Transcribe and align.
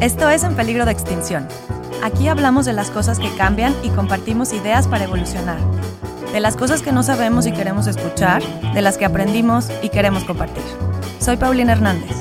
Esto 0.00 0.30
es 0.30 0.44
En 0.44 0.54
Peligro 0.54 0.84
de 0.84 0.92
Extinción. 0.92 1.48
Aquí 2.04 2.28
hablamos 2.28 2.64
de 2.64 2.72
las 2.72 2.88
cosas 2.88 3.18
que 3.18 3.34
cambian 3.34 3.74
y 3.82 3.90
compartimos 3.90 4.52
ideas 4.52 4.86
para 4.86 5.02
evolucionar. 5.02 5.58
De 6.32 6.38
las 6.38 6.56
cosas 6.56 6.82
que 6.82 6.92
no 6.92 7.02
sabemos 7.02 7.48
y 7.48 7.52
queremos 7.52 7.88
escuchar, 7.88 8.40
de 8.74 8.80
las 8.80 8.96
que 8.96 9.04
aprendimos 9.04 9.68
y 9.82 9.88
queremos 9.88 10.22
compartir. 10.22 10.62
Soy 11.18 11.36
Paulina 11.36 11.72
Hernández. 11.72 12.16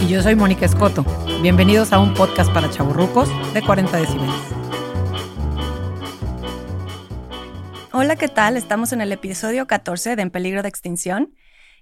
Y 0.00 0.08
yo 0.08 0.22
soy 0.22 0.34
Mónica 0.34 0.66
Escoto. 0.66 1.06
Bienvenidos 1.40 1.94
a 1.94 1.98
un 1.98 2.12
podcast 2.12 2.52
para 2.52 2.70
chaburrucos 2.70 3.30
de 3.54 3.62
40 3.62 3.96
decibeles. 3.96 4.34
Hola, 7.90 8.16
¿qué 8.16 8.28
tal? 8.28 8.58
Estamos 8.58 8.92
en 8.92 9.00
el 9.00 9.12
episodio 9.12 9.66
14 9.66 10.14
de 10.14 10.20
En 10.20 10.30
Peligro 10.30 10.60
de 10.60 10.68
Extinción. 10.68 11.34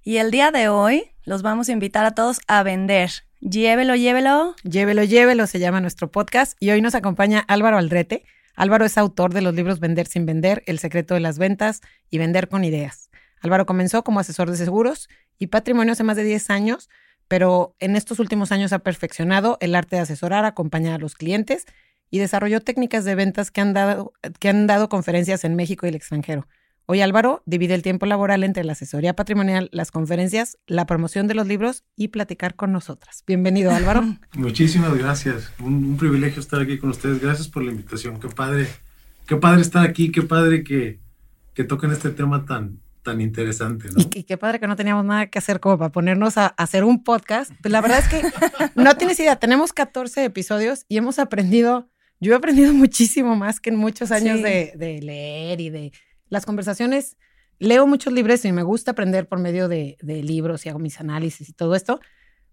Y 0.05 0.19
el 0.19 0.31
día 0.31 0.53
de 0.53 0.69
hoy 0.69 1.11
los 1.25 1.43
vamos 1.43 1.69
a 1.69 1.73
invitar 1.73 2.05
a 2.05 2.13
todos 2.13 2.39
a 2.47 2.63
vender, 2.63 3.11
Llévelo, 3.43 3.97
llévelo. 3.97 4.55
Llévelo, 4.63 5.03
llévelo, 5.03 5.49
se 5.49 5.59
llama 5.59 5.81
nuestro 5.81 6.09
podcast. 6.13 6.57
Y 6.61 6.71
hoy 6.71 6.81
nos 6.81 6.95
acompaña 6.95 7.41
Álvaro 7.49 7.77
Aldrete. 7.77 8.25
Álvaro 8.55 8.85
es 8.85 8.97
autor 8.97 9.35
de 9.35 9.43
los 9.43 9.53
libros 9.53 9.81
Vender 9.81 10.07
sin 10.07 10.27
vender, 10.27 10.63
El 10.67 10.79
secreto 10.79 11.15
de 11.15 11.21
las 11.21 11.39
ventas 11.39 11.81
y 12.09 12.19
Vender 12.19 12.49
con 12.49 12.63
ideas. 12.63 13.11
Álvaro 13.41 13.67
comenzó 13.67 14.05
como 14.05 14.21
asesor 14.21 14.49
de 14.49 14.57
seguros 14.57 15.09
y 15.41 15.49
patrimonio 15.49 15.95
hace 15.95 16.05
más 16.05 16.17
de 16.17 16.23
10 16.23 16.51
años, 16.51 16.89
pero 17.27 17.75
en 17.81 17.97
estos 17.97 18.21
últimos 18.21 18.53
años 18.53 18.73
ha 18.73 18.79
perfeccionado 18.79 19.59
el 19.61 19.75
arte 19.75 19.97
de 19.97 20.03
asesorar, 20.03 20.45
acompañar 20.45 20.95
a 20.95 20.99
los 20.99 21.17
clientes 21.17 21.67
y 22.11 22.21
desarrolló 22.21 22.61
técnicas 22.61 23.05
de 23.05 23.17
ventas 23.17 23.51
que 23.51 23.61
han 23.61 23.75
dado, 23.75 24.13
que 24.39 24.51
han 24.51 24.69
dado 24.69 24.89
conferencias 24.89 25.43
en 25.43 25.57
México 25.57 25.85
y 25.85 25.89
el 25.89 25.97
extranjero. 25.97 26.47
Hoy 26.87 27.01
Álvaro 27.01 27.43
divide 27.47 27.75
el 27.75 27.83
tiempo 27.83 28.07
laboral 28.07 28.43
entre 28.43 28.65
la 28.65 28.73
asesoría 28.73 29.15
patrimonial, 29.15 29.69
las 29.73 29.93
conferencias, 29.93 30.59
la 30.67 30.85
promoción 30.85 31.29
de 31.29 31.35
los 31.35 31.47
libros 31.47 31.85
y 31.95 32.09
platicar 32.09 32.57
con 32.57 32.73
nosotras. 32.73 33.23
Bienvenido 33.25 33.71
Álvaro. 33.71 34.03
Muchísimas 34.35 34.93
gracias. 34.99 35.53
Un, 35.61 35.97
privilegio 35.97 36.41
estar 36.41 36.61
aquí 36.61 36.79
con 36.79 36.91
ustedes. 36.91 37.21
Gracias 37.21 37.47
por 37.47 37.63
la 37.63 37.71
invitación. 37.71 38.19
Qué 38.19 38.29
padre, 38.29 38.67
qué 39.27 39.37
padre 39.37 39.63
estar 39.63 39.87
aquí, 39.87 40.11
qué 40.11 40.23
padre 40.23 40.65
que, 40.65 40.99
que 41.55 41.63
toquen 41.63 41.93
este 41.93 42.11
tema 42.11 42.45
tan, 42.47 42.81
tan 43.05 43.21
interesante. 43.21 43.89
Y, 43.97 44.25
qué 44.25 44.37
padre 44.37 44.59
que 44.59 44.67
no 44.67 44.75
teníamos 44.75 45.05
nada 45.05 45.29
que 45.29 45.39
hacer 45.39 45.61
como 45.61 45.79
para 45.79 45.93
ponernos 45.93 46.37
a, 46.37 46.49
hacer 46.49 46.83
un 46.83 47.05
podcast. 47.05 47.53
Pues 47.63 47.71
la 47.71 47.81
verdad 47.81 48.01
es 48.01 48.09
que 48.09 48.23
no 48.75 48.97
tienes 48.97 49.21
idea, 49.21 49.37
tenemos 49.37 49.73
14 49.73 50.25
episodios 50.25 50.85
y 50.89 50.97
hemos 50.97 51.21
aprendido, 51.21 51.89
yo 52.19 52.33
he 52.33 52.37
aprendido 52.37 52.73
muchísimo 52.75 53.37
más 53.37 53.61
que 53.61 53.71
en 53.71 53.77
muchos 53.77 54.11
años 54.11 54.43
de, 54.43 54.73
de 54.75 55.01
leer 55.01 55.61
y 55.61 55.71
de 55.71 55.93
las 56.33 56.47
conversaciones, 56.47 57.19
leo 57.59 57.87
muchos 57.87 58.11
libros 58.11 58.43
y 58.47 58.53
me 58.53 58.63
gusta 58.63 58.93
aprender 58.93 59.29
por 59.29 59.39
medio 59.39 59.69
de, 59.69 59.99
libros 60.03 60.65
y 60.65 60.71
hago 60.71 60.79
mis 60.79 60.99
análisis 60.99 61.51
y 61.51 61.53
todo 61.53 61.75
esto, 61.75 62.01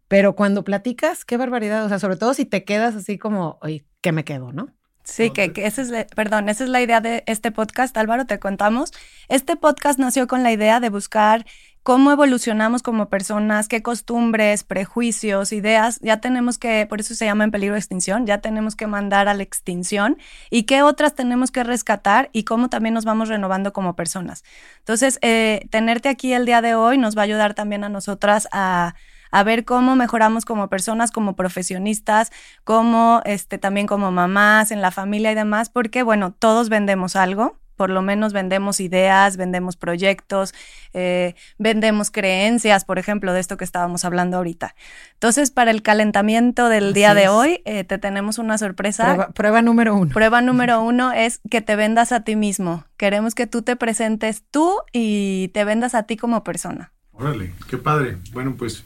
pero 0.10 0.36
cuando 0.36 0.66
platicas, 0.66 1.24
qué 1.24 1.38
barbaridad, 1.38 1.86
o 1.86 1.88
sea, 1.88 1.98
sobre 1.98 2.18
todo 2.18 2.34
si 2.34 2.44
te 2.44 2.66
quedas 2.66 2.94
así 2.96 3.18
como, 3.18 3.58
oye, 3.62 3.86
¿qué 4.02 4.12
me 4.12 4.26
quedo, 4.26 4.52
no? 4.52 4.68
Sí, 5.06 5.32
que, 5.32 5.54
que 5.54 5.66
esa 5.66 5.82
es, 5.82 5.90
la, 5.92 6.06
perdón, 6.08 6.50
esa 6.50 6.66
es 6.66 6.70
la 6.70 6.82
idea 6.82 7.00
de 7.00 7.24
este 7.26 7.54
podcast, 7.54 7.96
Álvaro, 7.96 8.26
te 8.26 8.38
contamos. 8.38 8.92
Este 9.30 9.56
podcast 9.56 9.98
nació 9.98 10.28
con 10.28 10.44
la 10.44 10.52
idea 10.52 10.82
de 10.82 10.90
buscar 10.90 11.46
cómo 11.90 12.12
evolucionamos 12.12 12.84
como 12.84 13.10
personas, 13.10 13.68
qué 13.68 13.82
costumbres, 13.82 14.64
prejuicios, 14.64 15.52
ideas, 15.52 16.00
ya 16.02 16.22
tenemos 16.22 16.60
que, 16.60 16.86
por 16.86 17.00
eso 17.00 17.16
se 17.16 17.26
llama 17.26 17.46
en 17.46 17.50
peligro 17.50 17.74
de 17.74 17.80
extinción, 17.80 18.28
ya 18.28 18.42
tenemos 18.42 18.76
que 18.76 18.86
mandar 18.86 19.28
a 19.28 19.34
la 19.34 19.42
extinción 19.42 20.20
y 20.52 20.66
qué 20.66 20.84
otras 20.84 21.16
tenemos 21.16 21.50
que 21.50 21.64
rescatar 21.64 22.30
y 22.32 22.44
cómo 22.44 22.70
también 22.70 22.94
nos 22.94 23.06
vamos 23.06 23.28
renovando 23.28 23.74
como 23.74 23.96
personas. 23.96 24.44
Entonces, 24.78 25.18
eh, 25.24 25.66
tenerte 25.72 26.10
aquí 26.10 26.32
el 26.32 26.46
día 26.46 26.62
de 26.62 26.76
hoy 26.76 27.00
nos 27.00 27.18
va 27.18 27.22
a 27.22 27.24
ayudar 27.24 27.56
también 27.56 27.84
a 27.84 27.90
nosotras 27.90 28.48
a 28.52 28.94
a 29.32 29.44
ver 29.44 29.64
cómo 29.64 29.96
mejoramos 29.96 30.44
como 30.44 30.70
personas, 30.70 31.12
como 31.12 31.36
profesionistas, 31.36 32.32
como 32.64 33.22
este 33.26 33.60
también 33.60 33.86
como 33.86 34.12
mamás 34.12 34.72
en 34.72 34.82
la 34.82 34.90
familia 34.90 35.32
y 35.32 35.36
demás, 35.36 35.70
porque 35.70 36.02
bueno, 36.02 36.34
todos 36.34 36.70
vendemos 36.70 37.16
algo, 37.16 37.59
por 37.80 37.92
lo 37.92 38.02
menos 38.02 38.34
vendemos 38.34 38.82
ideas, 38.82 39.38
vendemos 39.38 39.78
proyectos, 39.78 40.54
eh, 40.92 41.34
vendemos 41.60 42.12
creencias, 42.12 42.84
por 42.84 43.00
ejemplo, 43.00 43.32
de 43.32 43.40
esto 43.40 43.56
que 43.56 43.64
estábamos 43.64 44.04
hablando 44.04 44.36
ahorita. 44.36 44.76
Entonces, 45.14 45.50
para 45.50 45.72
el 45.72 45.82
calentamiento 45.82 46.68
del 46.68 46.92
día 46.94 47.14
de 47.14 47.30
hoy, 47.30 47.62
eh, 47.64 47.86
te 47.86 47.98
tenemos 47.98 48.38
una 48.38 48.58
sorpresa. 48.58 49.30
Prueba, 49.34 49.62
número 49.62 49.96
uno. 49.96 50.12
Prueba 50.14 50.42
número 50.50 50.82
uno 50.82 51.14
es 51.14 51.40
que 51.50 51.62
te 51.62 51.78
vendas 51.78 52.12
a 52.12 52.26
ti 52.26 52.36
mismo. 52.36 52.84
Queremos 52.98 53.34
que 53.34 53.48
tú 53.48 53.62
te 53.62 53.78
presentes 53.78 54.44
tú 54.52 54.76
y 54.92 55.48
te 55.54 55.64
vendas 55.64 55.96
a 55.96 56.04
ti 56.04 56.18
como 56.18 56.44
persona. 56.44 56.92
Órale, 57.14 57.54
qué 57.70 57.78
padre. 57.78 58.18
Bueno, 58.34 58.56
pues 58.58 58.84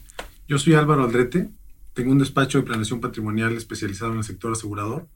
yo 0.47 0.59
soy 0.59 0.75
Álvaro 0.75 1.03
Aldrete, 1.03 1.49
tengo 1.95 2.11
un 2.11 2.19
despacho 2.19 2.59
de 2.59 2.63
planeación 2.63 3.01
patrimonial 3.01 3.57
especializado 3.57 4.11
en 4.11 4.19
el 4.19 4.23
sector 4.23 4.51
asegurador, 4.51 5.07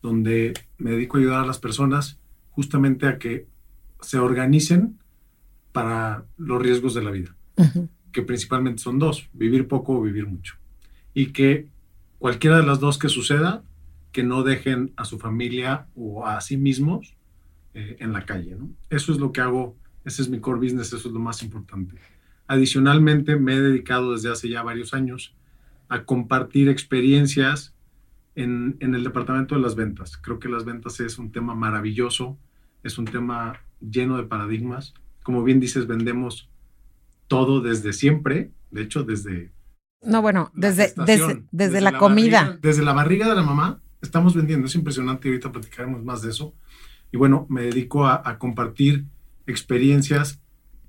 donde 0.00 0.54
me 0.78 0.92
dedico 0.92 1.18
a 1.18 1.20
ayudar 1.20 1.40
a 1.40 1.46
las 1.46 1.58
personas 1.58 2.18
justamente 2.58 3.06
a 3.06 3.20
que 3.20 3.46
se 4.00 4.18
organicen 4.18 4.98
para 5.70 6.24
los 6.36 6.60
riesgos 6.60 6.92
de 6.92 7.04
la 7.04 7.12
vida, 7.12 7.36
que 8.10 8.22
principalmente 8.22 8.82
son 8.82 8.98
dos, 8.98 9.28
vivir 9.32 9.68
poco 9.68 9.92
o 9.92 10.02
vivir 10.02 10.26
mucho. 10.26 10.56
Y 11.14 11.26
que 11.26 11.68
cualquiera 12.18 12.56
de 12.56 12.66
las 12.66 12.80
dos 12.80 12.98
que 12.98 13.08
suceda, 13.08 13.62
que 14.10 14.24
no 14.24 14.42
dejen 14.42 14.92
a 14.96 15.04
su 15.04 15.20
familia 15.20 15.86
o 15.94 16.26
a 16.26 16.40
sí 16.40 16.56
mismos 16.56 17.14
eh, 17.74 17.98
en 18.00 18.12
la 18.12 18.26
calle. 18.26 18.56
Eso 18.90 19.12
es 19.12 19.18
lo 19.18 19.30
que 19.30 19.40
hago, 19.40 19.76
ese 20.04 20.22
es 20.22 20.28
mi 20.28 20.40
core 20.40 20.58
business, 20.58 20.88
eso 20.88 21.06
es 21.06 21.14
lo 21.14 21.20
más 21.20 21.44
importante. 21.44 21.94
Adicionalmente, 22.48 23.36
me 23.36 23.54
he 23.54 23.60
dedicado 23.60 24.14
desde 24.14 24.32
hace 24.32 24.48
ya 24.48 24.64
varios 24.64 24.94
años 24.94 25.32
a 25.88 26.02
compartir 26.02 26.68
experiencias 26.68 27.72
en, 28.34 28.76
en, 28.80 28.96
el 28.96 29.04
departamento 29.04 29.54
de 29.54 29.60
las 29.60 29.76
ventas. 29.76 30.16
Creo 30.16 30.40
que 30.40 30.48
las 30.48 30.64
ventas 30.64 30.98
es 30.98 31.18
un 31.18 31.30
tema 31.30 31.54
maravilloso 31.54 32.36
es 32.82 32.98
un 32.98 33.04
tema 33.04 33.60
lleno 33.80 34.16
de 34.16 34.24
paradigmas. 34.24 34.94
Como 35.22 35.42
bien 35.42 35.60
dices, 35.60 35.86
vendemos 35.86 36.48
todo 37.26 37.60
desde 37.60 37.92
siempre, 37.92 38.50
de 38.70 38.82
hecho, 38.82 39.04
desde... 39.04 39.52
No, 40.02 40.22
bueno, 40.22 40.52
desde, 40.54 40.94
desde, 40.96 41.80
la, 41.80 41.98
comida. 41.98 42.58
desde 42.62 42.84
la 42.84 42.92
barriga 42.92 43.28
de 43.28 43.34
la 43.34 43.42
mamá 43.42 43.80
estamos 44.00 44.34
vendiendo, 44.34 44.66
es 44.66 44.74
impresionante, 44.74 45.28
ahorita 45.28 45.52
platicaremos 45.52 46.04
más 46.04 46.22
de 46.22 46.30
eso. 46.30 46.54
Y 47.10 47.16
bueno, 47.16 47.46
me 47.48 47.62
dedico 47.62 48.06
a, 48.06 48.38
compartir 48.38 49.06
experiencias 49.46 50.40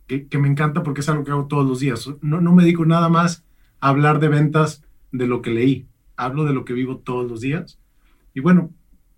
que, 0.08 0.28
me 0.38 0.48
encanta 0.48 0.84
porque 0.84 1.02
es 1.02 1.10
algo 1.10 1.24
que 1.24 1.32
hago 1.32 1.48
todos 1.48 1.68
los 1.68 1.80
días. 1.80 2.10
No, 2.22 2.42
no 2.42 2.54
me 2.54 2.64
dedico 2.64 2.86
nada 2.86 3.10
más 3.10 3.46
a 3.80 3.90
hablar 3.90 4.20
de 4.20 4.28
ventas 4.28 4.84
de 5.12 5.28
lo 5.28 5.42
que 5.42 5.52
leí, 5.52 5.88
hablo 6.16 6.44
de 6.46 6.54
lo 6.54 6.66
que 6.66 6.74
vivo 6.74 6.98
todos 6.98 7.30
los 7.30 7.42
días. 7.42 7.80
Y 8.34 8.42
bueno, 8.42 8.72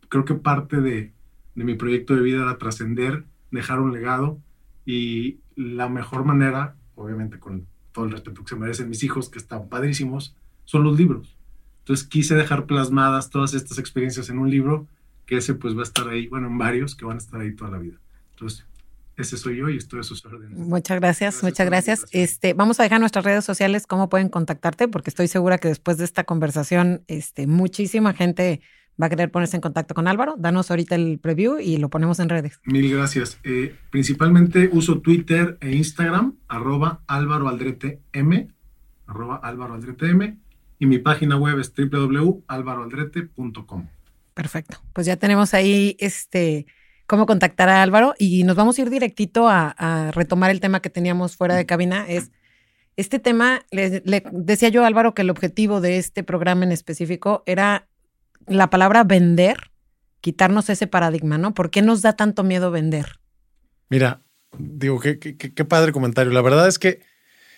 creo 0.09 0.25
que 0.25 0.35
parte 0.35 0.79
de, 0.79 1.13
de 1.55 1.63
mi 1.63 1.75
proyecto 1.75 2.15
de 2.15 2.21
vida 2.21 2.43
era 2.43 2.57
trascender, 2.57 3.25
dejar 3.51 3.79
un 3.79 3.93
legado 3.93 4.39
y 4.85 5.39
la 5.55 5.89
mejor 5.89 6.23
manera, 6.25 6.75
obviamente 6.95 7.39
con 7.39 7.67
todo 7.91 8.05
el 8.05 8.11
respeto 8.11 8.43
que 8.43 8.49
se 8.49 8.55
merecen 8.55 8.89
mis 8.89 9.03
hijos, 9.03 9.29
que 9.29 9.39
están 9.39 9.67
padrísimos, 9.67 10.35
son 10.65 10.83
los 10.83 10.97
libros. 10.97 11.35
Entonces 11.79 12.07
quise 12.07 12.35
dejar 12.35 12.65
plasmadas 12.65 13.29
todas 13.29 13.53
estas 13.53 13.77
experiencias 13.79 14.29
en 14.29 14.39
un 14.39 14.49
libro, 14.49 14.87
que 15.25 15.37
ese 15.37 15.53
pues 15.53 15.75
va 15.75 15.81
a 15.81 15.83
estar 15.83 16.07
ahí, 16.07 16.27
bueno, 16.27 16.47
en 16.47 16.57
varios 16.57 16.95
que 16.95 17.05
van 17.05 17.17
a 17.17 17.19
estar 17.19 17.39
ahí 17.39 17.55
toda 17.55 17.71
la 17.71 17.77
vida. 17.77 17.97
Entonces, 18.31 18.65
ese 19.17 19.37
soy 19.37 19.57
yo 19.57 19.69
y 19.69 19.77
estoy 19.77 19.99
a 19.99 20.03
sus 20.03 20.25
órdenes. 20.25 20.57
Muchas 20.57 20.99
gracias, 20.99 21.43
muchas 21.43 21.65
gracias. 21.65 22.05
Este, 22.11 22.53
vamos 22.53 22.79
a 22.79 22.83
dejar 22.83 22.99
nuestras 22.99 23.25
redes 23.25 23.45
sociales 23.45 23.87
cómo 23.87 24.09
pueden 24.09 24.29
contactarte, 24.29 24.87
porque 24.87 25.09
estoy 25.09 25.27
segura 25.27 25.57
que 25.57 25.67
después 25.67 25.97
de 25.97 26.05
esta 26.05 26.23
conversación, 26.23 27.03
este, 27.07 27.47
muchísima 27.47 28.13
gente 28.13 28.61
va 29.01 29.07
a 29.07 29.09
querer 29.09 29.31
ponerse 29.31 29.55
en 29.57 29.61
contacto 29.61 29.93
con 29.93 30.07
Álvaro. 30.07 30.35
Danos 30.37 30.69
ahorita 30.69 30.95
el 30.95 31.19
preview 31.19 31.59
y 31.59 31.77
lo 31.77 31.89
ponemos 31.89 32.19
en 32.19 32.29
redes. 32.29 32.59
Mil 32.65 32.93
gracias. 32.93 33.39
Eh, 33.43 33.75
principalmente 33.89 34.69
uso 34.71 34.99
Twitter 34.99 35.57
e 35.61 35.75
Instagram, 35.75 36.35
arroba 36.47 37.01
Álvaro 37.07 37.49
Aldrete 37.49 37.99
M, 38.13 38.47
arroba 39.07 39.37
Álvaro 39.37 39.73
Aldrete 39.73 40.09
M, 40.09 40.37
y 40.79 40.85
mi 40.85 40.99
página 40.99 41.37
web 41.37 41.59
es 41.59 41.73
www.alvaroaldrete.com. 41.75 43.87
Perfecto. 44.33 44.77
Pues 44.93 45.05
ya 45.05 45.17
tenemos 45.17 45.53
ahí 45.53 45.95
este 45.99 46.65
cómo 47.05 47.25
contactar 47.25 47.69
a 47.69 47.83
Álvaro 47.83 48.13
y 48.17 48.43
nos 48.43 48.55
vamos 48.55 48.77
a 48.77 48.83
ir 48.83 48.89
directito 48.89 49.49
a, 49.49 50.11
retomar 50.13 50.49
el 50.49 50.61
tema 50.61 50.79
que 50.79 50.89
teníamos 50.89 51.35
fuera 51.35 51.55
de 51.55 51.65
cabina. 51.65 52.05
Es 52.07 52.31
este 52.95 53.19
tema, 53.19 53.65
le, 53.69 54.01
le 54.05 54.23
decía 54.31 54.69
yo 54.69 54.83
a 54.83 54.87
Álvaro 54.87 55.13
que 55.13 55.23
el 55.23 55.29
objetivo 55.29 55.81
de 55.81 55.97
este 55.97 56.23
programa 56.23 56.63
en 56.63 56.71
específico 56.71 57.43
era 57.45 57.89
la 58.47 58.69
palabra 58.69 59.03
vender, 59.03 59.71
quitarnos 60.21 60.69
ese 60.69 60.87
paradigma, 60.87 61.37
¿no? 61.37 61.53
¿Por 61.53 61.71
qué 61.71 61.81
nos 61.81 62.01
da 62.01 62.13
tanto 62.13 62.43
miedo 62.43 62.71
vender? 62.71 63.19
Mira, 63.89 64.21
digo, 64.57 64.99
qué, 64.99 65.19
qué, 65.19 65.65
padre 65.65 65.91
comentario. 65.91 66.31
La 66.31 66.41
verdad 66.41 66.67
es 66.67 66.79
que 66.79 67.01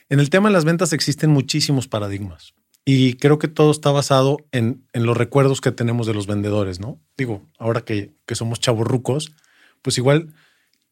en 0.10 0.20
el 0.20 0.30
tema 0.30 0.50
de 0.50 0.54
las 0.54 0.66
ventas 0.66 0.94
existen 0.94 1.30
muchísimos 1.30 1.88
paradigmas 1.88 2.54
y 2.86 3.16
creo 3.16 3.40
que 3.40 3.48
todo 3.48 3.72
está 3.72 3.92
basado 3.92 4.38
en, 4.52 4.86
en 4.94 5.06
los 5.06 5.18
recuerdos 5.18 5.62
que 5.62 5.72
tenemos 5.72 6.08
de 6.08 6.14
los 6.14 6.28
vendedores, 6.28 6.80
¿no? 6.80 7.00
Digo, 7.18 7.48
ahora 7.58 7.82
que, 7.82 8.14
que 8.26 8.36
somos 8.36 8.60
chavorrucos, 8.60 9.34
pues 9.82 9.98
igual 9.98 10.34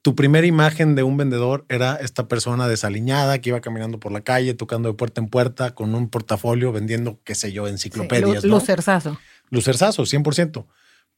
tu 0.02 0.16
primera 0.16 0.48
imagen 0.48 0.96
de 0.96 1.04
un 1.04 1.16
vendedor 1.18 1.66
era 1.70 1.96
esta 1.96 2.28
persona 2.28 2.68
desaliñada 2.68 3.40
que 3.40 3.50
iba 3.50 3.62
caminando 3.62 4.00
por 4.00 4.12
la 4.12 4.22
calle, 4.22 4.54
tocando 4.54 4.90
de 4.90 4.96
puerta 4.96 5.22
en 5.22 5.28
puerta 5.28 5.76
con 5.76 5.94
un 5.94 6.10
portafolio 6.10 6.72
vendiendo, 6.72 7.20
qué 7.24 7.36
sé 7.36 7.52
yo, 7.52 7.68
enciclopedias. 7.68 8.42
Sí, 8.42 8.48
lo, 8.48 8.56
lucerzazo, 8.56 9.20
100%. 9.52 10.68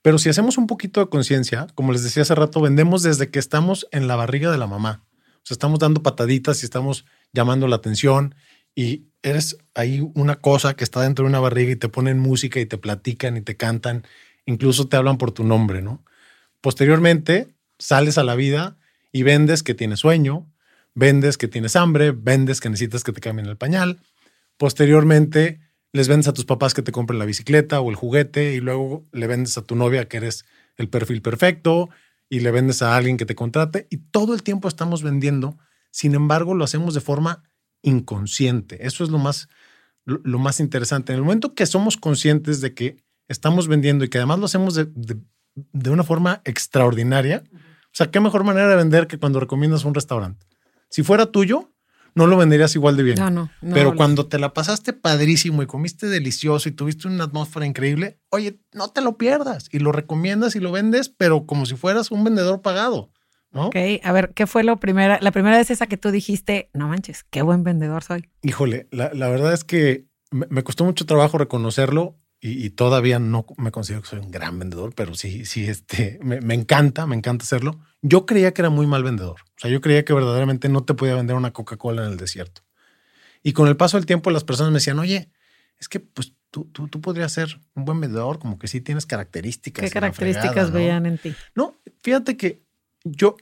Pero 0.01 0.17
si 0.17 0.29
hacemos 0.29 0.57
un 0.57 0.67
poquito 0.67 0.99
de 0.99 1.09
conciencia, 1.09 1.67
como 1.75 1.93
les 1.93 2.03
decía 2.03 2.23
hace 2.23 2.35
rato, 2.35 2.59
vendemos 2.59 3.03
desde 3.03 3.29
que 3.29 3.39
estamos 3.39 3.87
en 3.91 4.07
la 4.07 4.15
barriga 4.15 4.51
de 4.51 4.57
la 4.57 4.67
mamá. 4.67 5.03
O 5.37 5.45
sea, 5.45 5.55
estamos 5.55 5.79
dando 5.79 6.03
pataditas 6.03 6.61
y 6.61 6.65
estamos 6.65 7.05
llamando 7.31 7.67
la 7.67 7.77
atención 7.77 8.35
y 8.75 9.05
eres 9.21 9.57
ahí 9.75 10.09
una 10.15 10.35
cosa 10.35 10.75
que 10.75 10.83
está 10.83 11.01
dentro 11.01 11.23
de 11.23 11.29
una 11.29 11.39
barriga 11.39 11.71
y 11.71 11.75
te 11.75 11.89
ponen 11.89 12.19
música 12.19 12.59
y 12.59 12.65
te 12.65 12.77
platican 12.77 13.37
y 13.37 13.41
te 13.41 13.55
cantan, 13.55 14.05
incluso 14.45 14.87
te 14.87 14.97
hablan 14.97 15.17
por 15.17 15.31
tu 15.31 15.43
nombre, 15.43 15.81
¿no? 15.81 16.03
Posteriormente, 16.61 17.53
sales 17.77 18.17
a 18.17 18.23
la 18.23 18.35
vida 18.35 18.77
y 19.11 19.23
vendes 19.23 19.63
que 19.63 19.73
tienes 19.73 19.99
sueño, 19.99 20.49
vendes 20.95 21.37
que 21.37 21.47
tienes 21.47 21.75
hambre, 21.75 22.11
vendes 22.11 22.59
que 22.59 22.69
necesitas 22.69 23.03
que 23.03 23.11
te 23.11 23.21
cambien 23.21 23.47
el 23.47 23.57
pañal. 23.57 24.01
Posteriormente, 24.57 25.59
les 25.93 26.07
vendes 26.07 26.27
a 26.27 26.33
tus 26.33 26.45
papás 26.45 26.73
que 26.73 26.81
te 26.81 26.91
compren 26.91 27.19
la 27.19 27.25
bicicleta 27.25 27.79
o 27.79 27.89
el 27.89 27.95
juguete 27.95 28.55
y 28.55 28.59
luego 28.59 29.05
le 29.11 29.27
vendes 29.27 29.57
a 29.57 29.61
tu 29.61 29.75
novia 29.75 30.07
que 30.07 30.17
eres 30.17 30.43
el 30.75 30.89
perfil 30.89 31.21
perfecto 31.21 31.89
y 32.29 32.39
le 32.39 32.49
vendes 32.49 32.81
a 32.81 32.97
alguien 32.97 33.15
que 33.15 33.27
te 33.27 33.35
contrate 33.35 33.87
y 33.91 33.97
todo 33.97 34.33
el 34.33 34.41
tiempo 34.41 34.67
estamos 34.67 35.03
vendiendo. 35.03 35.57
Sin 35.91 36.15
embargo, 36.15 36.55
lo 36.55 36.63
hacemos 36.63 36.95
de 36.95 37.01
forma 37.01 37.43
inconsciente. 37.83 38.87
Eso 38.87 39.03
es 39.03 39.11
lo 39.11 39.19
más, 39.19 39.49
lo, 40.05 40.39
más 40.39 40.59
interesante. 40.59 41.13
En 41.13 41.17
el 41.17 41.23
momento 41.23 41.53
que 41.53 41.67
somos 41.67 41.95
conscientes 41.95 42.59
de 42.59 42.73
que 42.73 42.97
estamos 43.27 43.67
vendiendo 43.67 44.03
y 44.03 44.09
que 44.09 44.17
además 44.17 44.39
lo 44.39 44.45
hacemos 44.45 44.73
de, 44.73 44.87
de 45.53 45.89
una 45.91 46.03
forma 46.03 46.41
extraordinaria, 46.43 47.43
o 47.53 47.95
sea, 47.95 48.09
qué 48.09 48.19
mejor 48.19 48.43
manera 48.43 48.67
de 48.67 48.75
vender 48.75 49.05
que 49.05 49.19
cuando 49.19 49.39
recomiendas 49.39 49.85
un 49.85 49.93
restaurante. 49.93 50.47
Si 50.89 51.03
fuera 51.03 51.27
tuyo, 51.27 51.72
no 52.15 52.27
lo 52.27 52.37
venderías 52.37 52.75
igual 52.75 52.97
de 52.97 53.03
bien. 53.03 53.17
No, 53.17 53.29
no. 53.29 53.49
Pero 53.73 53.95
cuando 53.95 54.27
te 54.27 54.39
la 54.39 54.53
pasaste 54.53 54.93
padrísimo 54.93 55.63
y 55.63 55.67
comiste 55.67 56.07
delicioso 56.07 56.69
y 56.69 56.71
tuviste 56.71 57.07
una 57.07 57.25
atmósfera 57.25 57.65
increíble, 57.65 58.19
oye, 58.29 58.59
no 58.73 58.89
te 58.89 59.01
lo 59.01 59.17
pierdas 59.17 59.67
y 59.71 59.79
lo 59.79 59.91
recomiendas 59.91 60.55
y 60.55 60.59
lo 60.59 60.71
vendes, 60.71 61.09
pero 61.09 61.45
como 61.45 61.65
si 61.65 61.75
fueras 61.75 62.11
un 62.11 62.23
vendedor 62.23 62.61
pagado. 62.61 63.11
¿no? 63.51 63.67
Ok, 63.67 63.75
a 64.03 64.11
ver, 64.11 64.33
¿qué 64.33 64.47
fue 64.47 64.63
lo 64.63 64.79
primera, 64.79 65.19
la 65.21 65.31
primera 65.31 65.57
vez 65.57 65.69
esa 65.69 65.87
que 65.87 65.97
tú 65.97 66.11
dijiste, 66.11 66.69
no 66.73 66.87
manches, 66.87 67.23
qué 67.23 67.41
buen 67.41 67.63
vendedor 67.63 68.03
soy? 68.03 68.29
Híjole, 68.41 68.87
la, 68.91 69.09
verdad 69.11 69.53
es 69.53 69.63
que 69.63 70.07
me, 70.31 70.63
costó 70.63 70.85
mucho 70.85 71.05
trabajo 71.05 71.37
reconocerlo 71.37 72.17
y, 72.45 72.71
todavía 72.71 73.19
no 73.19 73.45
me 73.57 73.71
considero 73.71 74.01
que 74.01 74.09
soy 74.09 74.19
un 74.19 74.29
gran 74.29 74.59
vendedor, 74.59 74.93
pero 74.93 75.15
sí, 75.15 75.45
sí, 75.45 75.65
este, 75.65 76.19
me, 76.21 76.41
me 76.41 76.53
encanta, 76.53 77.07
me 77.07 77.15
encanta 77.15 77.43
hacerlo. 77.43 77.79
Yo 78.01 78.25
creía 78.25 78.53
que 78.53 78.61
era 78.61 78.69
muy 78.69 78.85
mal 78.85 79.01
vendedor. 79.01 79.39
O 79.41 79.59
sea, 79.61 79.71
yo 79.71 79.79
creía 79.79 80.03
que 80.03 80.11
verdaderamente 80.11 80.67
no 80.67 80.83
te 80.83 80.93
podía 80.93 81.15
vender 81.15 81.37
una 81.37 81.53
Coca-Cola 81.53 82.05
en 82.05 82.11
el 82.11 82.17
desierto. 82.17 82.61
Y 83.43 83.53
con 83.53 83.69
el 83.69 83.77
paso 83.77 83.95
del 83.95 84.05
tiempo 84.05 84.29
las 84.29 84.43
personas 84.43 84.73
me 84.73 84.79
decían, 84.79 84.99
oye, 84.99 85.31
es 85.79 85.87
que 85.87 86.01
pues 86.01 86.33
tú, 86.51 86.65
tú, 86.65 86.89
tú 86.89 86.99
podrías 86.99 87.31
ser 87.31 87.61
un 87.75 87.85
buen 87.85 88.01
vendedor, 88.01 88.39
como 88.39 88.59
que 88.59 88.67
sí 88.67 88.81
tienes 88.81 89.05
características. 89.05 89.85
¿Qué 89.85 89.91
características 89.91 90.71
veían 90.71 91.05
en 91.05 91.19
ti? 91.19 91.33
No, 91.55 91.79
fíjate 92.01 92.35
que 92.35 92.61
yo, 93.05 93.37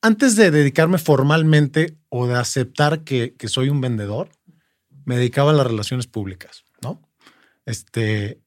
antes 0.00 0.36
de 0.36 0.50
dedicarme 0.50 0.96
formalmente 0.96 1.98
o 2.08 2.26
de 2.26 2.36
aceptar 2.36 3.04
que, 3.04 3.34
que 3.36 3.48
soy 3.48 3.68
un 3.68 3.82
vendedor, 3.82 4.30
me 5.04 5.18
dedicaba 5.18 5.50
a 5.50 5.54
las 5.54 5.66
relaciones 5.66 6.06
públicas. 6.06 6.64
Este, 7.68 8.40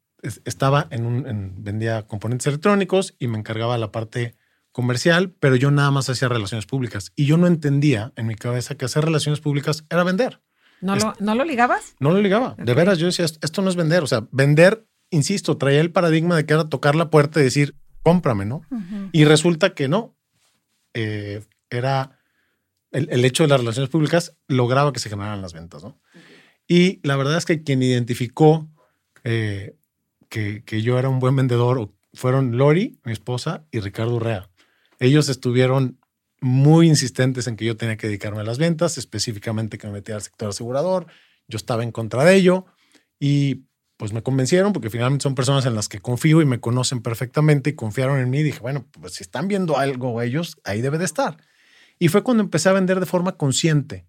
estaba 0.45 0.87
en 0.89 1.05
un, 1.05 1.63
vendía 1.63 2.07
componentes 2.07 2.47
electrónicos 2.47 3.15
y 3.19 3.27
me 3.27 3.37
encargaba 3.37 3.77
la 3.77 3.91
parte 3.91 4.35
comercial, 4.71 5.35
pero 5.39 5.55
yo 5.55 5.69
nada 5.69 5.91
más 5.91 6.09
hacía 6.09 6.27
relaciones 6.27 6.65
públicas. 6.65 7.11
Y 7.15 7.25
yo 7.25 7.37
no 7.37 7.45
entendía 7.45 8.13
en 8.15 8.25
mi 8.25 8.35
cabeza 8.35 8.75
que 8.75 8.85
hacer 8.85 9.05
relaciones 9.05 9.39
públicas 9.39 9.85
era 9.89 10.03
vender. 10.03 10.41
¿No, 10.81 10.95
lo, 10.95 11.13
¿no 11.19 11.35
lo 11.35 11.43
ligabas? 11.43 11.95
No 11.99 12.11
lo 12.11 12.19
ligaba. 12.19 12.55
De 12.57 12.73
veras, 12.73 12.97
yo 12.97 13.05
decía, 13.05 13.25
esto 13.25 13.61
no 13.61 13.69
es 13.69 13.75
vender. 13.75 14.01
O 14.01 14.07
sea, 14.07 14.27
vender, 14.31 14.87
insisto, 15.11 15.57
traía 15.57 15.81
el 15.81 15.91
paradigma 15.91 16.35
de 16.35 16.45
que 16.45 16.53
era 16.53 16.69
tocar 16.69 16.95
la 16.95 17.11
puerta 17.11 17.39
y 17.39 17.43
decir, 17.43 17.75
cómprame, 18.01 18.45
¿no? 18.45 18.63
Y 19.11 19.25
resulta 19.25 19.75
que 19.75 19.87
no. 19.87 20.15
Eh, 20.93 21.43
era 21.69 22.19
el, 22.91 23.23
hecho 23.23 23.43
de 23.43 23.49
las 23.49 23.59
relaciones 23.59 23.89
públicas 23.89 24.35
lograba 24.47 24.91
que 24.91 24.99
se 24.99 25.09
generaran 25.09 25.41
las 25.41 25.53
ventas, 25.53 25.83
¿no? 25.83 26.01
Y 26.67 26.99
la 27.03 27.15
verdad 27.15 27.37
es 27.37 27.45
que 27.45 27.63
quien 27.63 27.83
identificó 27.83 28.69
eh, 29.23 29.75
que, 30.29 30.63
que, 30.63 30.81
yo 30.81 30.97
era 30.97 31.09
un 31.09 31.19
buen 31.19 31.35
vendedor 31.35 31.91
fueron 32.13 32.57
Lori, 32.57 32.99
mi 33.03 33.11
esposa, 33.11 33.65
y 33.71 33.79
Ricardo 33.79 34.15
Urrea. 34.15 34.49
Ellos 34.99 35.29
estuvieron 35.29 35.99
muy 36.41 36.87
insistentes 36.87 37.47
en 37.47 37.55
que 37.55 37.65
yo 37.65 37.77
tenía 37.77 37.97
que 37.97 38.07
dedicarme 38.07 38.41
a 38.41 38.43
las 38.43 38.57
ventas, 38.57 38.97
específicamente 38.97 39.77
que 39.77 39.87
me 39.87 39.93
metía 39.93 40.15
al 40.15 40.21
sector 40.21 40.49
asegurador. 40.49 41.07
Yo 41.47 41.57
estaba 41.57 41.83
en 41.83 41.91
contra 41.91 42.23
de 42.25 42.35
ello 42.35 42.65
y 43.19 43.65
pues 43.97 44.13
me 44.13 44.23
convencieron 44.23 44.73
porque 44.73 44.89
finalmente 44.89 45.21
son 45.21 45.35
personas 45.35 45.67
en 45.67 45.75
las 45.75 45.87
que 45.87 45.99
confío 45.99 46.41
y 46.41 46.45
me 46.45 46.59
conocen 46.59 47.03
perfectamente 47.03 47.69
y 47.69 47.73
confiaron 47.73 48.19
en 48.19 48.31
mí. 48.31 48.41
Dije, 48.41 48.59
bueno, 48.59 48.87
pues 48.99 49.13
si 49.13 49.23
están 49.23 49.47
viendo 49.47 49.77
algo 49.77 50.19
ellos, 50.23 50.57
ahí 50.63 50.81
debe 50.81 50.97
de 50.97 51.05
estar. 51.05 51.37
Y 51.99 52.07
fue 52.07 52.23
cuando 52.23 52.41
empecé 52.41 52.69
a 52.69 52.73
vender 52.73 52.99
de 52.99 53.05
forma 53.05 53.37
consciente. 53.37 54.07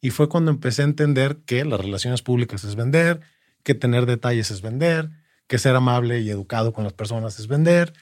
Y 0.00 0.10
fue 0.10 0.28
cuando 0.28 0.50
empecé 0.50 0.82
a 0.82 0.86
entender 0.86 1.38
que 1.46 1.64
las 1.64 1.80
relaciones 1.80 2.22
públicas 2.22 2.64
es 2.64 2.74
vender, 2.74 3.20
que 3.68 3.74
tener 3.74 4.06
detalles 4.06 4.50
es 4.50 4.62
vender, 4.62 5.10
que 5.46 5.58
ser 5.58 5.76
amable 5.76 6.20
y 6.20 6.30
educado 6.30 6.72
con 6.72 6.84
las 6.84 6.94
personas 6.94 7.38
es 7.38 7.48
vender, 7.48 7.92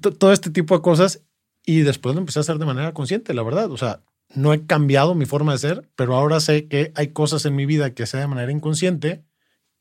todo 0.00 0.32
este 0.32 0.50
tipo 0.50 0.74
de 0.74 0.82
cosas. 0.82 1.22
Y 1.64 1.82
después 1.82 2.16
lo 2.16 2.20
empecé 2.20 2.40
a 2.40 2.42
hacer 2.42 2.58
de 2.58 2.66
manera 2.66 2.92
consciente, 2.92 3.32
la 3.32 3.44
verdad. 3.44 3.70
O 3.70 3.76
sea, 3.76 4.02
no 4.34 4.52
he 4.52 4.66
cambiado 4.66 5.14
mi 5.14 5.26
forma 5.26 5.52
de 5.52 5.58
ser, 5.58 5.88
pero 5.94 6.16
ahora 6.16 6.40
sé 6.40 6.66
que 6.66 6.90
hay 6.96 7.12
cosas 7.12 7.46
en 7.46 7.54
mi 7.54 7.66
vida 7.66 7.94
que 7.94 8.02
hacía 8.02 8.18
de 8.18 8.26
manera 8.26 8.50
inconsciente 8.50 9.24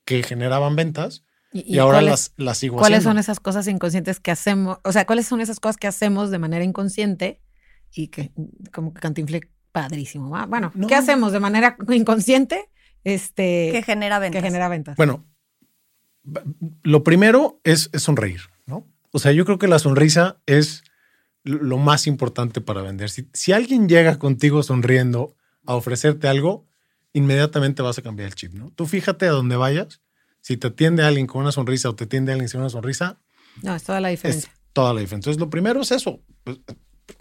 que 0.06 0.22
generaban 0.22 0.76
ventas 0.76 1.24
y, 1.52 1.80
ahora 1.80 2.04
las, 2.04 2.34
las 2.38 2.60
sigo 2.60 2.78
¿Cuáles 2.78 3.02
son 3.04 3.18
esas 3.18 3.40
cosas 3.40 3.68
inconscientes 3.68 4.20
que 4.20 4.30
hacemos? 4.30 4.78
O 4.84 4.92
sea, 4.92 5.08
¿cuáles 5.08 5.26
son 5.26 5.42
esas 5.42 5.60
cosas 5.60 5.78
que 5.78 5.88
hacemos 5.88 6.30
de 6.30 6.38
manera 6.38 6.64
inconsciente 6.64 7.42
y 7.92 8.10
que 8.10 8.32
como 8.72 8.94
que 8.94 9.02
cantinfle 9.02 9.50
padrísimo? 9.72 10.30
Bueno, 10.48 10.72
¿qué 10.88 10.94
hacemos 10.94 11.32
de 11.32 11.40
manera 11.40 11.78
inconsciente? 11.90 12.70
Este, 13.04 13.70
que 13.72 13.84
genera 13.84 14.20
ventas. 14.20 14.42
Que 14.42 14.48
genera 14.48 14.68
ventas. 14.68 14.96
Bueno, 14.98 15.26
lo 16.84 17.04
primero 17.04 17.60
es, 17.64 17.90
sonreír, 17.94 18.42
¿no? 18.66 18.88
O 19.12 19.20
sea, 19.20 19.32
yo 19.32 19.46
creo 19.46 19.58
que 19.58 19.68
la 19.68 19.80
sonrisa 19.80 20.38
es 20.46 20.84
lo 21.44 21.78
más 21.78 22.08
importante 22.08 22.62
para 22.62 22.82
vender. 22.82 23.10
Si, 23.10 23.52
alguien 23.52 23.90
llega 23.90 24.20
contigo 24.20 24.62
sonriendo 24.62 25.36
a 25.66 25.76
ofrecerte 25.76 26.28
algo, 26.28 26.68
inmediatamente 27.14 27.82
vas 27.82 27.98
a 27.98 28.02
cambiar 28.02 28.28
el 28.28 28.36
chip, 28.36 28.54
¿no? 28.54 28.72
Tú 28.72 28.86
fíjate 28.86 29.28
a 29.28 29.32
donde 29.32 29.56
vayas, 29.56 30.02
si 30.42 30.58
te 30.58 30.68
atiende 30.68 31.04
alguien 31.04 31.28
con 31.28 31.42
una 31.42 31.52
sonrisa 31.52 31.90
o 31.90 31.96
te 31.96 32.04
atiende 32.04 32.32
alguien 32.32 32.50
sin 32.50 32.60
una 32.60 32.70
sonrisa. 32.70 33.20
No, 33.64 33.76
es 33.76 33.84
toda 33.84 34.00
la 34.00 34.10
diferencia. 34.10 34.52
Es 34.52 34.60
toda 34.74 34.94
la 34.94 35.02
diferencia. 35.02 35.32
Entonces, 35.32 35.40
lo 35.40 35.50
primero 35.50 35.82
es 35.82 35.92
eso. 35.92 36.22
Pues, 36.44 36.60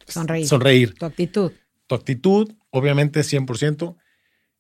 sonreír. 0.07 0.47
Sonreír. 0.47 0.95
Tu 0.95 1.07
actitud. 1.07 1.53
Tu 1.87 1.95
actitud, 1.95 2.53
obviamente, 2.71 3.21
100%. 3.21 3.97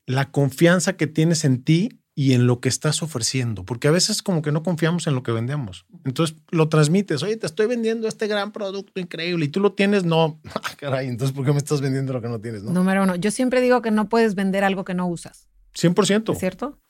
La 0.09 0.31
confianza 0.31 0.97
que 0.97 1.07
tienes 1.07 1.45
en 1.45 1.63
ti 1.63 2.01
y 2.15 2.33
en 2.33 2.49
lo 2.49 2.61
que 2.61 2.69
estás 2.69 3.01
ofreciendo, 3.05 3.65
porque 3.65 3.87
a 3.87 3.91
veces 3.93 4.23
como 4.23 4.43
que 4.43 4.51
no 4.51 4.65
confiamos 4.65 5.07
en 5.07 5.15
lo 5.15 5.23
que 5.23 5.31
vendemos. 5.31 5.87
Entonces 6.05 6.35
lo 6.51 6.69
transmites, 6.69 7.23
oye, 7.23 7.37
te 7.37 7.47
estoy 7.47 7.67
vendiendo 7.67 8.09
este 8.09 8.27
gran 8.27 8.51
producto 8.51 8.99
increíble 8.99 9.45
y 9.45 9.49
tú 9.49 9.61
lo 9.61 9.75
tienes, 9.75 10.03
no, 10.05 10.41
ah, 10.55 10.71
caray, 10.79 11.07
entonces 11.07 11.33
¿por 11.37 11.45
qué 11.45 11.53
me 11.53 11.59
estás 11.59 11.81
vendiendo 11.81 12.13
lo 12.13 12.21
que 12.21 12.29
no 12.29 12.41
tienes? 12.41 12.65
No? 12.65 12.73
Número 12.73 13.05
uno, 13.05 13.15
yo 13.15 13.31
siempre 13.31 13.61
digo 13.61 13.83
que 13.83 13.93
no 13.93 14.09
puedes 14.09 14.35
vender 14.35 14.65
algo 14.65 14.85
que 14.85 14.95
no 14.95 15.07
usas. 15.07 15.49
100%. 15.77 16.33
¿Es 16.33 16.39
cierto? 16.41 16.81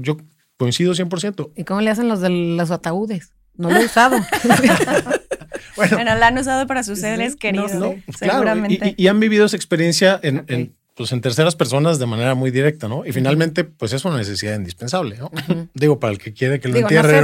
Yo 0.00 0.16
coincido 0.56 0.94
100%. 0.94 1.52
¿Y 1.54 1.64
cómo 1.64 1.82
le 1.82 1.90
hacen 1.90 2.08
los 2.08 2.20
de 2.20 2.30
los 2.30 2.70
ataúdes? 2.70 3.34
No 3.56 3.70
lo 3.70 3.76
he 3.76 3.84
usado. 3.84 4.16
bueno, 5.76 5.96
bueno, 5.96 6.14
la 6.14 6.28
han 6.28 6.38
usado 6.38 6.66
para 6.66 6.82
sus 6.82 7.00
seres 7.00 7.36
queridos, 7.36 7.72
seguramente. 8.16 8.94
y, 8.96 9.06
han 9.08 9.20
vivido 9.20 9.44
esa 9.44 9.56
experiencia 9.56 10.18
en 10.22 10.77
pues 10.98 11.12
en 11.12 11.20
terceras 11.20 11.54
personas 11.54 12.00
de 12.00 12.06
manera 12.06 12.34
muy 12.34 12.50
directa, 12.50 12.88
¿no? 12.88 13.06
Y 13.06 13.12
finalmente, 13.12 13.62
pues 13.62 13.92
es 13.92 14.04
una 14.04 14.16
necesidad 14.16 14.56
indispensable, 14.56 15.16
¿no? 15.16 15.30
Digo, 15.72 16.00
para 16.00 16.12
el 16.12 16.18
que 16.18 16.32
quiere 16.32 16.58
que 16.58 16.66
lo 16.66 16.76
entierre. 16.76 17.22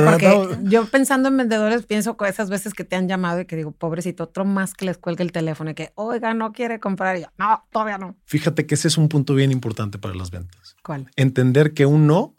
yo 0.63 0.87
pensando 0.87 1.29
en 1.29 1.37
vendedores, 1.37 1.85
pienso 1.85 2.17
con 2.17 2.29
esas 2.29 2.51
veces 2.51 2.73
que 2.73 2.85
te 2.85 2.95
han 2.95 3.09
llamado 3.09 3.41
y 3.41 3.47
que 3.47 3.57
digo, 3.57 3.73
pobrecito, 3.73 4.23
otro 4.23 4.45
más 4.45 4.75
que 4.75 4.85
les 4.85 4.97
cuelgue 4.97 5.25
el 5.25 5.33
teléfono 5.33 5.73
y 5.73 5.75
que, 5.75 5.91
oiga, 5.97 6.35
no 6.35 6.53
quiere 6.53 6.79
comprar. 6.79 7.17
Y 7.17 7.23
yo, 7.23 7.27
no, 7.37 7.65
todavía 7.73 7.99
no. 7.99 8.15
Fíjate 8.27 8.65
que 8.65 8.77
ese 8.77 8.87
es 8.87 8.97
un 8.97 9.09
punto 9.09 9.35
bien 9.35 9.51
importante 9.51 9.99
para 9.99 10.15
las 10.15 10.31
ventas. 10.31 10.77
¿Cuál? 10.85 11.11
Entender 11.17 11.73
que 11.73 11.85
un 11.85 12.07
no 12.07 12.37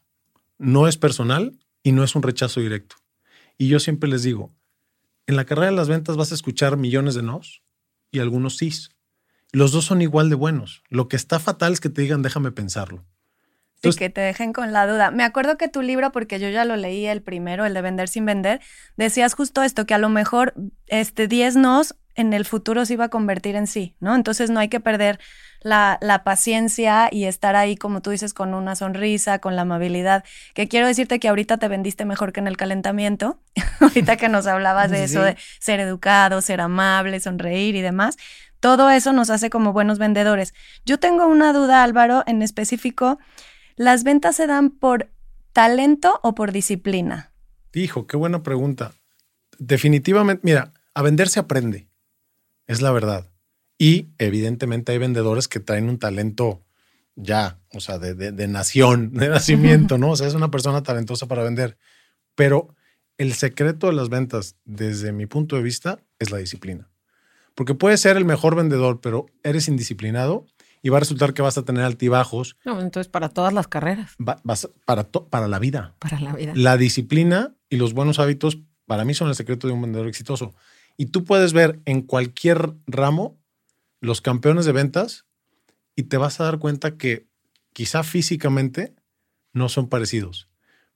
no 0.57 0.87
es 0.87 0.95
personal 0.95 1.59
y 1.83 1.91
no 1.91 2.05
es 2.05 2.15
un 2.15 2.23
rechazo 2.23 2.61
directo. 2.61 2.95
Y 3.57 3.67
yo 3.67 3.81
siempre 3.81 4.09
les 4.09 4.23
digo, 4.23 4.53
en 5.27 5.35
la 5.35 5.43
carrera 5.43 5.67
de 5.67 5.75
las 5.75 5.89
ventas 5.89 6.15
vas 6.15 6.31
a 6.31 6.35
escuchar 6.35 6.77
millones 6.77 7.13
de 7.13 7.23
nos 7.23 7.61
y 8.09 8.19
algunos 8.19 8.55
sís 8.55 8.94
los 9.55 9.71
dos 9.71 9.85
son 9.85 10.01
igual 10.01 10.29
de 10.29 10.35
buenos. 10.35 10.83
Lo 10.89 11.07
que 11.07 11.15
está 11.15 11.39
fatal 11.39 11.71
es 11.71 11.79
que 11.79 11.87
te 11.87 12.01
digan, 12.01 12.21
déjame 12.21 12.51
pensarlo. 12.51 13.05
Y 13.81 13.93
que 13.93 14.09
te 14.09 14.19
dejen 14.19 14.51
con 14.51 14.73
la 14.73 14.85
duda. 14.85 15.11
Me 15.11 15.23
acuerdo 15.23 15.57
que 15.57 15.69
tu 15.69 15.81
libro, 15.81 16.11
porque 16.11 16.39
yo 16.39 16.49
ya 16.49 16.65
lo 16.65 16.75
leí 16.75 17.05
el 17.05 17.21
primero, 17.21 17.65
el 17.65 17.73
de 17.73 17.81
Vender 17.81 18.09
sin 18.09 18.25
Vender, 18.25 18.59
decías 18.97 19.33
justo 19.33 19.63
esto, 19.63 19.85
que 19.85 19.93
a 19.93 19.97
lo 19.97 20.09
mejor 20.09 20.55
este 20.87 21.27
10 21.27 21.55
nos 21.55 21.95
en 22.15 22.33
el 22.33 22.45
futuro 22.45 22.85
se 22.85 22.93
iba 22.93 23.05
a 23.05 23.09
convertir 23.09 23.55
en 23.55 23.67
sí, 23.67 23.95
¿no? 23.99 24.15
Entonces 24.15 24.49
no 24.49 24.59
hay 24.59 24.69
que 24.69 24.79
perder 24.79 25.19
la, 25.61 25.97
la, 26.01 26.23
paciencia 26.23 27.09
y 27.11 27.25
estar 27.25 27.55
ahí, 27.55 27.75
como 27.75 28.01
tú 28.01 28.11
dices, 28.11 28.33
con 28.33 28.53
una 28.53 28.75
sonrisa, 28.75 29.39
con 29.39 29.55
la 29.55 29.63
amabilidad. 29.63 30.23
Que 30.53 30.67
quiero 30.67 30.87
decirte 30.87 31.19
que 31.19 31.27
ahorita 31.27 31.57
te 31.57 31.67
vendiste 31.67 32.05
mejor 32.05 32.31
que 32.31 32.39
en 32.39 32.47
el 32.47 32.55
calentamiento, 32.55 33.41
ahorita 33.81 34.15
que 34.15 34.29
nos 34.29 34.47
hablabas 34.47 34.91
de 34.91 35.03
eso, 35.03 35.21
de 35.21 35.35
ser 35.59 35.79
educado, 35.81 36.41
ser 36.41 36.61
amable, 36.61 37.19
sonreír 37.19 37.75
y 37.75 37.81
demás. 37.81 38.15
Todo 38.65 38.89
eso 38.89 39.13
nos 39.13 39.29
hace 39.29 39.51
como 39.51 39.73
buenos 39.73 39.99
vendedores. 39.99 40.55
Yo 40.87 40.97
tengo 40.97 41.27
una 41.27 41.53
duda, 41.53 41.83
Álvaro, 41.83 42.23
en 42.25 42.41
específico. 42.41 43.19
¿Las 43.75 44.03
ventas 44.03 44.37
se 44.37 44.47
dan 44.47 44.71
por 44.71 45.11
talento 45.53 46.19
o 46.23 46.33
por 46.33 46.51
disciplina? 46.51 47.31
Hijo, 47.73 48.07
qué 48.07 48.17
buena 48.17 48.41
pregunta. 48.41 48.93
Definitivamente, 49.59 50.41
mira, 50.43 50.73
a 50.95 51.03
vender 51.03 51.29
se 51.29 51.39
aprende, 51.39 51.89
es 52.65 52.81
la 52.81 52.91
verdad. 52.91 53.29
Y 53.77 54.07
evidentemente 54.17 54.93
hay 54.93 54.97
vendedores 54.97 55.47
que 55.47 55.59
traen 55.59 55.87
un 55.87 55.99
talento 55.99 56.63
ya, 57.13 57.59
o 57.71 57.79
sea, 57.79 57.99
de, 57.99 58.15
de, 58.15 58.47
nación, 58.47 59.13
de 59.13 59.29
nacimiento, 59.29 59.99
¿no? 59.99 60.09
O 60.09 60.15
sea, 60.15 60.25
es 60.25 60.33
una 60.33 60.49
persona 60.49 60.81
talentosa 60.81 61.27
para 61.27 61.43
vender. 61.43 61.77
Pero 62.33 62.75
el 63.19 63.33
secreto 63.33 63.85
de 63.85 63.93
las 63.93 64.09
ventas, 64.09 64.55
desde 64.65 65.11
mi 65.11 65.27
punto 65.27 65.55
de 65.55 65.61
vista, 65.61 65.99
es 66.17 66.31
la 66.31 66.39
disciplina. 66.39 66.89
Porque 67.55 67.73
puedes 67.73 68.01
ser 68.01 68.17
el 68.17 68.25
mejor 68.25 68.55
vendedor, 68.55 69.01
pero 69.01 69.25
eres 69.43 69.67
indisciplinado 69.67 70.45
y 70.81 70.89
va 70.89 70.97
a 70.97 70.99
resultar 70.99 71.33
que 71.33 71.41
vas 71.41 71.57
a 71.57 71.63
tener 71.65 71.83
altibajos. 71.83 72.57
No, 72.63 72.79
entonces 72.79 73.09
para 73.09 73.29
todas 73.29 73.53
las 73.53 73.67
carreras. 73.67 74.13
vas, 74.19 74.69
para, 74.85 75.09
para 75.09 75.47
la 75.47 75.57
vida. 75.57 75.95
Para 75.99 76.19
la 76.19 76.33
vida. 76.33 76.53
La 76.55 76.77
disciplina 76.77 77.55
y 77.69 77.77
los 77.77 77.93
buenos 77.93 78.19
hábitos 78.19 78.59
para 78.85 79.05
mí 79.05 79.13
son 79.13 79.29
el 79.29 79.35
secreto 79.35 79.67
de 79.67 79.73
un 79.73 79.81
vendedor 79.81 80.07
exitoso. 80.07 80.53
Y 80.97 81.07
tú 81.07 81.23
puedes 81.23 81.53
ver 81.53 81.79
en 81.85 82.01
cualquier 82.01 82.73
ramo 82.85 83.39
los 83.99 84.21
campeones 84.21 84.65
de 84.65 84.73
ventas 84.73 85.25
y 85.95 86.03
te 86.03 86.17
vas 86.17 86.39
a 86.39 86.43
dar 86.43 86.59
cuenta 86.59 86.97
que 86.97 87.27
quizá 87.73 88.03
físicamente 88.03 88.93
no 89.53 89.69
son 89.69 89.89
parecidos. 89.89 90.49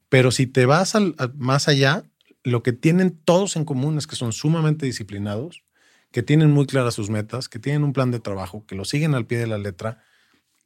Pero 0.10 0.32
si 0.32 0.48
te 0.48 0.66
vas 0.66 0.94
más 1.36 1.68
allá, 1.68 2.04
lo 2.44 2.64
que 2.64 2.74
tienen 2.74 3.18
todos 3.18 3.56
en 3.56 3.66
común 3.66 3.98
es 3.98 4.08
que 4.08 4.16
son 4.16 4.34
sumamente 4.34 4.86
disciplinados, 4.86 5.64
que 6.12 6.24
tienen 6.24 6.52
muy 6.52 6.66
claras 6.66 6.94
sus 6.94 7.10
metas, 7.10 7.50
que 7.50 7.60
tienen 7.60 7.84
un 7.84 7.94
plan 7.94 8.12
de 8.12 8.20
trabajo, 8.20 8.66
que 8.66 8.76
lo 8.76 8.86
siguen 8.86 9.16
al 9.16 9.26
pie 9.26 9.38
de 9.38 9.48
la 9.48 9.58
letra 9.58 10.04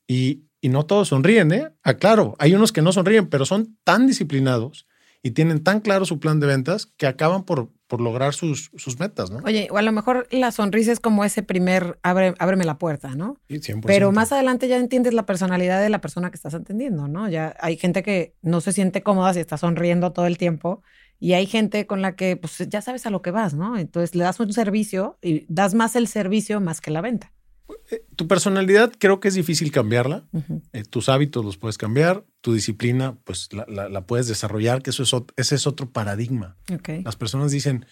y, 0.08 0.46
no 0.62 0.86
todos 0.86 1.10
sonríen, 1.10 1.52
¿eh? 1.52 1.74
Ah, 1.84 1.96
claro, 1.96 2.36
hay 2.40 2.56
unos 2.56 2.72
que 2.72 2.82
no 2.82 2.94
sonríen, 2.94 3.28
pero 3.28 3.46
son 3.46 3.78
tan 3.84 4.08
disciplinados 4.08 4.88
y 5.22 5.32
tienen 5.32 5.62
tan 5.62 5.82
claro 5.82 6.06
su 6.06 6.22
plan 6.22 6.40
de 6.40 6.48
ventas 6.48 6.86
que 6.86 7.06
acaban 7.06 7.44
por, 7.44 7.70
por 7.88 8.00
lograr 8.00 8.34
sus, 8.34 8.72
sus 8.78 8.98
metas, 8.98 9.30
¿no? 9.30 9.40
Oye, 9.46 9.68
o 9.72 9.78
a 9.78 9.82
lo 9.82 9.92
mejor 9.92 10.26
la 10.32 10.52
sonrisa 10.52 10.94
es 10.94 11.02
como 11.02 11.26
ese 11.26 11.44
primer, 11.44 12.00
abre, 12.02 12.34
ábreme 12.40 12.64
la 12.64 12.78
puerta, 12.78 13.16
¿no? 13.16 13.38
Sí, 13.50 13.60
100%. 13.60 13.82
Pero 13.86 14.14
más 14.14 14.32
adelante 14.32 14.70
ya 14.70 14.78
entiendes 14.78 15.14
la 15.14 15.26
personalidad 15.26 15.82
de 15.82 15.90
la 15.90 16.00
persona 16.00 16.32
que 16.32 16.38
estás 16.38 16.54
atendiendo, 16.54 17.10
¿no? 17.10 17.28
Ya 17.28 17.56
hay 17.60 17.76
gente 17.76 18.02
que 18.02 18.36
no 18.42 18.62
se 18.62 18.72
siente 18.72 19.04
cómoda 19.04 19.34
si 19.34 19.42
está 19.42 19.58
sonriendo 19.58 20.14
todo 20.14 20.28
el 20.28 20.38
tiempo 20.38 20.82
y 21.24 21.36
hay 21.36 21.46
gente 21.46 21.88
con 21.88 22.02
la 22.02 22.18
que 22.18 22.36
pues 22.36 22.68
ya 22.68 22.82
sabes 22.82 23.06
a 23.06 23.10
lo 23.10 23.22
que 23.22 23.32
vas, 23.32 23.54
¿no? 23.54 23.78
Entonces 23.78 24.14
le 24.14 24.26
das 24.26 24.42
un 24.42 24.52
servicio 24.52 25.18
y 25.22 25.46
das 25.48 25.74
más 25.74 25.96
el 25.96 26.10
servicio 26.10 26.60
más 26.60 26.82
que 26.82 26.92
la 26.92 27.00
venta. 27.00 27.32
Eh, 27.92 28.06
tu 28.18 28.28
personalidad 28.28 28.92
creo 29.00 29.22
que 29.22 29.30
es 29.30 29.34
difícil 29.34 29.72
cambiarla. 29.72 30.28
Eh, 30.74 30.84
tus 30.84 31.08
hábitos 31.08 31.46
los 31.46 31.56
puedes 31.56 31.78
cambiar. 31.78 32.26
Tu 32.42 32.54
disciplina, 32.54 33.18
pues 33.24 33.48
la, 33.54 34.06
puedes 34.06 34.28
desarrollar, 34.28 34.82
que 34.82 34.90
eso 34.90 35.04
es, 35.04 35.14
ese 35.38 35.56
es 35.56 35.66
otro 35.66 35.90
paradigma. 35.90 36.58
Las 37.06 37.16
personas 37.16 37.54
dicen, 37.54 37.86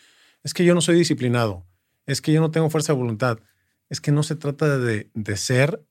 es 0.43 0.53
que 0.53 0.65
yo 0.65 0.75
no 0.75 0.81
soy 0.81 0.97
disciplinado, 0.97 1.65
es 2.07 2.21
que 2.21 2.33
yo 2.33 2.41
no 2.41 2.51
tengo 2.51 2.69
fuerza 2.69 2.91
de 2.91 2.99
voluntad. 2.99 3.39
Es 3.87 4.01
que 4.01 4.11
no 4.11 4.23
se 4.23 4.35
trata 4.35 4.77
de, 4.77 5.09
de 5.13 5.37
ser 5.37 5.81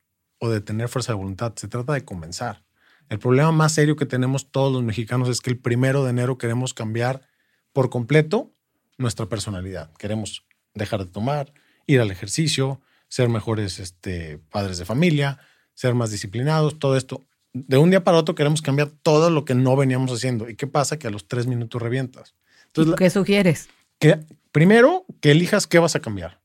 o 0.41 0.51
de 0.51 0.61
tener 0.61 0.91
fuerza 0.91 1.13
de 1.13 1.17
voluntad, 1.17 1.55
se 1.57 1.69
trata 1.69 1.95
de 1.95 2.05
comenzar. 2.05 2.65
El 3.09 3.19
problema 3.19 3.51
más 3.51 3.73
serio 3.73 3.97
que 3.97 4.05
tenemos 4.05 4.53
todos 4.53 4.71
los 4.71 4.83
mexicanos 4.83 5.31
es 5.31 5.41
que 5.41 5.49
el 5.49 5.59
primero 5.59 6.05
de 6.05 6.11
enero 6.11 6.37
queremos 6.37 6.75
cambiar 6.75 7.30
por 7.73 7.91
completo 7.91 8.53
nuestra 8.99 9.27
personalidad. 9.27 9.93
Queremos 9.95 10.45
dejar 10.75 11.05
de 11.05 11.11
tomar, 11.11 11.53
ir 11.87 12.01
al 12.01 12.11
ejercicio, 12.11 12.81
ser 13.09 13.29
mejores 13.29 13.79
este, 13.79 14.39
padres 14.51 14.79
de 14.79 14.85
familia, 14.85 15.39
ser 15.75 15.95
más 15.95 16.11
disciplinados, 16.11 16.79
todo 16.79 16.97
esto. 16.97 17.25
De 17.53 17.79
un 17.79 17.91
día 17.91 18.05
para 18.05 18.19
otro 18.19 18.35
queremos 18.35 18.63
cambiar 18.63 18.91
todo 19.03 19.31
lo 19.31 19.45
que 19.45 19.55
no 19.55 19.77
veníamos 19.77 20.13
haciendo. 20.13 20.49
¿Y 20.49 20.55
qué 20.55 20.67
pasa? 20.67 20.99
Que 20.99 21.09
a 21.09 21.11
los 21.11 21.27
tres 21.27 21.47
minutos 21.47 21.83
revientas. 21.83 22.35
Entonces, 22.67 22.95
¿Qué 22.97 23.11
sugieres? 23.11 23.69
Que 23.99 24.21
primero 24.53 25.05
que 25.21 25.33
elijas 25.33 25.67
qué 25.67 25.79
vas 25.79 25.97
a 25.97 26.01
cambiar. 26.01 26.41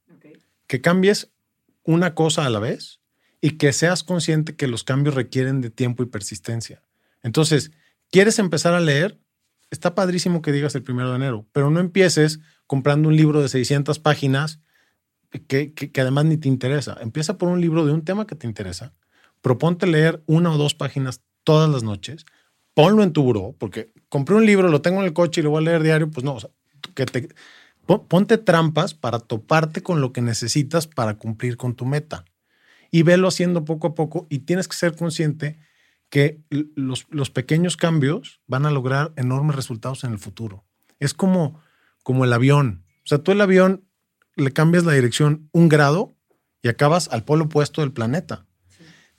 Que 0.67 0.81
cambies 0.81 1.29
una 1.83 2.15
cosa 2.15 2.45
a 2.45 2.49
la 2.49 2.59
vez 2.59 2.99
y 3.39 3.51
que 3.51 3.71
seas 3.73 4.03
consciente 4.03 4.55
que 4.55 4.67
los 4.67 4.83
cambios 4.83 5.13
requieren 5.13 5.61
de 5.61 5.69
tiempo 5.69 6.01
y 6.01 6.07
persistencia. 6.07 6.81
Entonces, 7.21 7.71
¿quieres 8.09 8.39
empezar 8.39 8.73
a 8.73 8.79
leer? 8.79 9.19
Está 9.71 9.95
padrísimo 9.95 10.41
que 10.41 10.51
digas 10.51 10.75
el 10.75 10.83
primero 10.83 11.09
de 11.09 11.15
enero, 11.17 11.47
pero 11.51 11.69
no 11.69 11.79
empieces 11.79 12.39
comprando 12.67 13.09
un 13.09 13.15
libro 13.15 13.41
de 13.41 13.49
600 13.49 13.99
páginas 13.99 14.59
que, 15.47 15.91
además 15.97 16.25
ni 16.25 16.37
te 16.37 16.47
interesa. 16.47 16.97
Empieza 17.01 17.37
por 17.37 17.49
un 17.49 17.61
libro 17.61 17.85
de 17.85 17.93
un 17.93 18.03
tema 18.03 18.25
que 18.25 18.35
te 18.35 18.47
interesa. 18.47 18.93
Proponte 19.41 19.87
leer 19.87 20.23
una 20.25 20.51
o 20.51 20.57
dos 20.57 20.73
páginas 20.73 21.21
todas 21.43 21.69
las 21.69 21.83
noches. 21.83 22.25
Ponlo 22.73 23.03
en 23.03 23.13
tu 23.13 23.23
buró, 23.23 23.55
porque 23.57 23.93
compré 24.09 24.35
un 24.35 24.45
libro, 24.45 24.69
lo 24.69 24.81
tengo 24.81 24.99
en 24.99 25.05
el 25.05 25.13
coche 25.13 25.41
y 25.41 25.43
lo 25.43 25.51
voy 25.51 25.63
a 25.63 25.65
leer 25.69 25.83
diario. 25.83 26.09
Pues 26.09 26.23
no, 26.23 26.37
que 26.93 27.05
te, 27.05 27.29
ponte 27.85 28.37
trampas 28.37 28.93
para 28.93 29.19
toparte 29.19 29.81
con 29.81 30.01
lo 30.01 30.11
que 30.13 30.21
necesitas 30.21 30.87
para 30.87 31.17
cumplir 31.17 31.57
con 31.57 31.75
tu 31.75 31.85
meta. 31.85 32.25
Y 32.91 33.03
velo 33.03 33.27
haciendo 33.27 33.65
poco 33.65 33.87
a 33.87 33.95
poco 33.95 34.27
y 34.29 34.39
tienes 34.39 34.67
que 34.67 34.75
ser 34.75 34.95
consciente 34.95 35.59
que 36.09 36.41
los, 36.49 37.07
los, 37.09 37.29
pequeños 37.29 37.77
cambios 37.77 38.41
van 38.47 38.65
a 38.65 38.71
lograr 38.71 39.13
enormes 39.15 39.55
resultados 39.55 40.03
en 40.03 40.13
el 40.13 40.19
futuro. 40.19 40.65
Es 40.99 41.13
como, 41.13 41.61
como 42.03 42.23
el 42.25 42.33
avión. 42.33 42.85
O 43.03 43.07
sea, 43.07 43.19
tú 43.19 43.31
el 43.31 43.41
avión 43.41 43.85
le 44.35 44.51
cambias 44.51 44.85
la 44.85 44.93
dirección 44.93 45.49
un 45.51 45.69
grado 45.69 46.15
y 46.61 46.69
acabas 46.69 47.09
al 47.09 47.23
polo 47.23 47.45
opuesto 47.45 47.81
del 47.81 47.91
planeta. 47.91 48.45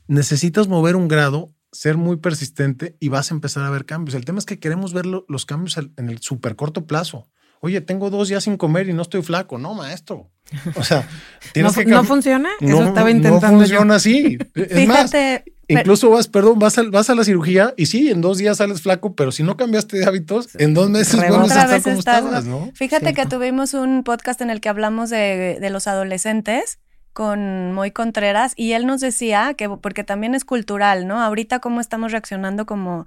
Necesitas 0.07 0.69
mover 0.69 0.97
un 0.97 1.09
grado, 1.09 1.55
ser 1.73 1.97
muy 1.97 2.17
persistente 2.17 2.97
y 3.01 3.09
vas 3.09 3.31
a 3.31 3.35
empezar 3.35 3.65
a 3.65 3.71
ver 3.71 3.85
cambios. 3.85 4.15
El 4.15 4.25
tema 4.25 4.39
es 4.39 4.47
que 4.47 4.59
queremos 4.59 4.93
ver 4.93 5.07
los 5.07 5.47
cambios 5.47 5.77
en 5.79 6.09
el 6.09 6.21
súper 6.21 6.57
corto 6.57 6.87
plazo. 6.87 7.29
Oye, 7.61 7.81
tengo 7.81 8.11
dos 8.11 8.29
días 8.29 8.45
sin 8.45 8.57
comer 8.57 8.89
y 8.89 8.93
no 8.93 9.03
estoy 9.03 9.23
flaco. 9.23 9.59
No, 9.59 9.75
maestro. 9.75 10.31
O 10.77 10.85
sea, 10.85 11.09
tienes 11.53 11.77
¿No, 11.77 11.83
que 11.83 11.91
¿No 11.91 12.05
funciona? 12.05 12.51
Eso 12.61 12.85
estaba 12.85 13.11
intentando. 13.11 13.51
No 13.51 13.59
funciona 13.59 13.95
así. 13.97 14.39
Es 14.55 14.87
más, 14.89 15.13
incluso 15.69 16.11
vas, 16.11 16.29
perdón, 16.29 16.59
vas 16.59 16.79
a, 16.79 16.83
vas 16.85 17.11
a 17.11 17.15
la 17.15 17.25
cirugía 17.25 17.75
y 17.77 17.87
sí, 17.87 18.11
en 18.11 18.21
dos 18.21 18.39
días 18.39 18.59
sales 18.59 18.83
flaco, 18.83 19.15
pero 19.15 19.33
si 19.33 19.43
no 19.43 19.57
cambiaste 19.57 19.99
de 19.99 20.05
hábitos, 20.05 20.55
en 20.57 20.75
dos 20.75 20.91
meses 20.91 21.17
vuelves 21.17 21.53
a 21.53 21.63
estar 21.63 21.83
como 21.83 21.99
estabas, 21.99 22.45
¿no? 22.45 22.71
Fíjate 22.75 23.15
que 23.15 23.27
tuvimos 23.27 23.75
un 23.75 24.03
podcast 24.05 24.41
en 24.41 24.51
el 24.51 24.61
que 24.61 24.69
hablamos 24.69 25.11
de, 25.11 25.59
de 25.61 25.71
los 25.71 25.87
adolescentes 25.87 26.79
con 27.13 27.73
Moy 27.73 27.93
Contreras 27.93 28.53
y 28.57 28.73
él 28.73 28.87
nos 28.87 29.01
decía 29.01 29.55
que, 29.55 29.71
porque 29.71 30.05
también 30.05 30.35
es 30.35 30.45
cultural, 30.45 31.07
¿no? 31.07 31.23
Ahorita 31.23 31.61
cómo 31.61 31.81
estamos 31.81 32.13
reaccionando 32.13 32.67
como 32.67 33.07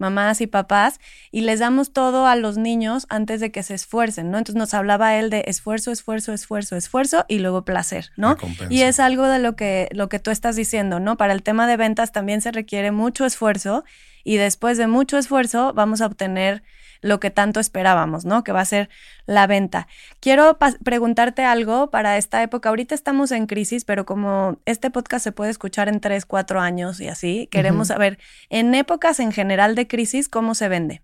mamás 0.00 0.40
y 0.40 0.46
papás, 0.46 0.98
y 1.30 1.42
les 1.42 1.60
damos 1.60 1.92
todo 1.92 2.26
a 2.26 2.34
los 2.34 2.56
niños 2.56 3.06
antes 3.10 3.38
de 3.40 3.52
que 3.52 3.62
se 3.62 3.74
esfuercen, 3.74 4.30
¿no? 4.30 4.38
Entonces 4.38 4.58
nos 4.58 4.74
hablaba 4.74 5.16
él 5.16 5.30
de 5.30 5.44
esfuerzo, 5.46 5.92
esfuerzo, 5.92 6.32
esfuerzo, 6.32 6.74
esfuerzo 6.74 7.24
y 7.28 7.38
luego 7.38 7.64
placer, 7.64 8.10
¿no? 8.16 8.36
Y 8.70 8.82
es 8.82 8.98
algo 8.98 9.28
de 9.28 9.38
lo 9.38 9.54
que, 9.54 9.88
lo 9.92 10.08
que 10.08 10.18
tú 10.18 10.30
estás 10.30 10.56
diciendo, 10.56 10.98
¿no? 10.98 11.16
Para 11.16 11.34
el 11.34 11.42
tema 11.42 11.66
de 11.66 11.76
ventas 11.76 12.10
también 12.10 12.40
se 12.40 12.50
requiere 12.50 12.90
mucho 12.90 13.24
esfuerzo 13.26 13.84
y 14.24 14.36
después 14.36 14.78
de 14.78 14.86
mucho 14.86 15.18
esfuerzo 15.18 15.72
vamos 15.74 16.00
a 16.00 16.06
obtener 16.06 16.62
lo 17.02 17.20
que 17.20 17.30
tanto 17.30 17.60
esperábamos, 17.60 18.24
¿no? 18.24 18.44
Que 18.44 18.52
va 18.52 18.60
a 18.60 18.64
ser 18.64 18.88
la 19.26 19.46
venta. 19.46 19.88
Quiero 20.20 20.58
preguntarte 20.84 21.44
algo 21.44 21.90
para 21.90 22.18
esta 22.18 22.42
época. 22.42 22.68
Ahorita 22.68 22.94
estamos 22.94 23.32
en 23.32 23.46
crisis, 23.46 23.84
pero 23.84 24.04
como 24.04 24.60
este 24.66 24.90
podcast 24.90 25.24
se 25.24 25.32
puede 25.32 25.50
escuchar 25.50 25.88
en 25.88 26.00
tres, 26.00 26.26
cuatro 26.26 26.60
años 26.60 27.00
y 27.00 27.08
así, 27.08 27.48
queremos 27.50 27.88
saber, 27.88 28.18
en 28.48 28.74
épocas 28.74 29.20
en 29.20 29.32
general 29.32 29.74
de 29.74 29.86
crisis, 29.86 30.28
¿cómo 30.28 30.54
se 30.54 30.68
vende? 30.68 31.02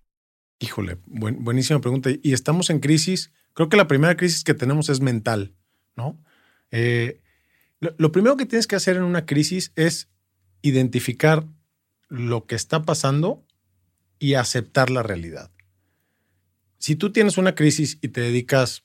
Híjole, 0.59 0.97
buenísima 1.05 1.81
pregunta. 1.81 2.09
Y 2.21 2.33
estamos 2.33 2.69
en 2.69 2.79
crisis. 2.79 3.31
Creo 3.53 3.69
que 3.69 3.77
la 3.77 3.87
primera 3.87 4.15
crisis 4.15 4.43
que 4.43 4.53
tenemos 4.53 4.89
es 4.89 5.01
mental, 5.01 5.53
¿no? 5.95 6.19
Eh, 6.71 7.21
lo 7.79 8.11
primero 8.11 8.37
que 8.37 8.45
tienes 8.45 8.67
que 8.67 8.75
hacer 8.75 8.97
en 8.97 9.03
una 9.03 9.25
crisis 9.25 9.71
es 9.75 10.09
identificar 10.61 11.45
lo 12.07 12.45
que 12.45 12.55
está 12.55 12.83
pasando 12.83 13.45
y 14.19 14.33
aceptar 14.33 14.89
la 14.89 15.03
realidad 15.03 15.51
si 16.79 16.95
tú 16.95 17.11
tienes 17.11 17.37
una 17.37 17.55
crisis 17.55 17.97
y 18.01 18.09
te 18.09 18.21
dedicas 18.21 18.83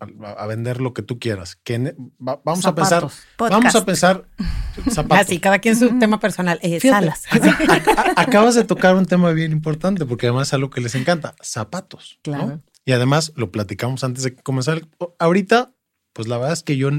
a, 0.00 0.46
vender 0.46 0.80
lo 0.80 0.94
que 0.94 1.02
tú 1.02 1.18
quieras, 1.18 1.56
que 1.56 1.94
vamos 2.18 2.64
a 2.66 2.74
pensar, 2.74 3.08
vamos 3.36 3.74
a 3.74 3.84
pensar 3.84 4.28
zapatos. 4.90 5.26
Así, 5.26 5.40
cada 5.40 5.58
quien 5.58 5.76
su 5.76 5.98
tema 5.98 6.20
personal. 6.20 6.60
Eh, 6.62 6.78
salas. 6.80 7.24
acabas 8.16 8.54
de 8.54 8.64
tocar 8.64 8.94
un 8.94 9.06
tema 9.06 9.32
bien 9.32 9.50
importante 9.50 10.06
porque 10.06 10.26
además 10.26 10.48
es 10.48 10.54
algo 10.54 10.70
que 10.70 10.80
les 10.80 10.94
encanta, 10.94 11.34
zapatos. 11.40 12.20
Claro. 12.22 12.60
Y 12.84 12.92
además 12.92 13.32
lo 13.34 13.50
platicamos 13.50 14.04
antes 14.04 14.22
de 14.22 14.36
comenzar. 14.36 14.82
Ahorita 15.18 15.74
pues 16.18 16.26
la 16.26 16.36
verdad 16.36 16.52
es 16.52 16.64
que 16.64 16.76
yo 16.76 16.90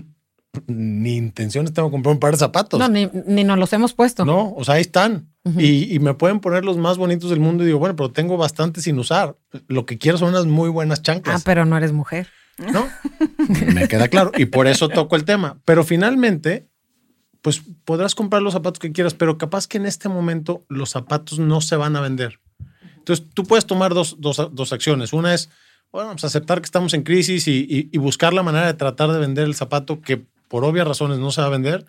ni 0.68 1.16
intenciones 1.16 1.74
tengo 1.74 1.90
de 1.90 1.92
comprar 1.92 2.14
un 2.14 2.20
par 2.20 2.32
de 2.32 2.38
zapatos. 2.38 2.80
No, 2.80 2.88
ni, 2.88 3.10
ni 3.28 3.44
nos 3.44 3.58
los 3.58 3.72
hemos 3.74 3.94
puesto. 3.94 4.26
No, 4.26 4.54
o 4.56 4.64
sea, 4.64 4.76
ahí 4.76 4.82
están. 4.82 5.30
y, 5.58 5.94
y 5.94 6.00
me 6.00 6.14
pueden 6.14 6.40
poner 6.40 6.66
los 6.66 6.78
más 6.78 6.98
bonitos 6.98 7.30
del 7.30 7.40
mundo 7.40 7.64
y 7.64 7.68
digo, 7.68 7.80
bueno, 7.80 7.96
pero 7.96 8.12
tengo 8.12 8.38
bastante 8.38 8.82
sin 8.82 8.98
usar. 9.00 9.38
Lo 9.68 9.86
que 9.86 9.98
quiero 9.98 10.18
son 10.18 10.30
unas 10.30 10.46
muy 10.46 10.70
buenas 10.70 11.02
chanclas. 11.02 11.42
Ah, 11.42 11.44
pero 11.46 11.66
no 11.66 11.78
eres 11.78 11.92
mujer. 11.92 12.28
¿no? 12.72 12.88
Me 13.74 13.88
queda 13.88 14.08
claro. 14.08 14.32
Y 14.38 14.46
por 14.46 14.68
eso 14.68 14.90
toco 14.90 15.16
el 15.16 15.26
tema. 15.26 15.60
Pero 15.66 15.84
finalmente, 15.84 16.70
pues 17.42 17.62
podrás 17.86 18.16
comprar 18.16 18.42
los 18.42 18.54
zapatos 18.54 18.80
que 18.80 18.92
quieras, 18.92 19.14
pero 19.14 19.38
capaz 19.38 19.68
que 19.68 19.78
en 19.78 19.86
este 19.86 20.10
momento 20.10 20.66
los 20.68 20.90
zapatos 20.90 21.40
no 21.40 21.62
se 21.62 21.76
van 21.76 21.96
a 21.96 22.02
vender. 22.02 22.40
Entonces, 22.98 23.26
tú 23.34 23.44
puedes 23.44 23.66
tomar 23.66 23.94
dos, 23.94 24.18
dos, 24.20 24.50
dos 24.52 24.74
acciones. 24.74 25.14
Una 25.14 25.34
es, 25.34 25.50
bueno, 25.92 26.12
pues 26.12 26.24
aceptar 26.26 26.62
que 26.62 26.66
estamos 26.66 26.94
en 26.94 27.04
crisis 27.04 27.48
y, 27.48 27.66
y, 27.70 27.90
y, 27.92 27.98
buscar 27.98 28.34
la 28.34 28.44
manera 28.44 28.68
de 28.68 28.74
tratar 28.74 29.12
de 29.12 29.20
vender 29.20 29.46
el 29.46 29.56
zapato 29.56 30.02
que 30.02 30.28
por 30.50 30.66
obvias 30.66 30.86
razones 30.86 31.20
no 31.20 31.32
se 31.32 31.40
va 31.40 31.48
a 31.48 31.52
vender. 31.52 31.86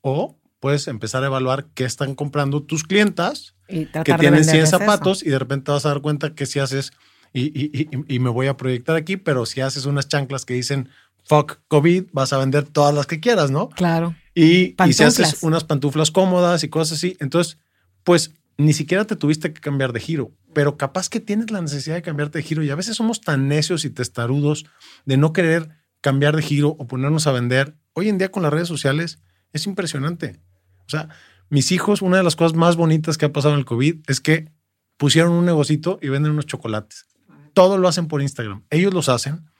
O 0.00 0.38
puedes 0.60 0.86
empezar 0.86 1.24
a 1.24 1.26
evaluar 1.26 1.66
qué 1.74 1.84
están 1.84 2.14
comprando 2.14 2.62
tus 2.62 2.84
clientas 2.84 3.56
que 3.66 4.14
tienen 4.18 4.44
100 4.44 4.68
zapatos 4.68 5.18
eso. 5.18 5.28
y 5.28 5.30
de 5.32 5.38
repente 5.40 5.66
te 5.66 5.72
vas 5.72 5.84
a 5.84 5.88
dar 5.88 6.00
cuenta 6.00 6.34
que 6.34 6.46
si 6.46 6.60
haces 6.60 6.92
y, 7.32 7.46
y, 7.58 7.88
y, 8.08 8.18
me 8.18 8.28
voy 8.28 8.46
a 8.46 8.58
proyectar 8.58 8.94
aquí, 8.94 9.16
pero 9.16 9.46
si 9.46 9.62
haces 9.62 9.86
unas 9.86 10.06
chanclas 10.06 10.44
que 10.44 10.52
dicen 10.52 10.90
fuck 11.24 11.60
COVID, 11.68 12.04
vas 12.12 12.32
a 12.32 12.38
vender 12.38 12.64
todas 12.64 12.94
las 12.94 13.06
que 13.06 13.20
quieras, 13.20 13.50
¿no? 13.50 13.70
Claro. 13.70 14.14
Y, 14.34 14.74
y, 14.86 14.92
si 14.92 15.02
haces 15.02 15.42
unas 15.42 15.64
pantuflas 15.64 16.10
cómodas 16.10 16.62
y 16.62 16.68
cosas 16.68 16.98
así, 16.98 17.16
entonces, 17.20 17.58
pues 18.04 18.32
ni 18.58 18.72
siquiera 18.72 19.06
te 19.06 19.16
tuviste 19.16 19.52
que 19.52 19.60
cambiar 19.60 19.92
de 19.92 20.00
giro, 20.00 20.32
pero 20.52 20.76
capaz 20.76 21.08
que 21.08 21.20
tienes 21.20 21.50
la 21.50 21.60
necesidad 21.60 21.94
de 21.94 22.02
cambiarte 22.02 22.38
de 22.38 22.44
giro 22.44 22.62
y 22.62 22.70
a 22.70 22.74
veces 22.74 22.96
somos 22.96 23.20
tan 23.20 23.48
necios 23.48 23.84
y 23.84 23.90
testarudos 23.90 24.66
de 25.06 25.16
no 25.16 25.32
querer 25.32 25.70
cambiar 26.00 26.36
de 26.36 26.42
giro 26.42 26.76
o 26.78 26.86
ponernos 26.86 27.26
a 27.26 27.32
vender. 27.32 27.76
Hoy 27.94 28.08
en 28.08 28.18
día 28.18 28.30
con 28.30 28.42
las 28.42 28.52
redes 28.52 28.68
sociales 28.68 29.20
es 29.52 29.66
impresionante. 29.66 30.40
O 30.86 30.90
sea, 30.90 31.08
mis 31.50 31.72
hijos, 31.72 32.02
una 32.02 32.16
de 32.16 32.22
las 32.22 32.36
cosas 32.36 32.56
más 32.56 32.76
bonitas 32.76 33.18
que 33.18 33.26
ha 33.26 33.32
pasado 33.32 33.54
en 33.54 33.60
el 33.60 33.66
COVID 33.66 34.00
es 34.08 34.20
que 34.20 34.50
pusieron 34.96 35.32
un 35.32 35.44
negocito 35.44 35.98
y 36.00 36.08
venden 36.08 36.32
unos 36.32 36.46
chocolates 36.46 37.06
todo 37.52 37.78
lo 37.78 37.88
hacen 37.88 38.08
por 38.08 38.22
Instagram. 38.22 38.64
Ellos 38.70 38.92
los 38.94 39.08
hacen, 39.08 39.50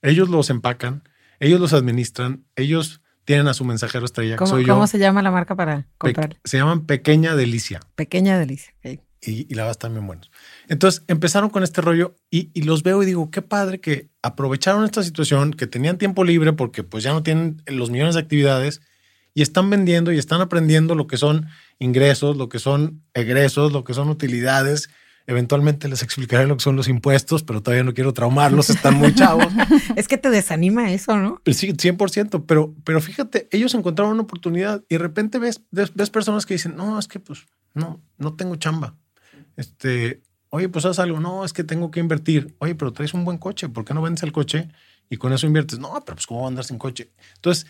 ellos 0.00 0.28
los 0.28 0.50
empacan, 0.50 1.08
ellos 1.40 1.60
los 1.60 1.72
administran, 1.72 2.44
ellos 2.56 3.00
tienen 3.24 3.48
a 3.48 3.54
su 3.54 3.64
mensajero 3.64 4.04
estrella. 4.04 4.36
¿Cómo, 4.36 4.50
soy 4.50 4.66
¿cómo 4.66 4.82
yo. 4.82 4.86
se 4.86 4.98
llama 4.98 5.22
la 5.22 5.30
marca 5.30 5.54
para 5.54 5.86
comprar? 5.98 6.38
Se 6.44 6.58
llaman 6.58 6.86
Pequeña 6.86 7.36
Delicia. 7.36 7.80
Pequeña 7.94 8.38
Delicia. 8.38 8.74
Okay. 8.78 9.00
Y, 9.24 9.46
y, 9.48 9.54
la 9.54 9.62
verdad 9.62 9.72
están 9.72 9.92
bien 9.92 10.06
buenos. 10.06 10.30
Entonces 10.68 11.04
empezaron 11.06 11.48
con 11.48 11.62
este 11.62 11.80
rollo 11.80 12.16
y, 12.28 12.50
y, 12.54 12.62
los 12.62 12.82
veo 12.82 13.02
y 13.02 13.06
digo, 13.06 13.30
qué 13.30 13.40
padre 13.40 13.80
que 13.80 14.08
aprovecharon 14.20 14.84
esta 14.84 15.02
situación, 15.04 15.52
que 15.52 15.68
tenían 15.68 15.96
tiempo 15.96 16.24
libre 16.24 16.52
porque 16.52 16.82
pues 16.82 17.04
ya 17.04 17.12
no 17.12 17.22
tienen 17.22 17.62
los 17.66 17.90
millones 17.90 18.14
de 18.14 18.20
actividades 18.20 18.80
y 19.32 19.42
están 19.42 19.70
vendiendo 19.70 20.10
y 20.10 20.18
están 20.18 20.40
aprendiendo 20.40 20.96
lo 20.96 21.06
que 21.06 21.16
son 21.18 21.46
ingresos, 21.78 22.36
lo 22.36 22.48
que 22.48 22.58
son 22.58 23.04
egresos, 23.14 23.72
lo 23.72 23.84
que 23.84 23.94
son 23.94 24.08
utilidades 24.08 24.90
Eventualmente 25.26 25.88
les 25.88 26.02
explicaré 26.02 26.46
lo 26.46 26.56
que 26.56 26.62
son 26.62 26.74
los 26.74 26.88
impuestos, 26.88 27.44
pero 27.44 27.62
todavía 27.62 27.84
no 27.84 27.94
quiero 27.94 28.12
traumarlos, 28.12 28.70
están 28.70 28.94
muy 28.94 29.14
chavos. 29.14 29.46
es 29.96 30.08
que 30.08 30.18
te 30.18 30.30
desanima 30.30 30.92
eso, 30.92 31.16
¿no? 31.16 31.40
Sí, 31.46 31.72
100%, 31.72 32.44
pero, 32.46 32.74
pero 32.84 33.00
fíjate, 33.00 33.48
ellos 33.52 33.74
encontraron 33.74 34.14
una 34.14 34.22
oportunidad 34.22 34.82
y 34.88 34.96
de 34.96 34.98
repente 34.98 35.38
ves, 35.38 35.62
ves, 35.70 35.94
ves, 35.94 36.10
personas 36.10 36.44
que 36.44 36.54
dicen, 36.54 36.76
no, 36.76 36.98
es 36.98 37.06
que 37.06 37.20
pues 37.20 37.46
no, 37.74 38.00
no 38.18 38.34
tengo 38.34 38.56
chamba. 38.56 38.96
Este, 39.62 40.22
oye, 40.48 40.68
pues 40.68 40.84
haz 40.86 40.98
algo, 40.98 41.20
no, 41.20 41.44
es 41.44 41.52
que 41.52 41.62
tengo 41.62 41.92
que 41.92 42.00
invertir. 42.00 42.56
Oye, 42.58 42.74
pero 42.74 42.92
traes 42.92 43.14
un 43.14 43.24
buen 43.24 43.38
coche, 43.38 43.68
¿por 43.68 43.84
qué 43.84 43.94
no 43.94 44.02
vendes 44.02 44.24
el 44.24 44.32
coche 44.32 44.68
y 45.08 45.18
con 45.18 45.32
eso 45.32 45.46
inviertes? 45.46 45.78
No, 45.78 45.92
pero 46.04 46.16
pues 46.16 46.26
cómo 46.26 46.40
va 46.40 46.46
a 46.46 46.48
andar 46.48 46.64
sin 46.64 46.78
coche. 46.78 47.12
Entonces, 47.36 47.66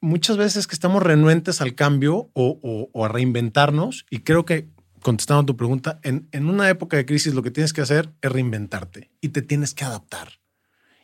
muchas 0.00 0.36
veces 0.36 0.68
que 0.68 0.74
estamos 0.74 1.02
renuentes 1.02 1.60
al 1.60 1.74
cambio 1.74 2.30
o, 2.32 3.04
a 3.04 3.08
reinventarnos 3.08 4.06
y 4.08 4.20
creo 4.20 4.44
que 4.44 4.68
contestando 5.02 5.42
a 5.42 5.46
tu 5.46 5.56
pregunta, 5.56 5.98
en, 6.04 6.28
en, 6.30 6.48
una 6.48 6.68
época 6.68 6.96
de 6.96 7.06
crisis 7.06 7.34
lo 7.34 7.42
que 7.42 7.50
tienes 7.50 7.72
que 7.72 7.80
hacer 7.80 8.12
es 8.20 8.30
reinventarte 8.30 9.10
y 9.20 9.30
te 9.30 9.42
tienes 9.42 9.74
que 9.74 9.84
adaptar. 9.84 10.38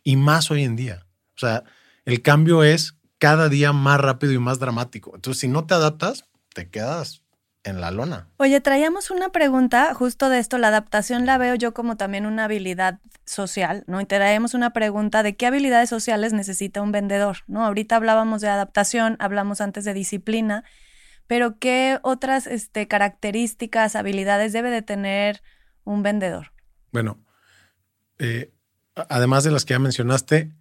Y 0.04 0.14
más 0.14 0.52
hoy 0.52 0.62
en 0.62 0.76
día. 0.76 1.08
O 1.34 1.38
sea, 1.38 1.64
el 2.04 2.22
cambio 2.22 2.62
es 2.62 2.96
cada 3.18 3.48
día 3.48 3.72
más 3.72 4.00
rápido 4.00 4.32
y 4.34 4.38
más 4.38 4.60
dramático. 4.60 5.12
Entonces, 5.16 5.40
si 5.40 5.48
no 5.48 5.66
te 5.66 5.74
adaptas, 5.74 6.26
te 6.54 6.68
quedas 6.68 7.25
en 7.66 7.80
la 7.80 7.90
lona. 7.90 8.28
Oye, 8.38 8.60
traíamos 8.60 9.10
una 9.10 9.28
pregunta 9.30 9.92
justo 9.92 10.30
de 10.30 10.38
esto. 10.38 10.56
La 10.56 10.68
adaptación 10.68 11.26
la 11.26 11.36
veo 11.36 11.54
yo 11.54 11.74
como 11.74 11.96
también 11.96 12.24
una 12.24 12.44
habilidad 12.44 13.00
social, 13.24 13.84
¿no? 13.86 14.00
Y 14.00 14.06
traemos 14.06 14.54
una 14.54 14.72
pregunta 14.72 15.22
de 15.22 15.36
qué 15.36 15.46
habilidades 15.46 15.90
sociales 15.90 16.32
necesita 16.32 16.80
un 16.80 16.92
vendedor, 16.92 17.38
¿no? 17.46 17.66
Ahorita 17.66 17.96
hablábamos 17.96 18.40
de 18.40 18.48
adaptación, 18.48 19.16
hablamos 19.18 19.60
antes 19.60 19.84
de 19.84 19.92
disciplina 19.92 20.64
pero 21.26 21.58
¿qué 21.58 21.98
otras 22.02 22.46
este, 22.46 22.86
características, 22.88 23.96
habilidades 23.96 24.52
debe 24.52 24.70
de 24.70 24.82
tener 24.82 25.42
un 25.84 26.02
vendedor? 26.02 26.52
Bueno, 26.92 27.24
eh, 28.18 28.52
además 28.94 29.44
de 29.44 29.50
las 29.50 29.64
que 29.64 29.74
ya 29.74 29.78
mencionaste, 29.78 30.52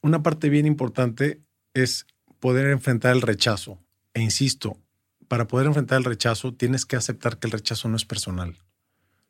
una 0.00 0.22
parte 0.22 0.48
bien 0.48 0.66
importante 0.66 1.42
es 1.74 2.06
poder 2.40 2.70
enfrentar 2.70 3.14
el 3.14 3.22
rechazo. 3.22 3.82
E 4.14 4.20
insisto, 4.20 4.80
para 5.28 5.46
poder 5.46 5.66
enfrentar 5.66 5.98
el 5.98 6.04
rechazo 6.04 6.54
tienes 6.54 6.86
que 6.86 6.96
aceptar 6.96 7.38
que 7.38 7.46
el 7.46 7.52
rechazo 7.52 7.88
no 7.88 7.96
es 7.96 8.04
personal. 8.04 8.56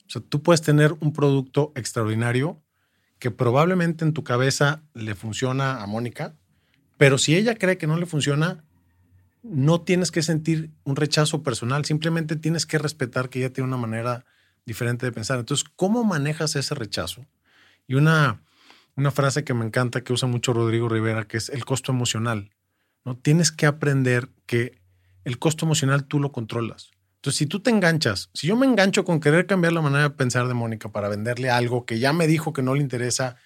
O 0.07 0.11
sea, 0.11 0.23
tú 0.23 0.43
puedes 0.43 0.63
tener 0.63 0.95
un 1.01 1.13
producto 1.13 1.73
extraordinario 1.75 2.63
que 3.19 3.31
probablemente 3.31 4.05
en 4.05 4.13
tu 4.13 4.25
cabeza 4.25 4.83
le 4.95 5.15
funciona 5.15 5.83
a 5.83 5.87
Mónica, 5.87 6.35
pero 6.97 7.19
si 7.19 7.37
ella 7.37 7.57
cree 7.57 7.79
que 7.79 7.87
no 7.87 7.99
le 7.99 8.07
funciona, 8.07 8.65
no 9.43 9.81
tienes 9.81 10.11
que 10.11 10.23
sentir 10.23 10.71
un 10.85 10.97
rechazo 10.97 11.43
personal, 11.43 11.85
simplemente 11.85 12.37
tienes 12.37 12.65
que 12.65 12.79
respetar 12.79 13.29
que 13.29 13.41
ella 13.41 13.53
tiene 13.53 13.69
una 13.69 13.77
manera 13.77 14.25
diferente 14.67 15.07
de 15.07 15.13
pensar. 15.13 15.39
Entonces, 15.39 15.69
¿cómo 15.77 16.05
manejas 16.05 16.57
ese 16.57 16.75
rechazo? 16.75 17.27
Y 17.87 17.95
una, 17.95 18.43
una 18.97 19.11
frase 19.11 19.45
que 19.45 19.55
me 19.55 19.65
encanta 19.65 20.03
que 20.03 20.13
usa 20.13 20.29
mucho 20.29 20.53
Rodrigo 20.53 20.89
Rivera, 20.89 21.27
que 21.27 21.39
es 21.39 21.49
el 21.49 21.65
costo 21.65 21.93
emocional. 21.93 22.51
¿no? 23.05 23.17
Tienes 23.17 23.51
que 23.51 23.67
aprender 23.67 24.29
que 24.47 24.78
el 25.29 25.39
costo 25.39 25.65
emocional 25.65 26.05
tú 26.05 26.21
lo 26.21 26.33
controlas. 26.33 26.91
Entonces, 27.17 27.39
si 27.39 27.47
tú 27.47 27.61
te 27.61 27.71
enganchas, 27.71 28.31
si 28.35 28.47
yo 28.47 28.57
me 28.57 28.67
engancho 28.67 29.05
con 29.05 29.21
querer 29.21 29.47
cambiar 29.47 29.73
la 29.73 29.83
manera 29.83 30.05
de 30.05 30.11
pensar 30.11 30.49
de 30.49 30.55
Mónica 30.55 30.91
para 30.91 31.09
venderle 31.09 31.51
algo 31.51 31.85
que 31.85 31.99
ya 31.99 32.13
me 32.13 32.27
dijo 32.27 32.53
que 32.53 32.63
no 32.63 32.75
le 32.75 32.83
interesa, 32.83 33.37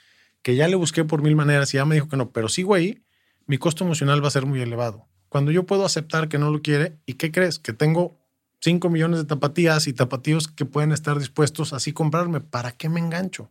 que 0.43 0.57
ya 0.57 0.69
le 0.69 0.77
busqué 0.77 1.05
por 1.05 1.23
mil 1.23 1.37
maneras 1.37 1.73
y 1.73 1.79
ya 1.79 1.85
me 1.85 1.95
dijo 1.95 2.09
que 2.09 2.17
no, 2.17 2.31
pero 2.31 2.49
sigo 2.49 2.75
ahí, 2.75 3.03
mi 3.47 3.59
costo 3.59 3.85
emocional 3.85 4.23
va 4.23 4.29
a 4.29 4.33
ser 4.33 4.47
muy 4.47 4.61
elevado 4.61 5.09
cuando 5.33 5.51
yo 5.51 5.65
puedo 5.65 5.87
aceptar 5.87 6.29
que 6.29 6.37
no 6.37 6.51
lo 6.51 6.61
quiere, 6.61 6.99
¿y 7.07 7.15
qué 7.15 7.33
crees? 7.33 7.59
Que 7.59 7.73
tengo 7.73 8.21
5 8.61 8.91
millones 8.91 9.19
de 9.19 9.25
tapatías 9.25 9.87
y 9.87 9.95
tapatíos 9.95 10.47
que 10.47 10.67
pueden 10.67 10.93
estar 10.93 11.19
dispuestos 11.19 11.73
así 11.73 11.93
a 11.93 11.95
comprarme. 11.95 12.43
¿Para 12.43 12.73
qué 12.73 12.91
me 12.91 13.01
engancho? 13.01 13.51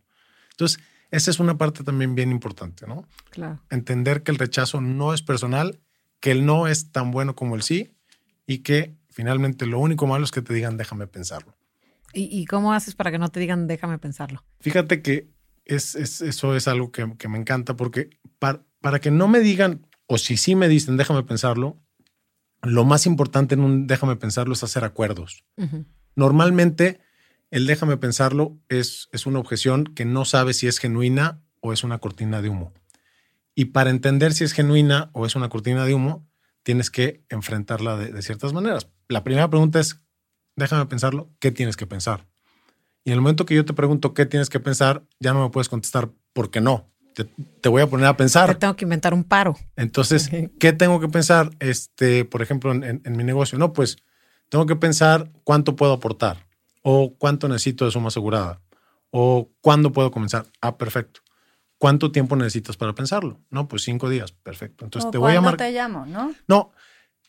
Entonces, 0.52 0.78
esa 1.10 1.32
es 1.32 1.40
una 1.40 1.58
parte 1.58 1.82
también 1.82 2.14
bien 2.14 2.30
importante, 2.30 2.86
¿no? 2.86 3.08
Claro. 3.30 3.58
Entender 3.68 4.22
que 4.22 4.30
el 4.30 4.38
rechazo 4.38 4.80
no 4.80 5.12
es 5.12 5.22
personal, 5.22 5.80
que 6.20 6.30
el 6.30 6.46
no 6.46 6.68
es 6.68 6.92
tan 6.92 7.10
bueno 7.10 7.34
como 7.34 7.56
el 7.56 7.62
sí 7.62 7.96
y 8.46 8.58
que 8.58 8.96
finalmente 9.10 9.66
lo 9.66 9.78
único 9.78 10.06
malo 10.06 10.24
es 10.24 10.30
que 10.30 10.42
te 10.42 10.54
digan 10.54 10.76
déjame 10.76 11.06
pensarlo. 11.06 11.56
¿Y, 12.12 12.28
y 12.30 12.44
cómo 12.44 12.72
haces 12.72 12.94
para 12.94 13.10
que 13.10 13.18
no 13.18 13.30
te 13.30 13.40
digan 13.40 13.66
déjame 13.66 13.98
pensarlo? 13.98 14.44
Fíjate 14.60 15.02
que 15.02 15.30
es, 15.64 15.94
es, 15.94 16.20
eso 16.20 16.56
es 16.56 16.68
algo 16.68 16.92
que, 16.92 17.16
que 17.16 17.28
me 17.28 17.38
encanta 17.38 17.76
porque 17.76 18.10
para, 18.38 18.62
para 18.80 19.00
que 19.00 19.10
no 19.10 19.28
me 19.28 19.40
digan 19.40 19.86
o 20.06 20.18
si 20.18 20.36
sí 20.36 20.54
me 20.54 20.68
dicen 20.68 20.96
déjame 20.96 21.22
pensarlo, 21.22 21.80
lo 22.62 22.84
más 22.84 23.06
importante 23.06 23.54
en 23.54 23.60
un 23.60 23.86
déjame 23.86 24.16
pensarlo 24.16 24.54
es 24.54 24.62
hacer 24.62 24.84
acuerdos. 24.84 25.44
Uh 25.56 25.64
-huh. 25.64 25.86
Normalmente 26.14 27.00
el 27.50 27.66
déjame 27.66 27.96
pensarlo 27.96 28.58
es, 28.68 29.08
es 29.12 29.26
una 29.26 29.38
objeción 29.38 29.84
que 29.84 30.04
no 30.04 30.24
sabe 30.24 30.54
si 30.54 30.66
es 30.66 30.78
genuina 30.78 31.42
o 31.60 31.72
es 31.72 31.84
una 31.84 31.98
cortina 31.98 32.42
de 32.42 32.48
humo. 32.48 32.72
Y 33.54 33.66
para 33.66 33.90
entender 33.90 34.32
si 34.32 34.44
es 34.44 34.52
genuina 34.52 35.10
o 35.12 35.26
es 35.26 35.36
una 35.36 35.48
cortina 35.48 35.84
de 35.84 35.94
humo, 35.94 36.26
tienes 36.62 36.90
que 36.90 37.24
enfrentarla 37.28 37.96
de, 37.96 38.12
de 38.12 38.22
ciertas 38.22 38.52
maneras. 38.52 38.88
La 39.08 39.24
primera 39.24 39.48
pregunta 39.48 39.80
es, 39.80 40.00
déjame 40.56 40.86
pensarlo, 40.86 41.30
¿qué 41.38 41.50
tienes 41.50 41.76
que 41.76 41.86
pensar? 41.86 42.26
Y 43.04 43.10
en 43.10 43.14
el 43.14 43.20
momento 43.20 43.44
que 43.44 43.54
yo 43.54 43.64
te 43.64 43.72
pregunto 43.72 44.14
qué 44.14 44.26
tienes 44.26 44.48
que 44.48 44.60
pensar, 44.60 45.04
ya 45.18 45.32
no 45.32 45.42
me 45.42 45.50
puedes 45.50 45.68
contestar 45.68 46.10
por 46.32 46.50
qué 46.50 46.60
no. 46.60 46.88
Te, 47.14 47.24
te, 47.24 47.68
voy 47.68 47.82
a 47.82 47.86
poner 47.88 48.06
a 48.06 48.16
pensar. 48.16 48.48
Te 48.48 48.54
tengo 48.54 48.76
que 48.76 48.84
inventar 48.84 49.12
un 49.12 49.24
paro. 49.24 49.56
Entonces, 49.76 50.28
okay. 50.28 50.48
¿qué 50.58 50.72
tengo 50.72 50.98
que 51.00 51.08
pensar? 51.08 51.50
Este, 51.58 52.24
por 52.24 52.40
ejemplo, 52.40 52.72
en, 52.72 52.84
en, 52.84 53.02
en, 53.04 53.16
mi 53.16 53.24
negocio, 53.24 53.58
no, 53.58 53.72
pues 53.72 53.96
tengo 54.48 54.64
que 54.64 54.76
pensar 54.76 55.30
cuánto 55.44 55.76
puedo 55.76 55.92
aportar 55.92 56.46
o 56.82 57.14
cuánto 57.18 57.48
necesito 57.48 57.84
de 57.84 57.90
suma 57.90 58.08
asegurada 58.08 58.62
o 59.10 59.50
cuándo 59.60 59.92
puedo 59.92 60.10
comenzar. 60.10 60.46
Ah, 60.60 60.78
perfecto. 60.78 61.20
¿Cuánto 61.82 62.12
tiempo 62.12 62.36
necesitas 62.36 62.76
para 62.76 62.94
pensarlo? 62.94 63.40
No, 63.50 63.66
pues 63.66 63.82
cinco 63.82 64.08
días. 64.08 64.30
Perfecto. 64.30 64.84
Entonces 64.84 65.10
te 65.10 65.18
voy 65.18 65.32
a 65.32 65.34
llamar. 65.34 65.56
te 65.56 65.72
llamo, 65.72 66.06
no? 66.06 66.32
No, 66.46 66.70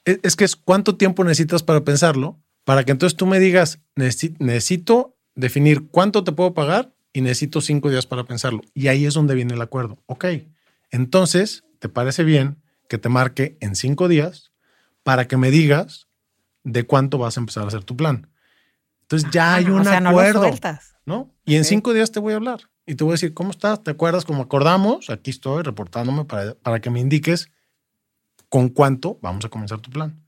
es, 0.05 0.19
es, 0.21 0.35
que 0.35 0.43
es 0.43 0.55
cuánto 0.55 0.95
tiempo 0.95 1.23
necesitas 1.23 1.63
para 1.63 1.83
pensarlo 1.83 2.39
para 2.63 2.83
que 2.83 2.91
entonces 2.91 3.17
tú 3.17 3.25
me 3.25 3.39
digas, 3.39 3.79
necesito 3.95 5.17
definir 5.33 5.87
cuánto 5.87 6.23
te 6.23 6.33
puedo 6.33 6.53
pagar 6.53 6.93
y 7.13 7.21
necesito 7.21 7.61
cinco 7.61 7.89
días 7.89 8.05
para 8.05 8.25
pensarlo. 8.25 8.61
Y 8.75 8.89
ahí 8.89 9.07
es 9.07 9.15
donde 9.15 9.33
viene 9.33 9.55
el 9.55 9.61
acuerdo. 9.63 9.97
Ok, 10.05 10.25
Entonces, 10.91 11.63
¿te 11.79 11.89
parece 11.89 12.23
bien 12.23 12.61
que 12.87 12.99
te 12.99 13.09
marque 13.09 13.57
en 13.59 13.75
cinco 13.75 14.07
días 14.07 14.51
para 15.01 15.27
que 15.27 15.35
me 15.35 15.49
digas 15.49 16.09
de 16.63 16.85
cuánto 16.85 17.17
vas 17.17 17.37
a 17.37 17.39
empezar 17.39 17.63
a 17.63 17.69
hacer 17.69 17.83
tu 17.85 17.97
plan? 17.97 18.29
Entonces 19.01 19.31
ya 19.31 19.55
hay 19.55 19.65
un 19.65 19.79
o 19.79 19.83
sea, 19.83 19.99
no 19.99 20.11
lo 20.11 20.19
acuerdo. 20.19 20.45
¿no? 21.07 21.33
Y 21.43 21.55
en 21.55 21.65
cinco 21.65 21.91
días 21.91 22.11
te 22.11 22.19
voy 22.19 22.33
a 22.33 22.35
hablar 22.35 22.69
y 22.85 22.95
te 22.95 23.03
voy 23.03 23.11
a 23.11 23.15
decir, 23.15 23.33
¿cómo 23.33 23.51
estás? 23.51 23.83
¿Te 23.83 23.91
acuerdas 23.91 24.25
cómo 24.25 24.41
acordamos? 24.43 25.09
Aquí 25.09 25.29
estoy 25.31 25.63
reportándome 25.63 26.25
para, 26.25 26.53
para 26.55 26.81
que 26.81 26.89
me 26.89 26.99
indiques 26.99 27.49
con 28.49 28.69
cuánto 28.69 29.17
vamos 29.21 29.45
a 29.45 29.49
comenzar 29.49 29.79
tu 29.81 29.89
plan. 29.89 30.19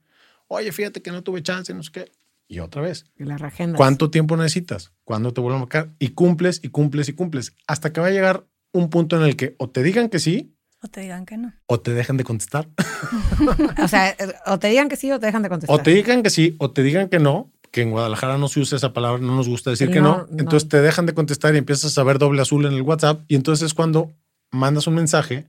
Oye, 0.48 0.72
fíjate 0.72 1.02
que 1.02 1.10
no 1.10 1.22
tuve 1.22 1.42
chance, 1.42 1.72
no 1.74 1.82
sé 1.82 1.90
qué. 1.92 2.12
Y 2.48 2.60
otra 2.60 2.80
vez, 2.82 3.06
Y 3.18 3.24
las 3.24 3.40
reagendas. 3.40 3.76
¿Cuánto 3.76 4.10
tiempo 4.10 4.36
necesitas? 4.36 4.92
¿Cuándo 5.04 5.32
te 5.32 5.40
vuelvo 5.40 5.56
a 5.56 5.60
marcar? 5.60 5.90
Y 5.98 6.10
cumples 6.10 6.60
y 6.62 6.68
cumples 6.68 7.08
y 7.08 7.12
cumples. 7.12 7.54
Hasta 7.66 7.92
que 7.92 8.00
va 8.00 8.06
a 8.06 8.10
llegar 8.10 8.46
un 8.72 8.88
punto 8.88 9.16
en 9.16 9.22
el 9.22 9.36
que 9.36 9.56
o 9.58 9.68
te 9.68 9.82
digan 9.82 10.08
que 10.08 10.18
sí 10.20 10.54
O 10.82 10.88
te 10.88 11.00
digan 11.00 11.26
que 11.26 11.36
no. 11.38 11.52
o 11.66 11.80
te 11.80 11.92
dejen 11.94 12.16
de 12.16 12.24
contestar. 12.24 12.68
O 13.82 13.88
sea, 13.88 14.10
eh, 14.10 14.16
o 14.46 14.58
te 14.58 14.68
digan 14.68 14.88
que 14.88 14.96
sí 14.96 15.10
o 15.12 15.18
te 15.18 15.26
dejan 15.26 15.42
de 15.42 15.48
contestar. 15.48 15.78
O 15.78 15.82
te 15.82 15.90
digan 15.92 16.22
que 16.22 16.30
sí 16.30 16.56
o 16.58 16.70
te 16.70 16.82
digan 16.82 17.08
que 17.08 17.18
no. 17.18 17.52
Que 17.70 17.82
en 17.82 17.90
Guadalajara 17.90 18.38
no 18.38 18.48
se 18.48 18.60
usa 18.60 18.76
esa 18.76 18.92
palabra, 18.92 19.20
no 19.20 19.36
nos 19.36 19.48
gusta 19.48 19.70
decir 19.70 19.90
que 19.90 20.00
no. 20.00 20.26
Entonces 20.38 20.68
te 20.68 20.80
dejan 20.80 21.06
de 21.06 21.14
contestar 21.14 21.54
y 21.54 21.58
empiezas 21.58 21.96
a 21.98 22.02
ver 22.02 22.18
doble 22.18 22.42
azul 22.42 22.64
en 22.66 22.72
el 22.72 22.82
WhatsApp. 22.82 23.22
Y 23.28 23.34
entonces 23.34 23.66
es 23.66 23.74
cuando 23.74 24.12
mandas 24.50 24.86
un 24.86 24.94
mensaje. 24.94 25.48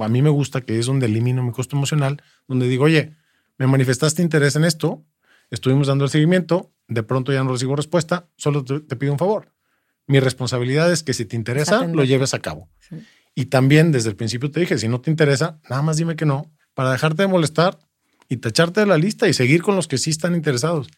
A 0.00 0.08
mí 0.08 0.22
me 0.22 0.30
gusta 0.30 0.60
que 0.62 0.78
es 0.78 0.86
donde 0.86 1.06
elimino 1.06 1.42
mi 1.42 1.52
costo 1.52 1.76
emocional, 1.76 2.22
donde 2.48 2.68
digo, 2.68 2.84
oye, 2.84 3.14
me 3.58 3.66
manifestaste 3.66 4.22
interés 4.22 4.56
en 4.56 4.64
esto, 4.64 5.04
estuvimos 5.50 5.86
dando 5.86 6.04
el 6.04 6.10
seguimiento, 6.10 6.72
de 6.88 7.02
pronto 7.02 7.32
ya 7.32 7.44
no 7.44 7.52
recibo 7.52 7.76
respuesta, 7.76 8.28
solo 8.36 8.64
te, 8.64 8.80
te 8.80 8.96
pido 8.96 9.12
un 9.12 9.18
favor. 9.18 9.52
Mi 10.06 10.20
responsabilidad 10.20 10.90
es 10.90 11.02
que 11.02 11.12
si 11.12 11.24
te 11.24 11.36
interesa, 11.36 11.76
atender. 11.76 11.96
lo 11.96 12.04
lleves 12.04 12.34
a 12.34 12.38
cabo. 12.38 12.68
Sí. 12.80 12.96
Y 13.34 13.46
también 13.46 13.92
desde 13.92 14.10
el 14.10 14.16
principio 14.16 14.50
te 14.50 14.60
dije, 14.60 14.78
si 14.78 14.88
no 14.88 15.00
te 15.00 15.10
interesa, 15.10 15.60
nada 15.68 15.82
más 15.82 15.96
dime 15.96 16.16
que 16.16 16.24
no, 16.24 16.52
para 16.74 16.92
dejarte 16.92 17.22
de 17.22 17.28
molestar 17.28 17.78
y 18.28 18.38
tacharte 18.38 18.80
de 18.80 18.86
la 18.86 18.96
lista 18.96 19.28
y 19.28 19.34
seguir 19.34 19.62
con 19.62 19.76
los 19.76 19.88
que 19.88 19.98
sí 19.98 20.10
están 20.10 20.34
interesados. 20.34 20.88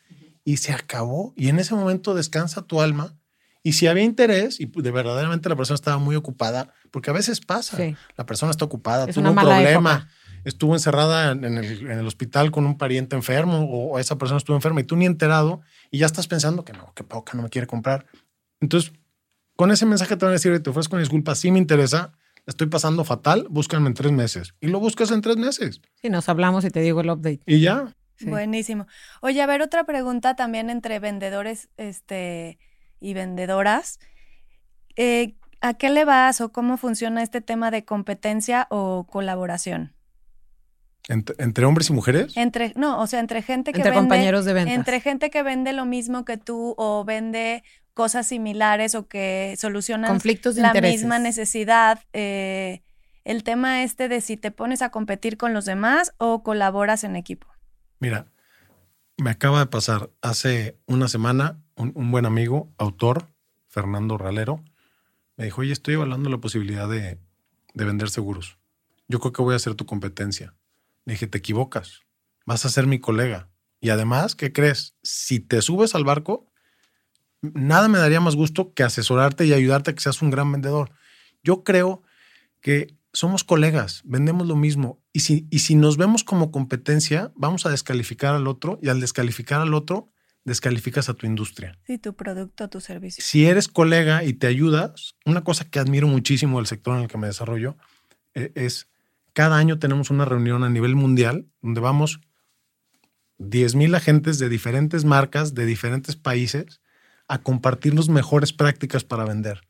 Y 0.47 0.57
se 0.57 0.73
acabó. 0.73 1.35
Y 1.37 1.49
en 1.51 1.59
ese 1.59 1.75
momento 1.75 2.15
descansa 2.15 2.63
tu 2.63 2.81
alma. 2.81 3.15
Y 3.63 3.73
si 3.73 3.89
había 3.89 4.05
interés 4.05 4.61
y 4.61 4.67
de 4.67 4.91
verdaderamente 4.93 5.49
la 5.49 5.57
persona 5.57 5.75
estaba 5.75 5.99
muy 5.99 6.15
ocupada, 6.17 6.73
porque 6.93 7.11
a 7.11 7.13
veces 7.13 7.41
pasa, 7.41 7.77
Sí. 7.77 7.97
la 8.17 8.25
persona 8.25 8.53
está 8.53 8.65
ocupada, 8.65 9.07
Es 9.09 9.15
tuvo 9.17 9.29
un 9.29 9.35
problema, 9.35 9.93
época. 9.93 10.09
estuvo 10.45 10.75
encerrada 10.75 11.33
en 11.33 11.43
el, 11.45 11.91
en 11.91 11.99
el 11.99 12.07
hospital 12.07 12.53
con 12.53 12.65
un 12.65 12.79
pariente 12.79 13.17
enfermo 13.17 13.65
o 13.69 13.99
esa 13.99 14.17
persona 14.19 14.39
estuvo 14.39 14.57
enferma 14.57 14.81
y 14.81 14.85
tú 14.85 14.95
ni 14.95 15.05
enterado 15.05 15.63
y 15.91 15.99
ya 15.99 16.07
estás 16.07 16.29
pensando 16.29 16.65
que 16.65 16.73
no, 16.75 16.93
que 16.95 17.03
poca 17.03 17.33
no 17.37 17.43
me 17.43 17.49
quiere 17.49 17.67
comprar. 17.67 18.07
Entonces, 18.61 18.93
con 19.57 19.73
ese 19.73 19.85
mensaje 19.85 20.17
te 20.17 20.25
van 20.25 20.31
a 20.31 20.35
decir, 20.35 20.53
"Oye, 20.53 20.61
te 20.61 20.71
ofrezco 20.71 20.95
una 20.95 21.01
disculpa, 21.01 21.35
sí 21.35 21.51
me 21.51 21.59
interesa, 21.59 22.13
estoy 22.47 22.69
pasando 22.69 23.03
fatal, 23.05 23.49
búscame 23.51 23.89
en 23.89 23.95
tres 23.95 24.13
meses. 24.13 24.55
Y 24.61 24.69
lo 24.69 24.79
buscas 24.79 25.11
en 25.11 25.23
tres 25.23 25.39
meses. 25.39 25.81
Sí, 26.01 26.09
nos 26.09 26.29
hablamos 26.29 26.65
y 26.65 26.71
te 26.71 26.81
digo 26.83 27.01
el 27.01 27.11
update. 27.11 27.41
Y 27.47 27.59
ya. 27.61 27.93
Sí. 28.17 28.27
Buenísimo. 28.27 28.87
Oye, 29.21 29.43
a 29.43 29.47
ver, 29.47 29.63
otra 29.63 29.85
pregunta 29.85 30.35
también 30.37 30.71
entre 30.71 30.99
vendedores 30.99 31.69
este, 31.77 32.59
y 33.01 33.15
vendedoras. 33.15 33.99
Eh, 34.97 35.35
¿A 35.61 35.75
qué 35.75 35.91
le 35.91 36.05
vas 36.05 36.41
o 36.41 36.53
cómo 36.53 36.77
funciona 36.77 37.23
este 37.23 37.41
tema 37.41 37.71
de 37.71 37.85
competencia 37.85 38.67
o 38.71 39.07
colaboración? 39.07 39.95
Entre, 41.09 41.37
entre 41.39 41.65
hombres 41.65 41.89
y 41.91 41.93
mujeres. 41.93 42.37
Entre, 42.37 42.73
no, 42.77 43.01
o 43.01 43.07
sea, 43.07 43.21
entre 43.21 43.41
gente 43.43 43.73
que 43.73 43.79
Entre 43.79 43.91
vende, 43.91 44.01
compañeros 44.03 44.45
de 44.45 44.53
ventas. 44.55 44.75
entre 44.75 45.01
gente 45.01 45.31
que 45.31 45.43
vende 45.43 45.73
lo 45.73 45.85
mismo 45.85 46.25
que 46.25 46.37
tú 46.37 46.75
o 46.79 47.05
vende 47.05 47.63
cosas 47.95 48.27
similares 48.27 48.95
o 48.95 49.07
que 49.07 49.55
solucionan 49.57 50.11
Conflictos 50.11 50.57
de 50.57 50.63
la 50.63 50.69
intereses. 50.69 51.01
misma 51.01 51.19
necesidad. 51.19 52.01
eh, 52.13 52.83
el 53.25 53.43
tema 53.43 53.83
este 53.83 54.09
de 54.09 54.21
si 54.21 54.37
te 54.37 54.51
pones 54.53 54.83
a 54.83 54.91
competir 54.91 55.37
con 55.37 55.53
los 55.53 55.65
demás 55.65 56.13
o 56.19 56.43
colaboras 56.45 57.03
en 57.03 57.17
equipo. 57.17 57.49
Mira, 57.99 58.27
me 59.17 59.31
acaba 59.31 59.61
de 59.61 59.67
pasar 59.67 60.11
hace 60.21 60.79
una 60.87 61.09
semana 61.09 61.63
un, 61.77 62.11
buen 62.11 62.27
amigo, 62.27 62.73
autor, 62.79 63.29
Fernando 63.69 64.19
Ralero, 64.19 64.63
me 65.37 65.45
dijo, 65.45 65.61
oye, 65.61 65.73
estoy 65.73 65.95
evaluando 65.95 66.31
la 66.31 66.39
posibilidad 66.39 66.89
de, 66.89 67.19
de 67.75 67.85
vender 67.85 68.09
seguros. 68.09 68.59
Yo 69.09 69.21
creo 69.21 69.33
que 69.33 69.43
voy 69.43 69.55
a 69.55 69.59
ser 69.59 69.75
tu 69.75 69.87
competencia. 69.87 70.55
Le 71.05 71.15
dije, 71.15 71.27
te 71.27 71.39
equivocas, 71.39 72.03
vas 72.47 72.65
a 72.65 72.71
ser 72.71 72.87
mi 72.87 72.99
colega. 72.99 73.51
Y 73.81 73.91
además, 73.91 74.35
¿qué 74.35 74.53
crees? 74.53 74.97
Si 75.03 75.41
te 75.41 75.61
subes 75.61 75.95
al 75.95 76.05
barco, 76.05 76.51
nada 77.41 77.89
me 77.89 77.99
daría 77.99 78.21
más 78.21 78.35
gusto 78.35 78.73
que 78.73 78.83
asesorarte 78.83 79.47
y 79.47 79.53
ayudarte 79.53 79.91
a 79.91 79.95
que 79.95 80.01
seas 80.01 80.23
un 80.23 80.31
gran 80.31 80.51
vendedor. 80.51 80.91
Yo 81.43 81.63
creo 81.63 82.03
que 82.61 82.97
somos 83.13 83.45
colegas, 83.45 84.03
vendemos 84.05 84.47
lo 84.47 84.57
mismo. 84.57 85.01
Y 85.17 85.21
si, 85.21 85.47
y 85.51 85.61
si 85.61 85.77
nos 85.77 85.97
vemos 85.97 86.25
como 86.25 86.51
competencia, 86.51 87.33
vamos 87.37 87.65
a 87.65 87.71
descalificar 87.71 88.35
al 88.35 88.47
otro 88.47 88.79
y 88.83 88.91
al 88.91 89.01
descalificar 89.01 89.63
al 89.63 89.73
otro, 89.73 90.11
descalificas 90.45 91.09
a 91.09 91.15
tu 91.15 91.25
industria. 91.25 91.79
Sí, 91.87 91.97
tu 91.97 92.15
producto, 92.15 92.69
tu 92.69 92.83
servicio. 92.83 93.25
Si 93.25 93.47
eres 93.47 93.67
colega 93.67 94.25
y 94.25 94.35
te 94.35 94.47
ayudas, 94.47 95.17
una 95.25 95.43
cosa 95.43 95.65
que 95.71 95.79
admiro 95.79 96.07
muchísimo 96.07 96.59
del 96.59 96.67
sector 96.67 96.99
en 96.99 97.05
el 97.05 97.09
que 97.09 97.17
me 97.17 97.29
desarrollo 97.29 97.79
eh, 98.35 98.53
es 98.57 98.91
cada 99.33 99.57
año 99.57 99.79
tenemos 99.79 100.11
una 100.11 100.27
reunión 100.27 100.65
a 100.65 100.69
nivel 100.69 100.97
mundial 100.97 101.47
donde 101.63 101.81
vamos 101.81 102.21
10.000 103.39 103.97
agentes 103.97 104.39
de 104.39 104.51
diferentes 104.51 105.07
marcas, 105.07 105.55
de 105.55 105.65
diferentes 105.65 106.17
países, 106.17 106.83
a 107.27 107.39
compartirnos 107.39 108.11
mejores 108.11 108.53
prácticas 108.53 109.03
para 109.03 109.25
vender. 109.25 109.63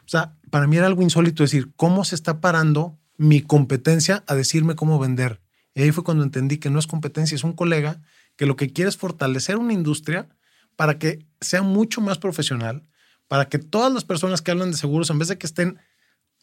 O 0.00 0.08
sea, 0.08 0.34
para 0.50 0.66
mí 0.66 0.76
era 0.76 0.88
algo 0.88 1.02
insólito 1.02 1.44
decir, 1.44 1.70
¿cómo 1.76 2.04
se 2.04 2.16
está 2.16 2.40
parando 2.40 2.98
mi 3.18 3.42
competencia 3.42 4.24
a 4.26 4.34
decirme 4.34 4.74
cómo 4.74 4.98
vender? 4.98 5.40
Y 5.74 5.82
ahí 5.82 5.92
fue 5.92 6.02
cuando 6.04 6.24
entendí 6.24 6.56
que 6.56 6.70
no 6.70 6.78
es 6.78 6.86
competencia, 6.86 7.34
es 7.34 7.44
un 7.44 7.52
colega 7.52 8.00
que 8.36 8.46
lo 8.46 8.56
que 8.56 8.72
quiere 8.72 8.88
es 8.88 8.96
fortalecer 8.96 9.56
una 9.58 9.72
industria 9.74 10.28
para 10.76 10.98
que 10.98 11.26
sea 11.40 11.62
mucho 11.62 12.00
más 12.00 12.18
profesional, 12.18 12.84
para 13.26 13.48
que 13.48 13.58
todas 13.58 13.92
las 13.92 14.04
personas 14.04 14.40
que 14.40 14.50
hablan 14.52 14.70
de 14.70 14.76
seguros, 14.76 15.10
en 15.10 15.18
vez 15.18 15.28
de 15.28 15.36
que 15.36 15.46
estén 15.46 15.78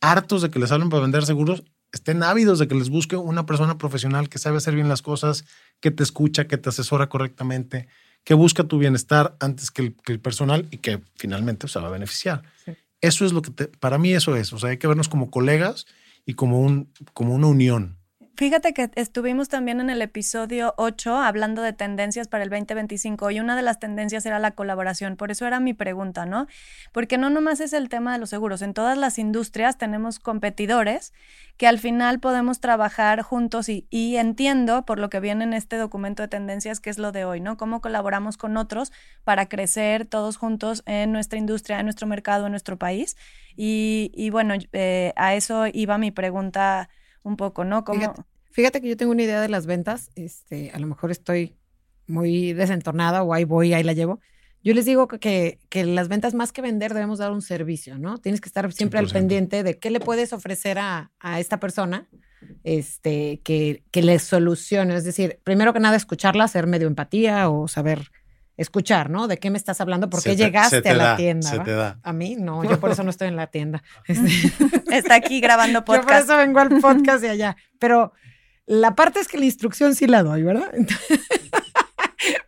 hartos 0.02 0.42
de 0.42 0.52
que 0.52 0.60
les 0.60 0.72
hablen 0.72 0.90
para 0.90 1.02
vender 1.02 1.26
seguros, 1.26 1.64
estén 1.92 2.22
ávidos 2.22 2.60
de 2.60 2.68
que 2.68 2.76
les 2.76 2.90
busque 2.90 3.16
una 3.16 3.46
persona 3.46 3.78
profesional 3.78 4.28
que 4.30 4.38
sabe 4.38 4.58
hacer 4.58 4.76
bien 4.76 4.90
las 4.90 5.02
cosas, 5.02 5.46
que 5.80 5.92
te 5.92 6.04
escucha, 6.04 6.48
que 6.48 6.58
te 6.58 6.70
asesora 6.70 7.08
correctamente, 7.08 7.88
que 8.26 8.34
busca 8.34 8.66
tu 8.66 8.78
bienestar 8.78 9.38
antes 9.40 9.72
que 9.72 9.82
el, 9.84 9.96
que 9.96 10.12
el 10.12 10.20
personal 10.20 10.68
y 10.72 10.78
que 10.78 11.02
finalmente 11.16 11.68
se 11.70 11.80
va 11.80 11.88
a 11.88 11.92
beneficiar. 11.92 12.44
Sí. 12.66 12.74
Eso 13.02 13.26
es 13.26 13.32
lo 13.34 13.42
que 13.42 13.52
te- 13.52 13.68
para 13.68 13.98
mí 13.98 14.14
eso 14.14 14.36
es. 14.36 14.52
O 14.52 14.60
sea, 14.60 14.72
hay 14.72 14.78
que 14.78 14.88
vernos 14.88 15.08
como 15.08 15.30
colegas 15.32 15.86
y 16.26 16.34
como, 16.34 16.60
un, 16.60 16.92
como 17.14 17.34
una 17.34 17.48
unión. 17.48 17.98
Fíjate 18.38 18.74
que 18.74 18.92
estuvimos 18.96 19.48
también 19.48 19.80
en 19.80 19.90
el 19.90 20.02
episodio 20.02 20.74
8 20.76 21.16
hablando 21.16 21.62
de 21.62 21.72
tendencias 21.72 22.28
para 22.28 22.44
el 22.44 22.50
2025 22.50 23.32
y 23.32 23.40
una 23.40 23.56
de 23.56 23.62
las 23.62 23.80
tendencias 23.80 24.26
era 24.26 24.40
la 24.40 24.52
colaboración. 24.52 25.16
Por 25.16 25.32
eso 25.32 25.48
era 25.48 25.62
mi 25.62 25.74
pregunta, 25.74 26.26
¿no? 26.26 26.48
Porque 26.92 27.18
no 27.18 27.30
nomás 27.30 27.62
es 27.62 27.72
el 27.72 27.88
tema 27.88 28.12
de 28.12 28.20
los 28.20 28.32
seguros. 28.32 28.62
En 28.62 28.74
todas 28.74 28.98
las 28.98 29.20
industrias 29.20 29.78
tenemos 29.78 30.20
competidores 30.20 31.14
que 31.56 31.66
al 31.66 31.80
final 31.80 32.20
podemos 32.20 32.60
trabajar 32.60 33.22
juntos 33.22 33.70
y, 33.70 33.88
y 33.90 34.18
entiendo 34.18 34.86
por 34.86 35.00
lo 35.00 35.10
que 35.10 35.22
viene 35.22 35.46
en 35.46 35.54
este 35.54 35.78
documento 35.78 36.22
de 36.22 36.28
tendencias 36.28 36.82
que 36.82 36.90
es 36.90 36.98
lo 36.98 37.14
de 37.14 37.24
hoy, 37.24 37.40
¿no? 37.40 37.56
Cómo 37.56 37.80
colaboramos 37.80 38.36
con 38.36 38.58
otros 38.58 38.92
para 39.24 39.46
crecer 39.46 40.06
todos 40.06 40.36
juntos 40.36 40.84
en 40.88 41.14
nuestra 41.14 41.40
industria, 41.40 41.80
en 41.80 41.86
nuestro 41.86 42.06
mercado, 42.06 42.48
en 42.48 42.52
nuestro 42.52 42.76
país. 42.78 43.16
Y, 43.56 44.12
y 44.14 44.30
bueno, 44.30 44.56
eh, 44.74 45.14
a 45.16 45.36
eso 45.36 45.68
iba 45.72 45.98
mi 45.98 46.12
pregunta 46.12 46.90
un 47.26 47.36
poco, 47.38 47.64
¿no? 47.66 47.84
¿Cómo? 47.84 48.00
Fíjate, 48.00 48.22
fíjate 48.52 48.82
que 48.82 48.90
yo 48.90 48.98
tengo 48.98 49.12
una 49.12 49.24
idea 49.24 49.42
de 49.42 49.50
las 49.50 49.66
ventas, 49.66 50.10
este, 50.16 50.72
a 50.72 50.80
lo 50.80 50.88
mejor 50.88 51.12
estoy 51.12 51.56
muy 52.08 52.54
desentonada 52.54 53.24
o 53.24 53.34
ahí 53.34 53.44
voy, 53.44 53.74
ahí 53.74 53.84
la 53.84 53.94
llevo. 53.94 54.20
Yo 54.64 54.74
les 54.74 54.86
digo 54.86 55.08
que- 55.08 55.60
que, 55.70 55.86
las 55.86 56.08
ventas 56.08 56.34
más 56.34 56.52
que 56.52 56.62
vender 56.62 56.94
debemos 56.94 57.20
dar 57.20 57.32
un 57.32 57.42
servicio, 57.42 57.98
¿no? 58.00 58.18
Tienes 58.18 58.42
que 58.42 58.50
estar 58.50 58.72
siempre 58.74 59.00
al 59.00 59.06
100%. 59.08 59.14
pendiente 59.14 59.64
de 59.64 59.78
qué 59.78 59.90
le 59.92 60.00
puedes 60.00 60.34
ofrecer 60.34 60.80
a, 60.80 61.12
a 61.20 61.40
esta 61.40 61.60
persona 61.60 62.08
este, 62.64 63.42
que, 63.44 63.84
que 63.92 64.02
le 64.02 64.18
solucione. 64.20 64.96
Es 64.96 65.04
decir, 65.04 65.40
primero 65.44 65.74
que 65.74 65.80
nada, 65.80 65.96
escucharla, 65.96 66.46
hacer 66.46 66.68
medio 66.68 66.88
empatía 66.88 67.50
o 67.50 67.68
saber 67.68 68.12
escuchar, 68.58 69.10
¿no? 69.10 69.28
¿De 69.28 69.38
qué 69.38 69.50
me 69.50 69.58
estás 69.58 69.82
hablando? 69.82 70.10
¿Por 70.10 70.22
qué 70.24 70.32
Se 70.32 70.36
te- 70.38 70.44
llegaste 70.44 70.78
se 70.78 70.82
te 70.82 70.90
a 70.90 70.94
la 70.96 71.04
da, 71.04 71.16
tienda? 71.18 71.50
Se 71.50 71.60
te 71.60 71.72
da. 71.72 72.00
A 72.04 72.14
mí, 72.14 72.36
no, 72.38 72.64
yo 72.70 72.80
por 72.80 72.92
eso 72.92 73.04
no 73.04 73.10
estoy 73.10 73.28
en 73.28 73.36
la 73.36 73.48
tienda. 73.48 73.84
Este, 74.08 74.30
Está 74.96 75.16
aquí 75.16 75.40
grabando 75.42 75.80
yo 75.80 75.86
por 75.86 76.02
podcast. 76.02 76.26
eso 76.26 76.38
vengo 76.38 76.60
al 76.60 76.70
podcast 76.80 77.22
de 77.22 77.30
allá. 77.30 77.58
Pero 77.80 78.14
la 78.66 78.96
parte 78.96 79.20
es 79.20 79.28
que 79.28 79.38
la 79.38 79.46
instrucción 79.46 79.94
sí 79.96 80.08
la 80.08 80.24
doy, 80.24 80.44
¿verdad? 80.44 80.70
Entonces, 80.74 81.20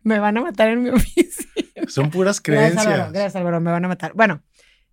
me 0.03 0.19
van 0.19 0.37
a 0.37 0.41
matar 0.41 0.69
en 0.69 0.83
mi 0.83 0.89
oficina. 0.89 1.47
Son 1.87 2.09
puras 2.09 2.41
Gracias, 2.41 2.71
creencias. 2.73 2.85
Álvaro. 2.87 3.11
Gracias, 3.11 3.35
Álvaro. 3.35 3.61
Me 3.61 3.71
van 3.71 3.85
a 3.85 3.87
matar. 3.87 4.13
Bueno, 4.13 4.41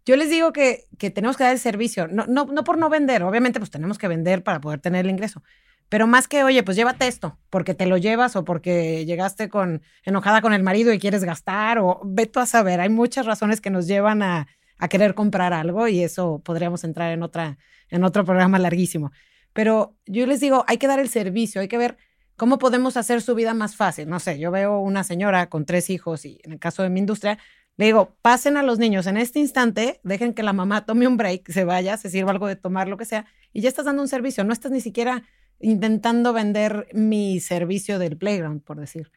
yo 0.04 0.16
les 0.16 0.28
digo 0.28 0.52
que, 0.52 0.84
que 0.98 1.10
tenemos 1.10 1.36
que 1.36 1.44
dar 1.44 1.52
el 1.52 1.58
servicio. 1.58 2.08
No, 2.08 2.26
no, 2.26 2.44
no 2.46 2.62
por 2.64 2.76
no 2.76 2.88
vender. 2.90 3.22
Obviamente, 3.22 3.58
pues 3.58 3.70
tenemos 3.70 3.96
que 3.98 4.08
vender 4.08 4.42
para 4.42 4.60
poder 4.60 4.80
tener 4.80 5.04
el 5.06 5.10
ingreso. 5.10 5.42
Pero 5.88 6.06
más 6.06 6.28
que, 6.28 6.42
oye, 6.44 6.62
pues 6.62 6.76
llévate 6.76 7.06
esto, 7.06 7.38
porque 7.50 7.74
te 7.74 7.86
lo 7.86 7.96
llevas 7.96 8.36
o 8.36 8.44
porque 8.44 9.04
llegaste 9.04 9.48
con 9.48 9.82
enojada 10.04 10.40
con 10.40 10.52
el 10.52 10.62
marido 10.62 10.92
y 10.92 10.98
quieres 10.98 11.24
gastar, 11.24 11.78
o 11.78 12.00
ve 12.04 12.26
tú 12.26 12.40
a 12.40 12.46
saber. 12.46 12.80
Hay 12.80 12.88
muchas 12.88 13.26
razones 13.26 13.60
que 13.60 13.70
nos 13.70 13.86
llevan 13.86 14.22
a, 14.22 14.48
querer 14.90 15.14
comprar 15.14 15.54
algo 15.54 15.88
y 15.88 16.02
eso 16.04 16.42
podríamos 16.44 16.84
entrar 16.84 17.10
en, 17.12 17.22
otra, 17.22 17.56
en 17.88 18.04
otro 18.04 18.22
programa 18.26 18.58
larguísimo. 18.58 19.12
pero 19.54 19.96
yo 20.04 20.26
les 20.26 20.40
digo, 20.40 20.62
hay 20.68 20.76
que 20.76 20.86
dar 20.86 20.98
el 21.00 21.08
servicio, 21.08 21.62
hay 21.62 21.68
que 21.68 21.78
ver 21.78 21.96
cómo 22.36 22.58
podemos 22.58 22.96
hacer 22.96 23.22
su 23.22 23.34
vida 23.34 23.54
más 23.54 23.76
fácil. 23.76 24.08
No 24.08 24.20
sé, 24.20 24.38
yo 24.38 24.50
veo 24.50 24.78
una 24.78 25.04
señora 25.04 25.48
con 25.48 25.64
tres 25.64 25.90
hijos 25.90 26.24
y 26.24 26.40
en 26.44 26.52
el 26.52 26.58
caso 26.58 26.82
de 26.82 26.90
mi 26.90 27.00
industria, 27.00 27.38
le 27.76 27.86
digo, 27.86 28.16
pasen 28.22 28.56
a 28.56 28.62
los 28.62 28.78
niños 28.78 29.06
en 29.06 29.16
este 29.16 29.40
instante, 29.40 30.00
dejen 30.04 30.34
que 30.34 30.42
la 30.42 30.52
mamá 30.52 30.86
tome 30.86 31.08
un 31.08 31.16
break, 31.16 31.50
se 31.50 31.64
vaya, 31.64 31.96
se 31.96 32.10
sirva 32.10 32.30
algo 32.30 32.46
de 32.46 32.56
tomar, 32.56 32.88
lo 32.88 32.96
que 32.96 33.04
sea, 33.04 33.26
y 33.52 33.62
ya 33.62 33.68
estás 33.68 33.84
dando 33.84 34.02
un 34.02 34.08
servicio, 34.08 34.44
no 34.44 34.52
estás 34.52 34.70
ni 34.70 34.80
siquiera 34.80 35.24
intentando 35.64 36.32
vender 36.32 36.88
mi 36.92 37.40
servicio 37.40 37.98
del 37.98 38.16
playground, 38.16 38.62
por 38.62 38.78
decir. 38.78 39.10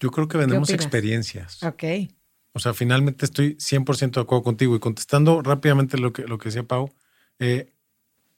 Yo 0.00 0.10
creo 0.10 0.26
que 0.26 0.38
vendemos 0.38 0.70
experiencias. 0.70 1.62
Ok. 1.62 1.84
O 2.52 2.58
sea, 2.58 2.72
finalmente 2.74 3.24
estoy 3.24 3.56
100% 3.56 4.12
de 4.12 4.20
acuerdo 4.22 4.42
contigo. 4.42 4.74
Y 4.74 4.80
contestando 4.80 5.42
rápidamente 5.42 5.98
lo 5.98 6.12
que, 6.12 6.22
lo 6.22 6.38
que 6.38 6.48
decía 6.48 6.62
Pau, 6.62 6.92
eh, 7.38 7.72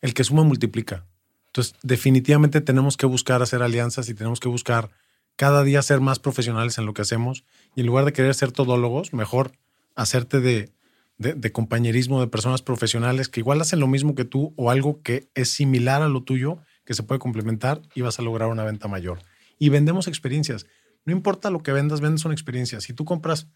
el 0.01 0.15
que 0.15 0.25
suma 0.25 0.43
multiplica. 0.43 1.07
Entonces, 1.47 1.75
definitivamente 1.83 2.61
tenemos 2.61 2.97
que 2.97 3.07
buscar 3.07 3.41
hacer 3.43 3.63
alianzas 3.63 4.09
y 4.09 4.15
tenemos 4.15 4.41
que 4.41 4.49
buscar 4.49 4.91
cada 5.37 5.63
día 5.63 5.81
ser 5.83 6.01
más 6.01 6.19
profesionales 6.19 6.77
en 6.79 6.87
lo 6.87 6.95
que 6.95 7.03
hacemos. 7.03 7.45
Y 7.77 7.81
en 7.81 7.87
lugar 7.87 8.05
de 8.05 8.13
querer 8.13 8.35
ser 8.35 8.53
todólogos, 8.53 9.13
mejor 9.13 9.53
hacerte 9.95 10.41
de, 10.41 10.73
de, 11.19 11.53
compañerismo 11.53 12.21
de 12.21 12.27
personas 12.27 12.63
profesionales 12.63 13.29
que 13.29 13.41
igual 13.41 13.61
hacen 13.61 13.81
lo 13.81 13.87
mismo 13.87 14.15
que 14.15 14.25
tú 14.25 14.53
o 14.57 14.71
algo 14.71 15.03
que 15.03 15.29
es 15.35 15.51
similar 15.51 16.03
a 16.03 16.09
lo 16.09 16.23
tuyo, 16.23 16.59
que 16.85 16.95
se 16.95 17.03
puede 17.03 17.19
complementar 17.19 17.83
y 17.95 18.01
vas 18.01 18.19
a 18.19 18.23
lograr 18.23 18.49
una 18.49 18.65
venta 18.65 18.89
mayor. 18.89 19.21
Y 19.59 19.69
vendemos 19.69 20.09
experiencias. 20.09 20.67
No 21.05 21.13
importa 21.13 21.51
lo 21.51 21.63
que 21.63 21.73
vendas, 21.73 22.01
vendes 22.01 22.25
una 22.25 22.35
experiencia. 22.35 22.81
Si 22.81 22.93
tú 22.93 23.05
compras, 23.05 23.49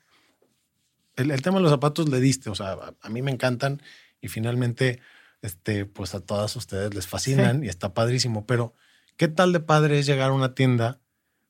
el, 1.16 1.42
tema 1.42 1.56
de 1.56 1.62
los 1.62 1.70
zapatos 1.70 2.08
le 2.08 2.20
diste, 2.20 2.50
o 2.50 2.54
sea, 2.54 2.76
a, 3.00 3.08
mí 3.08 3.22
me 3.22 3.30
encantan 3.30 3.80
y 4.20 4.28
finalmente, 4.28 5.00
este, 5.42 5.86
pues 5.86 6.14
a 6.14 6.20
todas 6.20 6.54
ustedes 6.56 6.94
les 6.94 7.06
fascinan 7.06 7.64
y 7.64 7.68
está 7.68 7.94
padrísimo, 7.94 8.46
pero 8.46 8.74
¿qué 9.16 9.28
tal 9.28 9.52
de 9.52 9.60
padre 9.60 9.98
es 9.98 10.06
llegar 10.06 10.30
a 10.30 10.34
una 10.34 10.54
tienda 10.54 11.00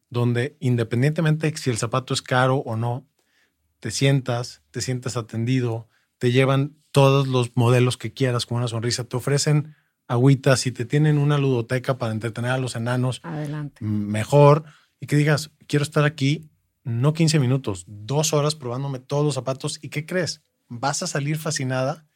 donde 0.08 0.56
independientemente 0.60 1.52
si 1.56 1.70
el 1.70 1.78
zapato 1.78 2.14
es 2.14 2.22
caro 2.22 2.58
o 2.58 2.76
no, 2.76 3.06
te 3.80 3.90
sientas, 3.90 4.62
te 4.70 4.80
sientas 4.80 5.16
atendido, 5.16 5.88
te 6.18 6.32
llevan 6.32 6.76
todos 6.92 7.26
los 7.26 7.56
modelos 7.56 7.96
que 7.96 8.12
quieras 8.12 8.46
con 8.46 8.58
una 8.58 8.68
sonrisa, 8.68 9.04
te 9.04 9.16
ofrecen 9.16 9.74
agüitas 10.08 10.66
y 10.66 10.72
te 10.72 10.84
tienen 10.84 11.18
una 11.18 11.38
ludoteca 11.38 11.98
para 11.98 12.12
entretener 12.12 12.52
a 12.52 12.58
los 12.58 12.76
enanos 12.76 13.20
Adelante. 13.22 13.84
mejor 13.84 14.64
y 15.00 15.06
que 15.06 15.16
digas, 15.16 15.50
quiero 15.66 15.82
estar 15.82 16.04
aquí 16.04 16.48
no 16.84 17.12
15 17.12 17.40
minutos, 17.40 17.84
dos 17.88 18.32
horas 18.32 18.54
probándome 18.54 19.00
todos 19.00 19.24
los 19.24 19.34
zapatos 19.34 19.80
y 19.82 19.88
¿qué 19.88 20.06
crees? 20.06 20.40
Vas 20.68 21.02
a 21.02 21.08
salir 21.08 21.36
fascinada 21.36 22.06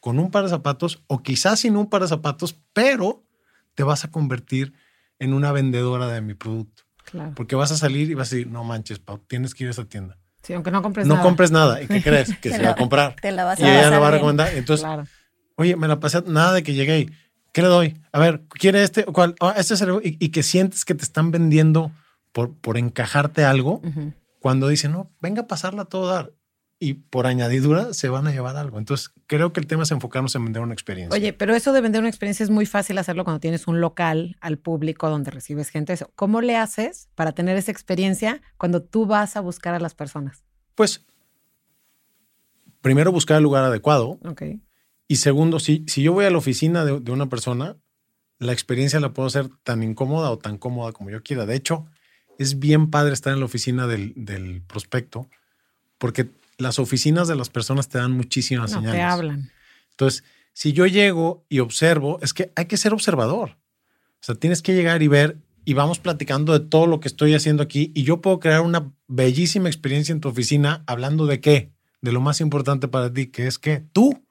con 0.00 0.18
un 0.18 0.30
par 0.30 0.44
de 0.44 0.50
zapatos 0.50 1.02
o 1.06 1.22
quizás 1.22 1.60
sin 1.60 1.76
un 1.76 1.88
par 1.88 2.02
de 2.02 2.08
zapatos, 2.08 2.58
pero 2.72 3.24
te 3.74 3.82
vas 3.82 4.04
a 4.04 4.10
convertir 4.10 4.74
en 5.18 5.32
una 5.32 5.50
vendedora 5.50 6.08
de 6.08 6.20
mi 6.20 6.34
producto. 6.34 6.82
Claro. 7.04 7.32
Porque 7.34 7.56
vas 7.56 7.72
a 7.72 7.76
salir 7.76 8.10
y 8.10 8.14
vas 8.14 8.30
a 8.30 8.36
decir, 8.36 8.50
no 8.50 8.64
manches, 8.64 8.98
Pau, 8.98 9.18
tienes 9.18 9.54
que 9.54 9.64
ir 9.64 9.68
a 9.68 9.70
esa 9.70 9.86
tienda. 9.86 10.18
Sí, 10.42 10.52
aunque 10.52 10.70
no 10.70 10.82
compres 10.82 11.06
no 11.06 11.14
nada. 11.14 11.24
No 11.24 11.28
compres 11.28 11.50
nada. 11.50 11.82
¿Y 11.82 11.86
qué 11.86 12.02
crees? 12.04 12.36
Que 12.38 12.50
se 12.50 12.62
va 12.62 12.70
a 12.70 12.76
comprar. 12.76 13.16
Te 13.20 13.32
la 13.32 13.44
vas 13.44 13.58
a 13.58 13.62
Y 13.62 13.70
ella 13.70 13.90
la 13.90 13.98
va 13.98 14.08
a 14.08 14.10
recomendar. 14.12 14.54
Entonces, 14.54 14.86
oye, 15.56 15.74
me 15.76 15.88
la 15.88 16.00
pasé 16.00 16.22
nada 16.26 16.52
de 16.52 16.62
que 16.62 16.74
llegué 16.74 17.08
¿qué 17.58 17.62
le 17.62 17.68
doy? 17.68 18.00
A 18.12 18.20
ver, 18.20 18.42
¿quiere 18.50 18.84
este 18.84 19.04
o 19.08 19.12
cuál? 19.12 19.34
Ah, 19.40 19.54
este 19.56 19.74
es 19.74 19.80
el, 19.80 19.98
y, 20.04 20.28
que 20.28 20.44
sientes 20.44 20.84
que 20.84 20.94
te 20.94 21.02
están 21.02 21.32
vendiendo 21.32 21.90
por, 22.30 22.54
por 22.54 22.78
encajarte 22.78 23.44
algo, 23.44 23.82
cuando 24.38 24.68
dicen, 24.68 24.92
no, 24.92 25.10
venga 25.20 25.42
a 25.42 25.46
pasarla 25.48 25.82
a 25.82 25.84
todo 25.86 26.06
dar. 26.06 26.32
Y 26.78 26.94
por 26.94 27.26
añadidura 27.26 27.92
se 27.94 28.08
van 28.08 28.28
a 28.28 28.30
llevar 28.30 28.56
algo. 28.56 28.78
Entonces, 28.78 29.10
creo 29.26 29.52
que 29.52 29.58
el 29.58 29.66
tema 29.66 29.82
es 29.82 29.90
enfocarnos 29.90 30.36
en 30.36 30.44
vender 30.44 30.62
una 30.62 30.72
experiencia. 30.72 31.18
Oye, 31.18 31.32
pero 31.32 31.52
eso 31.56 31.72
de 31.72 31.80
vender 31.80 32.00
una 32.00 32.08
experiencia 32.08 32.44
es 32.44 32.50
muy 32.50 32.64
fácil 32.64 32.96
hacerlo 32.96 33.24
cuando 33.24 33.40
tienes 33.40 33.66
un 33.66 33.80
local 33.80 34.36
al 34.40 34.58
público 34.58 35.10
donde 35.10 35.32
recibes 35.32 35.70
gente. 35.70 35.92
Eso. 35.92 36.12
¿Cómo 36.14 36.40
le 36.40 36.54
haces 36.54 37.08
para 37.16 37.32
tener 37.32 37.56
esa 37.56 37.72
experiencia 37.72 38.40
cuando 38.56 38.84
tú 38.84 39.06
vas 39.06 39.34
a 39.34 39.40
buscar 39.40 39.74
a 39.74 39.80
las 39.80 39.96
personas? 39.96 40.44
Pues, 40.76 41.04
primero 42.82 43.10
buscar 43.10 43.38
el 43.38 43.42
lugar 43.42 43.64
adecuado. 43.64 44.20
Ok. 44.24 44.42
Y 45.08 45.16
segundo, 45.16 45.58
si, 45.58 45.84
si 45.88 46.02
yo 46.02 46.12
voy 46.12 46.26
a 46.26 46.30
la 46.30 46.38
oficina 46.38 46.84
de, 46.84 47.00
de 47.00 47.12
una 47.12 47.28
persona, 47.28 47.76
la 48.38 48.52
experiencia 48.52 49.00
la 49.00 49.12
puedo 49.12 49.26
hacer 49.26 49.48
tan 49.64 49.82
incómoda 49.82 50.30
o 50.30 50.38
tan 50.38 50.58
cómoda 50.58 50.92
como 50.92 51.10
yo 51.10 51.22
quiera. 51.22 51.46
De 51.46 51.56
hecho, 51.56 51.86
es 52.38 52.58
bien 52.58 52.90
padre 52.90 53.14
estar 53.14 53.32
en 53.32 53.40
la 53.40 53.46
oficina 53.46 53.86
del, 53.86 54.12
del 54.14 54.62
prospecto 54.62 55.28
porque 55.98 56.30
las 56.56 56.78
oficinas 56.78 57.28
de 57.28 57.36
las 57.36 57.50
personas 57.50 57.88
te 57.88 57.98
dan 57.98 58.12
muchísimas 58.12 58.72
no, 58.72 58.78
señales. 58.78 58.98
Te 58.98 59.02
hablan. 59.02 59.50
Entonces, 59.90 60.24
si 60.52 60.72
yo 60.72 60.86
llego 60.86 61.44
y 61.48 61.60
observo, 61.60 62.18
es 62.22 62.32
que 62.32 62.52
hay 62.56 62.66
que 62.66 62.76
ser 62.76 62.92
observador. 62.92 63.56
O 64.20 64.24
sea, 64.24 64.34
tienes 64.34 64.62
que 64.62 64.74
llegar 64.74 65.02
y 65.02 65.08
ver 65.08 65.38
y 65.64 65.74
vamos 65.74 65.98
platicando 65.98 66.52
de 66.52 66.60
todo 66.60 66.86
lo 66.86 67.00
que 67.00 67.08
estoy 67.08 67.34
haciendo 67.34 67.62
aquí 67.62 67.92
y 67.94 68.02
yo 68.02 68.20
puedo 68.20 68.40
crear 68.40 68.62
una 68.62 68.92
bellísima 69.06 69.68
experiencia 69.68 70.12
en 70.12 70.20
tu 70.20 70.28
oficina 70.28 70.82
hablando 70.86 71.26
de 71.26 71.40
qué, 71.40 71.72
de 72.00 72.12
lo 72.12 72.20
más 72.20 72.40
importante 72.40 72.88
para 72.88 73.12
ti, 73.12 73.26
que 73.26 73.46
es 73.46 73.58
que 73.58 73.84
tú. 73.92 74.24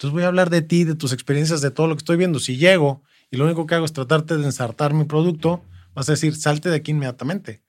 Entonces 0.00 0.14
voy 0.14 0.22
a 0.22 0.28
hablar 0.28 0.48
de 0.48 0.62
ti, 0.62 0.84
de 0.84 0.94
tus 0.94 1.12
experiencias, 1.12 1.60
de 1.60 1.70
todo 1.70 1.86
lo 1.86 1.94
que 1.94 1.98
estoy 1.98 2.16
viendo. 2.16 2.38
Si 2.38 2.56
llego 2.56 3.02
y 3.30 3.36
lo 3.36 3.44
único 3.44 3.66
que 3.66 3.74
hago 3.74 3.84
es 3.84 3.92
tratarte 3.92 4.38
de 4.38 4.44
ensartar 4.46 4.94
mi 4.94 5.04
producto, 5.04 5.62
vas 5.94 6.08
a 6.08 6.12
decir, 6.12 6.34
salte 6.36 6.70
de 6.70 6.76
aquí 6.76 6.92
inmediatamente. 6.92 7.60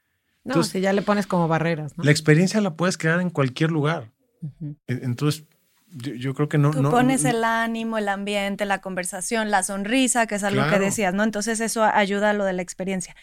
No, 0.45 0.63
si 0.63 0.79
ya 0.79 0.93
le 0.93 1.01
pones 1.01 1.27
como 1.27 1.49
barreras. 1.49 1.97
¿no? 1.97 2.05
La 2.05 2.11
experiencia 2.11 2.61
la 2.61 2.75
puedes 2.75 2.97
crear 2.97 3.19
en 3.19 3.31
cualquier 3.31 3.69
lugar. 3.69 4.11
Entonces, 4.87 5.43
yo, 5.89 6.33
creo 6.33 6.47
que 6.47 6.57
no. 6.57 6.71
Tú 6.71 6.89
pones 6.89 7.25
el 7.25 7.43
ánimo, 7.43 7.97
el 7.97 8.07
ambiente, 8.07 8.63
la 8.63 8.79
conversación, 8.79 9.51
la 9.51 9.61
sonrisa, 9.61 10.25
que 10.25 10.35
es 10.35 10.45
algo 10.45 10.65
que 10.69 10.79
decías, 10.79 11.13
¿no? 11.13 11.23
Entonces, 11.23 11.59
eso 11.59 11.83
ayuda 11.83 12.29
a 12.29 12.33
lo 12.33 12.45
de 12.45 12.53
la 12.53 12.61
experiencia. 12.61 13.13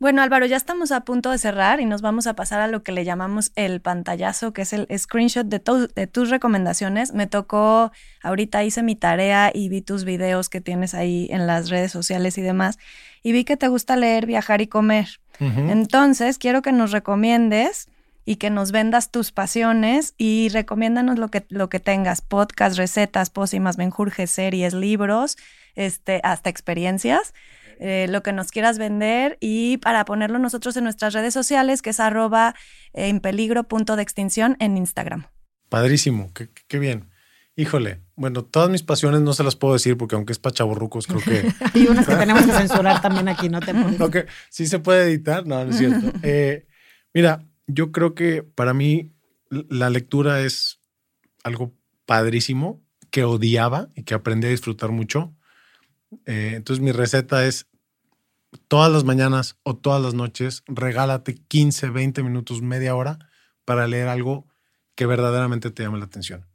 Bueno, 0.00 0.22
Álvaro, 0.22 0.46
ya 0.46 0.56
estamos 0.56 0.92
a 0.92 1.00
punto 1.00 1.30
de 1.30 1.36
cerrar 1.36 1.78
y 1.78 1.84
nos 1.84 2.00
vamos 2.00 2.26
a 2.26 2.34
pasar 2.34 2.62
a 2.62 2.68
lo 2.68 2.82
que 2.82 2.90
le 2.90 3.04
llamamos 3.04 3.52
el 3.54 3.82
pantallazo, 3.82 4.54
que 4.54 4.62
es 4.62 4.72
el 4.72 4.88
screenshot 4.98 5.46
de, 5.46 5.60
de, 5.94 6.06
tus 6.06 6.30
recomendaciones. 6.30 7.12
Me 7.12 7.26
tocó, 7.26 7.92
ahorita 8.22 8.64
hice 8.64 8.82
mi 8.82 8.96
tarea 8.96 9.50
y 9.52 9.68
vi 9.68 9.82
tus 9.82 10.04
videos 10.04 10.48
que 10.48 10.62
tienes 10.62 10.94
ahí 10.94 11.28
en 11.30 11.46
las 11.46 11.68
redes 11.68 11.92
sociales 11.92 12.38
y 12.38 12.40
demás, 12.40 12.78
y 13.22 13.32
vi 13.32 13.44
que 13.44 13.58
te 13.58 13.68
gusta 13.68 13.94
leer, 13.94 14.24
viajar 14.24 14.62
y 14.62 14.68
comer. 14.68 15.20
Entonces, 15.38 16.38
quiero 16.38 16.62
que 16.62 16.72
nos 16.72 16.92
recomiendes 16.92 17.88
y 18.24 18.36
que 18.36 18.48
nos 18.48 18.72
vendas 18.72 19.10
tus 19.10 19.32
pasiones 19.32 20.14
y 20.16 20.48
recomiéndanos 20.48 21.18
lo 21.18 21.28
que, 21.28 21.44
lo 21.50 21.68
que 21.68 21.80
tengas, 21.80 22.22
podcast, 22.22 22.78
recetas, 22.78 23.28
pócimas, 23.28 23.76
menjurjes, 23.76 24.30
series, 24.30 24.72
libros, 24.72 25.36
este, 25.74 26.20
hasta 26.24 26.48
experiencias. 26.48 27.34
Eh, 27.82 28.08
lo 28.10 28.22
que 28.22 28.34
nos 28.34 28.50
quieras 28.50 28.76
vender 28.76 29.38
y 29.40 29.78
para 29.78 30.04
ponerlo 30.04 30.38
nosotros 30.38 30.76
en 30.76 30.84
nuestras 30.84 31.14
redes 31.14 31.32
sociales, 31.32 31.80
que 31.80 31.90
es 31.90 31.98
arroba 31.98 32.54
en 32.92 33.20
peligro 33.20 33.64
punto 33.64 33.96
de 33.96 34.02
extinción 34.02 34.54
en 34.60 34.76
Instagram. 34.76 35.24
Padrísimo, 35.70 36.30
qué, 36.34 36.78
bien. 36.78 37.08
Híjole, 37.56 38.02
bueno, 38.16 38.44
todas 38.44 38.68
mis 38.68 38.82
pasiones 38.82 39.22
no 39.22 39.32
se 39.32 39.44
las 39.44 39.56
puedo 39.56 39.72
decir 39.72 39.96
porque 39.96 40.14
aunque 40.14 40.32
es 40.32 40.38
para 40.38 40.54
chaburrucos, 40.54 41.06
creo 41.06 41.20
que... 41.20 41.50
y 41.78 41.86
unas 41.86 42.06
que 42.06 42.16
tenemos 42.16 42.44
que 42.44 42.52
censurar 42.52 43.00
también 43.00 43.28
aquí, 43.28 43.48
no 43.48 43.60
te 43.60 43.72
okay. 44.02 44.24
Sí 44.50 44.66
se 44.66 44.78
puede 44.78 45.04
editar, 45.04 45.46
no, 45.46 45.64
no 45.64 45.70
es 45.70 45.78
cierto. 45.78 46.12
Eh, 46.22 46.66
mira, 47.14 47.46
yo 47.66 47.92
creo 47.92 48.14
que 48.14 48.42
para 48.42 48.74
mí 48.74 49.14
la 49.48 49.88
lectura 49.88 50.42
es 50.42 50.80
algo 51.44 51.72
padrísimo 52.04 52.82
que 53.10 53.24
odiaba 53.24 53.88
y 53.94 54.02
que 54.02 54.12
aprendí 54.12 54.48
a 54.48 54.50
disfrutar 54.50 54.90
mucho. 54.90 55.34
Eh, 56.26 56.52
entonces 56.54 56.82
mi 56.82 56.92
receta 56.92 57.46
es 57.46 57.66
todas 58.68 58.90
las 58.90 59.04
mañanas 59.04 59.56
o 59.62 59.76
todas 59.76 60.02
las 60.02 60.14
noches, 60.14 60.62
regálate 60.66 61.36
15, 61.36 61.90
20 61.90 62.22
minutos, 62.22 62.62
media 62.62 62.94
hora 62.94 63.18
para 63.64 63.86
leer 63.86 64.08
algo 64.08 64.48
que 64.94 65.06
verdaderamente 65.06 65.70
te 65.70 65.82
llame 65.82 65.98
la 65.98 66.04
atención. 66.06 66.46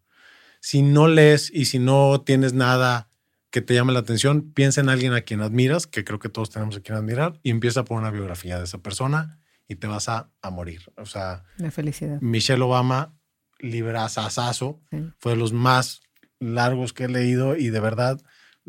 Si 0.60 0.82
no 0.82 1.08
lees 1.08 1.52
y 1.54 1.65
si 1.65 1.80
no 1.80 2.22
tienes 2.22 2.54
nada 2.54 3.10
que 3.50 3.62
te 3.62 3.74
llame 3.74 3.94
la 3.94 4.00
atención, 4.00 4.52
piensa 4.52 4.82
en 4.82 4.89
alguien 4.89 5.13
a 5.13 5.22
quien 5.22 5.41
admiras, 5.41 5.88
que 5.88 6.04
creo 6.04 6.20
que 6.20 6.28
todos 6.28 6.50
tenemos 6.50 6.76
a 6.76 6.82
quien 6.82 6.98
admirar, 6.98 7.39
y 7.41 7.52
empieza 7.52 7.86
por 7.86 7.98
una 7.98 8.12
biografía 8.12 8.58
de 8.58 8.65
esa 8.65 8.80
persona 8.80 9.39
y 9.68 9.76
te 9.76 9.88
vas 9.88 10.10
a, 10.10 10.30
morir. 10.52 10.82
O 10.98 11.06
sea, 11.06 11.44
la 11.58 11.72
felicidad. 11.72 12.20
Michelle 12.22 12.62
Obama, 12.62 13.15
librazazazo, 13.60 14.82
fue 15.20 15.32
de 15.32 15.38
los 15.38 15.54
más 15.54 16.02
largos 16.39 16.94
que 16.94 17.06
he 17.06 17.08
leído 17.08 17.56
y 17.56 17.70
de 17.70 17.80
verdad 17.80 18.22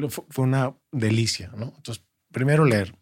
fue 0.09 0.45
una 0.45 0.75
delicia, 0.93 1.53
¿no? 1.57 1.73
Entonces, 1.77 2.05
primero 2.33 2.65
leer. 2.65 2.95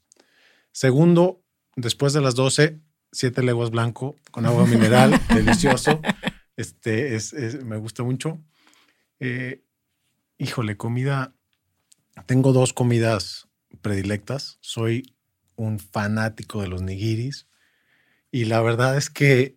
Segundo, 0.73 1.43
después 1.77 2.13
de 2.13 2.21
las 2.21 2.35
12, 2.35 2.81
siete 3.13 3.43
leguas 3.43 3.71
blanco 3.71 4.17
con 4.31 4.47
agua 4.47 4.67
mineral, 4.67 5.21
delicioso. 5.35 6.01
Este, 6.57 7.17
es, 7.17 7.33
me 7.65 7.77
gusta 7.77 8.03
mucho. 8.03 8.41
Eh, 9.21 9.65
híjole, 10.39 10.77
comida. 10.77 11.35
Tengo 12.27 12.53
dos 12.53 12.73
comidas 12.73 13.49
predilectas. 13.83 14.59
Soy 14.61 15.15
un 15.57 15.79
fanático 15.79 16.63
de 16.63 16.69
los 16.69 16.83
nigiris. 16.83 17.47
Y 18.31 18.45
la 18.45 18.61
verdad 18.61 18.97
es 18.97 19.11
que 19.11 19.57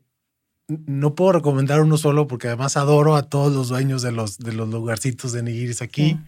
no 0.67 1.15
puedo 1.15 1.33
recomendar 1.33 1.81
uno 1.81 1.97
solo 1.97 2.27
porque 2.27 2.47
además 2.47 2.77
adoro 2.77 3.15
a 3.15 3.29
todos 3.29 3.53
los 3.53 3.69
dueños 3.69 4.01
de 4.01 4.11
los, 4.11 4.37
de 4.37 4.53
los 4.53 4.69
lugarcitos 4.69 5.31
de 5.31 5.43
nigiris 5.43 5.81
aquí. 5.81 6.19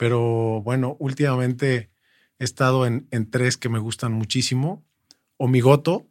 Pero 0.00 0.62
bueno, 0.62 0.96
últimamente 0.98 1.90
He 2.40 2.44
estado 2.44 2.86
en, 2.86 3.06
en 3.10 3.30
tres 3.30 3.58
que 3.58 3.68
me 3.68 3.78
gustan 3.78 4.12
muchísimo. 4.12 4.82
Omigoto, 5.36 6.08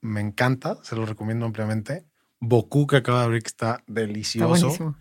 me 0.00 0.22
encanta, 0.22 0.78
se 0.82 0.96
lo 0.96 1.04
recomiendo 1.04 1.44
ampliamente. 1.44 2.06
Boku, 2.40 2.86
que 2.86 2.96
acaba 2.96 3.18
de 3.18 3.24
abrir, 3.26 3.42
que 3.42 3.48
está 3.48 3.84
delicioso. 3.86 4.96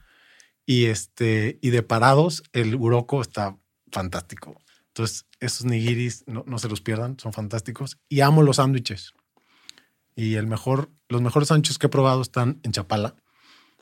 y 0.66 0.86
este, 0.88 1.58
y 1.62 1.70
de 1.70 1.84
parados, 1.84 2.44
el 2.52 2.76
Uroko 2.76 3.22
está 3.22 3.58
fantástico. 3.94 4.60
Entonces, 4.88 5.26
esos 5.40 5.64
nigiris 5.66 6.26
no, 6.28 6.44
no 6.46 6.60
se 6.60 6.68
los 6.68 6.82
pierdan, 6.82 7.18
son 7.18 7.32
fantásticos. 7.32 7.98
Y 8.10 8.20
amo 8.20 8.44
los 8.44 8.58
sándwiches. 8.58 9.14
Y 10.16 10.36
el 10.36 10.48
mejor, 10.48 10.92
los 11.08 11.22
mejores 11.22 11.48
sándwiches 11.48 11.78
que 11.78 11.88
he 11.88 11.90
probado 11.90 12.22
están 12.22 12.60
en 12.64 12.74
Chapala. 12.74 13.16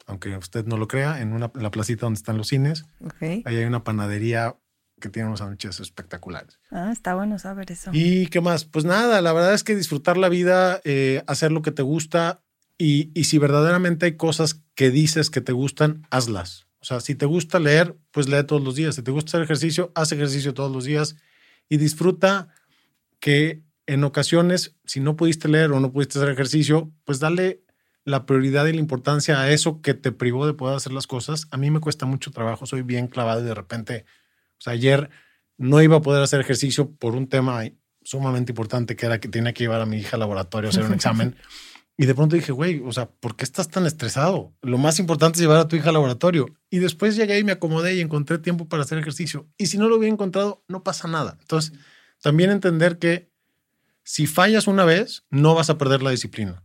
Aunque 0.05 0.37
usted 0.37 0.65
no 0.65 0.77
lo 0.77 0.87
crea, 0.87 1.21
en, 1.21 1.33
una, 1.33 1.51
en 1.55 1.63
la 1.63 1.71
placita 1.71 2.05
donde 2.05 2.17
están 2.17 2.37
los 2.37 2.47
cines, 2.47 2.85
ahí 3.19 3.43
hay 3.45 3.63
una 3.63 3.83
panadería 3.83 4.55
que 5.01 5.09
tiene 5.09 5.27
unos 5.27 5.39
sándwiches 5.39 5.79
espectaculares. 5.79 6.59
Ah, 6.71 6.91
está 6.91 7.15
bueno 7.15 7.37
saber 7.39 7.71
eso. 7.71 7.91
¿Y 7.93 8.27
qué 8.27 8.39
más? 8.39 8.65
Pues 8.65 8.85
nada, 8.85 9.21
la 9.21 9.33
verdad 9.33 9.53
es 9.53 9.63
que 9.63 9.75
disfrutar 9.75 10.17
la 10.17 10.29
vida, 10.29 10.79
eh, 10.83 11.23
hacer 11.27 11.51
lo 11.51 11.61
que 11.61 11.71
te 11.71 11.81
gusta 11.81 12.43
y, 12.77 13.11
y 13.19 13.25
si 13.25 13.37
verdaderamente 13.37 14.05
hay 14.05 14.15
cosas 14.15 14.61
que 14.75 14.91
dices 14.91 15.29
que 15.29 15.41
te 15.41 15.51
gustan, 15.51 16.07
hazlas. 16.11 16.67
O 16.79 16.85
sea, 16.85 16.99
si 16.99 17.15
te 17.15 17.25
gusta 17.25 17.59
leer, 17.59 17.97
pues 18.11 18.29
lee 18.29 18.43
todos 18.43 18.63
los 18.63 18.75
días. 18.75 18.95
Si 18.95 19.01
te 19.01 19.11
gusta 19.11 19.29
hacer 19.31 19.41
ejercicio, 19.41 19.91
haz 19.95 20.11
ejercicio 20.11 20.53
todos 20.53 20.71
los 20.71 20.85
días 20.85 21.15
y 21.67 21.77
disfruta 21.77 22.49
que 23.19 23.63
en 23.87 24.03
ocasiones, 24.03 24.75
si 24.85 24.99
no 24.99 25.15
pudiste 25.15 25.47
leer 25.47 25.71
o 25.71 25.79
no 25.79 25.91
pudiste 25.91 26.19
hacer 26.19 26.29
ejercicio, 26.29 26.91
pues 27.03 27.19
dale 27.19 27.63
la 28.05 28.25
prioridad 28.25 28.67
y 28.67 28.73
la 28.73 28.79
importancia 28.79 29.41
a 29.41 29.49
eso 29.51 29.81
que 29.81 29.95
te 29.95 30.11
privó 30.11 30.45
de 30.45 30.53
poder 30.53 30.77
hacer 30.77 30.93
las 30.93 31.07
cosas. 31.07 31.47
A 31.51 31.57
mí 31.57 31.71
me 31.71 31.79
cuesta 31.79 32.05
mucho 32.05 32.31
trabajo, 32.31 32.65
soy 32.65 32.83
bien 32.83 33.07
clavado 33.07 33.41
y 33.41 33.45
de 33.45 33.55
repente, 33.55 34.05
o 34.57 34.61
sea, 34.61 34.73
ayer 34.73 35.09
no 35.57 35.81
iba 35.81 35.97
a 35.97 36.01
poder 36.01 36.21
hacer 36.21 36.39
ejercicio 36.39 36.91
por 36.91 37.15
un 37.15 37.27
tema 37.27 37.63
sumamente 38.03 38.51
importante 38.51 38.95
que 38.95 39.07
era 39.07 39.19
que 39.19 39.27
tenía 39.27 39.53
que 39.53 39.63
llevar 39.63 39.81
a 39.81 39.85
mi 39.85 39.97
hija 39.97 40.15
al 40.15 40.19
laboratorio 40.19 40.69
a 40.69 40.71
hacer 40.71 40.83
un 40.83 40.93
examen. 40.95 41.35
Y 41.97 42.05
de 42.05 42.13
pronto 42.13 42.35
dije, 42.35 42.51
güey, 42.51 42.81
o 42.85 42.91
sea, 42.91 43.09
¿por 43.09 43.35
qué 43.35 43.45
estás 43.45 43.69
tan 43.69 43.85
estresado? 43.85 44.53
Lo 44.61 44.77
más 44.77 44.99
importante 44.99 45.37
es 45.37 45.41
llevar 45.41 45.57
a 45.57 45.67
tu 45.67 45.77
hija 45.77 45.87
al 45.87 45.93
laboratorio. 45.93 46.45
Y 46.69 46.79
después 46.79 47.15
llegué 47.15 47.39
y 47.39 47.43
me 47.45 47.53
acomodé 47.53 47.95
y 47.95 48.01
encontré 48.01 48.37
tiempo 48.37 48.67
para 48.67 48.83
hacer 48.83 48.97
ejercicio. 48.97 49.47
Y 49.57 49.67
si 49.67 49.77
no 49.77 49.87
lo 49.87 49.95
hubiera 49.95 50.13
encontrado, 50.13 50.63
no 50.67 50.83
pasa 50.83 51.07
nada. 51.07 51.37
Entonces, 51.39 51.71
también 52.21 52.51
entender 52.51 52.99
que 52.99 53.31
si 54.03 54.27
fallas 54.27 54.67
una 54.67 54.83
vez, 54.83 55.23
no 55.29 55.55
vas 55.55 55.69
a 55.69 55.77
perder 55.77 56.03
la 56.03 56.11
disciplina. 56.11 56.63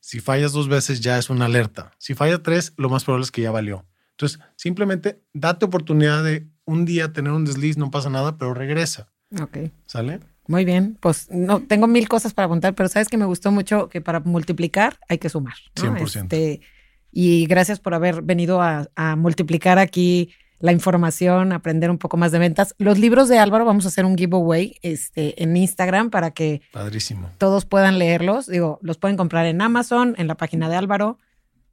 Si 0.00 0.20
fallas 0.20 0.52
dos 0.52 0.68
veces, 0.68 1.00
ya 1.00 1.18
es 1.18 1.30
una 1.30 1.44
alerta. 1.44 1.92
Si 1.98 2.14
falla 2.14 2.42
tres, 2.42 2.72
lo 2.76 2.88
más 2.88 3.04
probable 3.04 3.24
es 3.24 3.30
que 3.30 3.42
ya 3.42 3.50
valió. 3.50 3.86
Entonces, 4.12 4.40
simplemente 4.56 5.22
date 5.32 5.66
oportunidad 5.66 6.24
de 6.24 6.48
un 6.64 6.84
día 6.84 7.12
tener 7.12 7.32
un 7.32 7.44
desliz, 7.44 7.76
no 7.76 7.90
pasa 7.90 8.10
nada, 8.10 8.36
pero 8.36 8.54
regresa. 8.54 9.08
Ok. 9.40 9.58
¿Sale? 9.86 10.20
Muy 10.46 10.64
bien, 10.64 10.98
pues 11.00 11.30
no 11.30 11.60
tengo 11.60 11.86
mil 11.86 12.08
cosas 12.08 12.34
para 12.34 12.46
apuntar, 12.46 12.74
pero 12.74 12.88
sabes 12.88 13.08
que 13.08 13.16
me 13.16 13.24
gustó 13.24 13.52
mucho 13.52 13.88
que 13.88 14.00
para 14.00 14.20
multiplicar 14.20 14.98
hay 15.08 15.18
que 15.18 15.28
sumar. 15.28 15.54
¿no? 15.76 15.94
100%. 15.94 16.22
Este, 16.22 16.60
y 17.12 17.46
gracias 17.46 17.78
por 17.78 17.94
haber 17.94 18.22
venido 18.22 18.60
a, 18.60 18.88
a 18.96 19.16
multiplicar 19.16 19.78
aquí 19.78 20.32
la 20.60 20.72
información, 20.72 21.52
aprender 21.52 21.90
un 21.90 21.98
poco 21.98 22.16
más 22.16 22.32
de 22.32 22.38
ventas. 22.38 22.74
Los 22.78 22.98
libros 22.98 23.28
de 23.28 23.38
Álvaro 23.38 23.64
vamos 23.64 23.86
a 23.86 23.88
hacer 23.88 24.04
un 24.04 24.16
giveaway 24.16 24.76
este, 24.82 25.42
en 25.42 25.56
Instagram 25.56 26.10
para 26.10 26.30
que 26.30 26.60
Padrísimo. 26.72 27.30
todos 27.38 27.64
puedan 27.64 27.98
leerlos. 27.98 28.46
Digo, 28.46 28.78
los 28.82 28.98
pueden 28.98 29.16
comprar 29.16 29.46
en 29.46 29.62
Amazon, 29.62 30.14
en 30.18 30.28
la 30.28 30.36
página 30.36 30.68
de 30.68 30.76
Álvaro. 30.76 31.18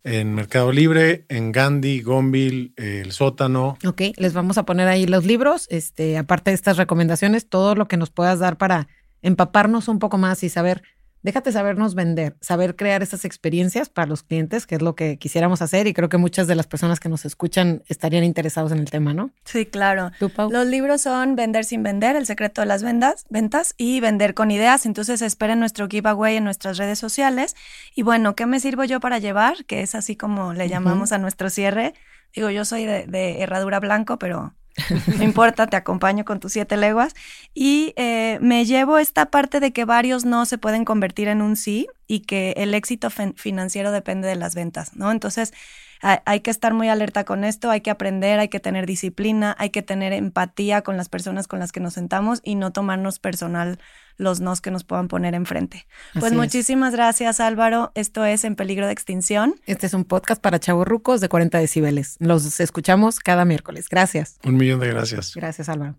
En 0.03 0.33
Mercado 0.33 0.71
Libre, 0.71 1.25
en 1.27 1.51
Gandhi, 1.51 2.01
eh, 2.01 3.01
El 3.03 3.11
Sótano. 3.11 3.77
Ok, 3.85 4.03
les 4.15 4.33
vamos 4.33 4.57
a 4.57 4.63
poner 4.63 4.87
ahí 4.87 5.05
los 5.05 5.25
libros, 5.25 5.67
este, 5.69 6.17
aparte 6.17 6.51
de 6.51 6.55
estas 6.55 6.77
recomendaciones, 6.77 7.49
todo 7.49 7.75
lo 7.75 7.89
que 7.89 7.97
nos 7.97 8.09
puedas 8.09 8.39
dar 8.39 8.57
para 8.57 8.87
empaparnos 9.21 9.89
un 9.89 9.99
poco 9.99 10.17
más 10.17 10.43
y 10.43 10.49
saber, 10.49 10.81
déjate 11.23 11.51
sabernos 11.51 11.95
vender, 11.95 12.37
saber 12.41 12.75
crear 12.75 13.03
esas 13.03 13.25
experiencias 13.25 13.89
para 13.89 14.07
los 14.07 14.23
clientes, 14.23 14.65
que 14.65 14.75
es 14.75 14.81
lo 14.81 14.95
que 14.95 15.17
quisiéramos 15.17 15.61
hacer 15.61 15.87
y 15.87 15.93
creo 15.93 16.09
que 16.09 16.17
muchas 16.17 16.47
de 16.47 16.55
las 16.55 16.67
personas 16.67 16.99
que 16.99 17.09
nos 17.09 17.25
escuchan 17.25 17.83
estarían 17.87 18.23
interesados 18.23 18.71
en 18.71 18.79
el 18.79 18.89
tema, 18.89 19.13
¿no? 19.13 19.31
Sí, 19.45 19.65
claro. 19.65 20.11
Los 20.49 20.67
libros 20.67 21.01
son 21.01 21.35
Vender 21.35 21.65
sin 21.65 21.83
vender, 21.83 22.15
El 22.15 22.25
secreto 22.25 22.61
de 22.61 22.67
las 22.67 22.83
ventas, 22.83 23.25
ventas 23.29 23.73
y 23.77 23.99
Vender 23.99 24.33
con 24.33 24.51
ideas. 24.51 24.85
Entonces 24.85 25.21
esperen 25.21 25.59
nuestro 25.59 25.87
giveaway 25.87 26.37
en 26.37 26.43
nuestras 26.43 26.77
redes 26.77 26.99
sociales. 26.99 27.55
Y 27.95 28.03
bueno, 28.03 28.35
¿qué 28.35 28.45
me 28.45 28.59
sirvo 28.59 28.83
yo 28.83 28.99
para 28.99 29.19
llevar? 29.19 29.65
Que 29.65 29.81
es 29.81 29.95
así 29.95 30.15
como 30.15 30.53
le 30.53 30.69
llamamos 30.69 31.11
a 31.11 31.17
nuestro 31.17 31.49
cierre. 31.49 31.93
Digo, 32.33 32.49
yo 32.49 32.65
soy 32.65 32.85
de, 32.85 33.07
de 33.07 33.41
herradura 33.41 33.79
blanco, 33.79 34.19
pero 34.19 34.53
no 35.17 35.23
importa, 35.23 35.67
te 35.67 35.75
acompaño 35.77 36.25
con 36.25 36.39
tus 36.39 36.53
siete 36.53 36.77
leguas. 36.77 37.13
Y 37.53 37.93
eh, 37.97 38.37
me 38.41 38.65
llevo 38.65 38.97
esta 38.99 39.27
parte 39.31 39.59
de 39.59 39.73
que 39.73 39.85
varios 39.85 40.25
no 40.25 40.45
se 40.45 40.57
pueden 40.57 40.85
convertir 40.85 41.27
en 41.27 41.41
un 41.41 41.55
sí 41.55 41.87
y 42.07 42.21
que 42.21 42.51
el 42.57 42.73
éxito 42.73 43.09
fin- 43.09 43.33
financiero 43.35 43.91
depende 43.91 44.27
de 44.27 44.35
las 44.35 44.55
ventas, 44.55 44.95
¿no? 44.95 45.11
Entonces, 45.11 45.53
hay, 46.01 46.17
hay 46.25 46.39
que 46.41 46.51
estar 46.51 46.73
muy 46.73 46.89
alerta 46.89 47.23
con 47.23 47.43
esto, 47.43 47.69
hay 47.69 47.81
que 47.81 47.89
aprender, 47.89 48.39
hay 48.39 48.49
que 48.49 48.59
tener 48.59 48.85
disciplina, 48.85 49.55
hay 49.57 49.69
que 49.69 49.81
tener 49.81 50.13
empatía 50.13 50.81
con 50.81 50.97
las 50.97 51.09
personas 51.09 51.47
con 51.47 51.59
las 51.59 51.71
que 51.71 51.79
nos 51.79 51.93
sentamos 51.93 52.41
y 52.43 52.55
no 52.55 52.71
tomarnos 52.71 53.19
personal 53.19 53.79
los 54.17 54.39
nos 54.39 54.61
que 54.61 54.71
nos 54.71 54.83
puedan 54.83 55.07
poner 55.07 55.35
enfrente. 55.35 55.87
Pues 56.13 56.31
es. 56.31 56.37
muchísimas 56.37 56.93
gracias 56.93 57.39
Álvaro, 57.39 57.91
esto 57.95 58.25
es 58.25 58.43
En 58.43 58.55
Peligro 58.55 58.87
de 58.87 58.93
Extinción. 58.93 59.55
Este 59.65 59.85
es 59.85 59.93
un 59.93 60.05
podcast 60.05 60.41
para 60.41 60.59
chavorrucos 60.59 61.21
de 61.21 61.29
40 61.29 61.59
decibeles. 61.59 62.15
Los 62.19 62.59
escuchamos 62.59 63.19
cada 63.19 63.45
miércoles. 63.45 63.87
Gracias. 63.89 64.39
Un 64.43 64.57
millón 64.57 64.79
de 64.79 64.87
gracias. 64.89 65.33
Gracias, 65.35 65.69
Álvaro. 65.69 65.95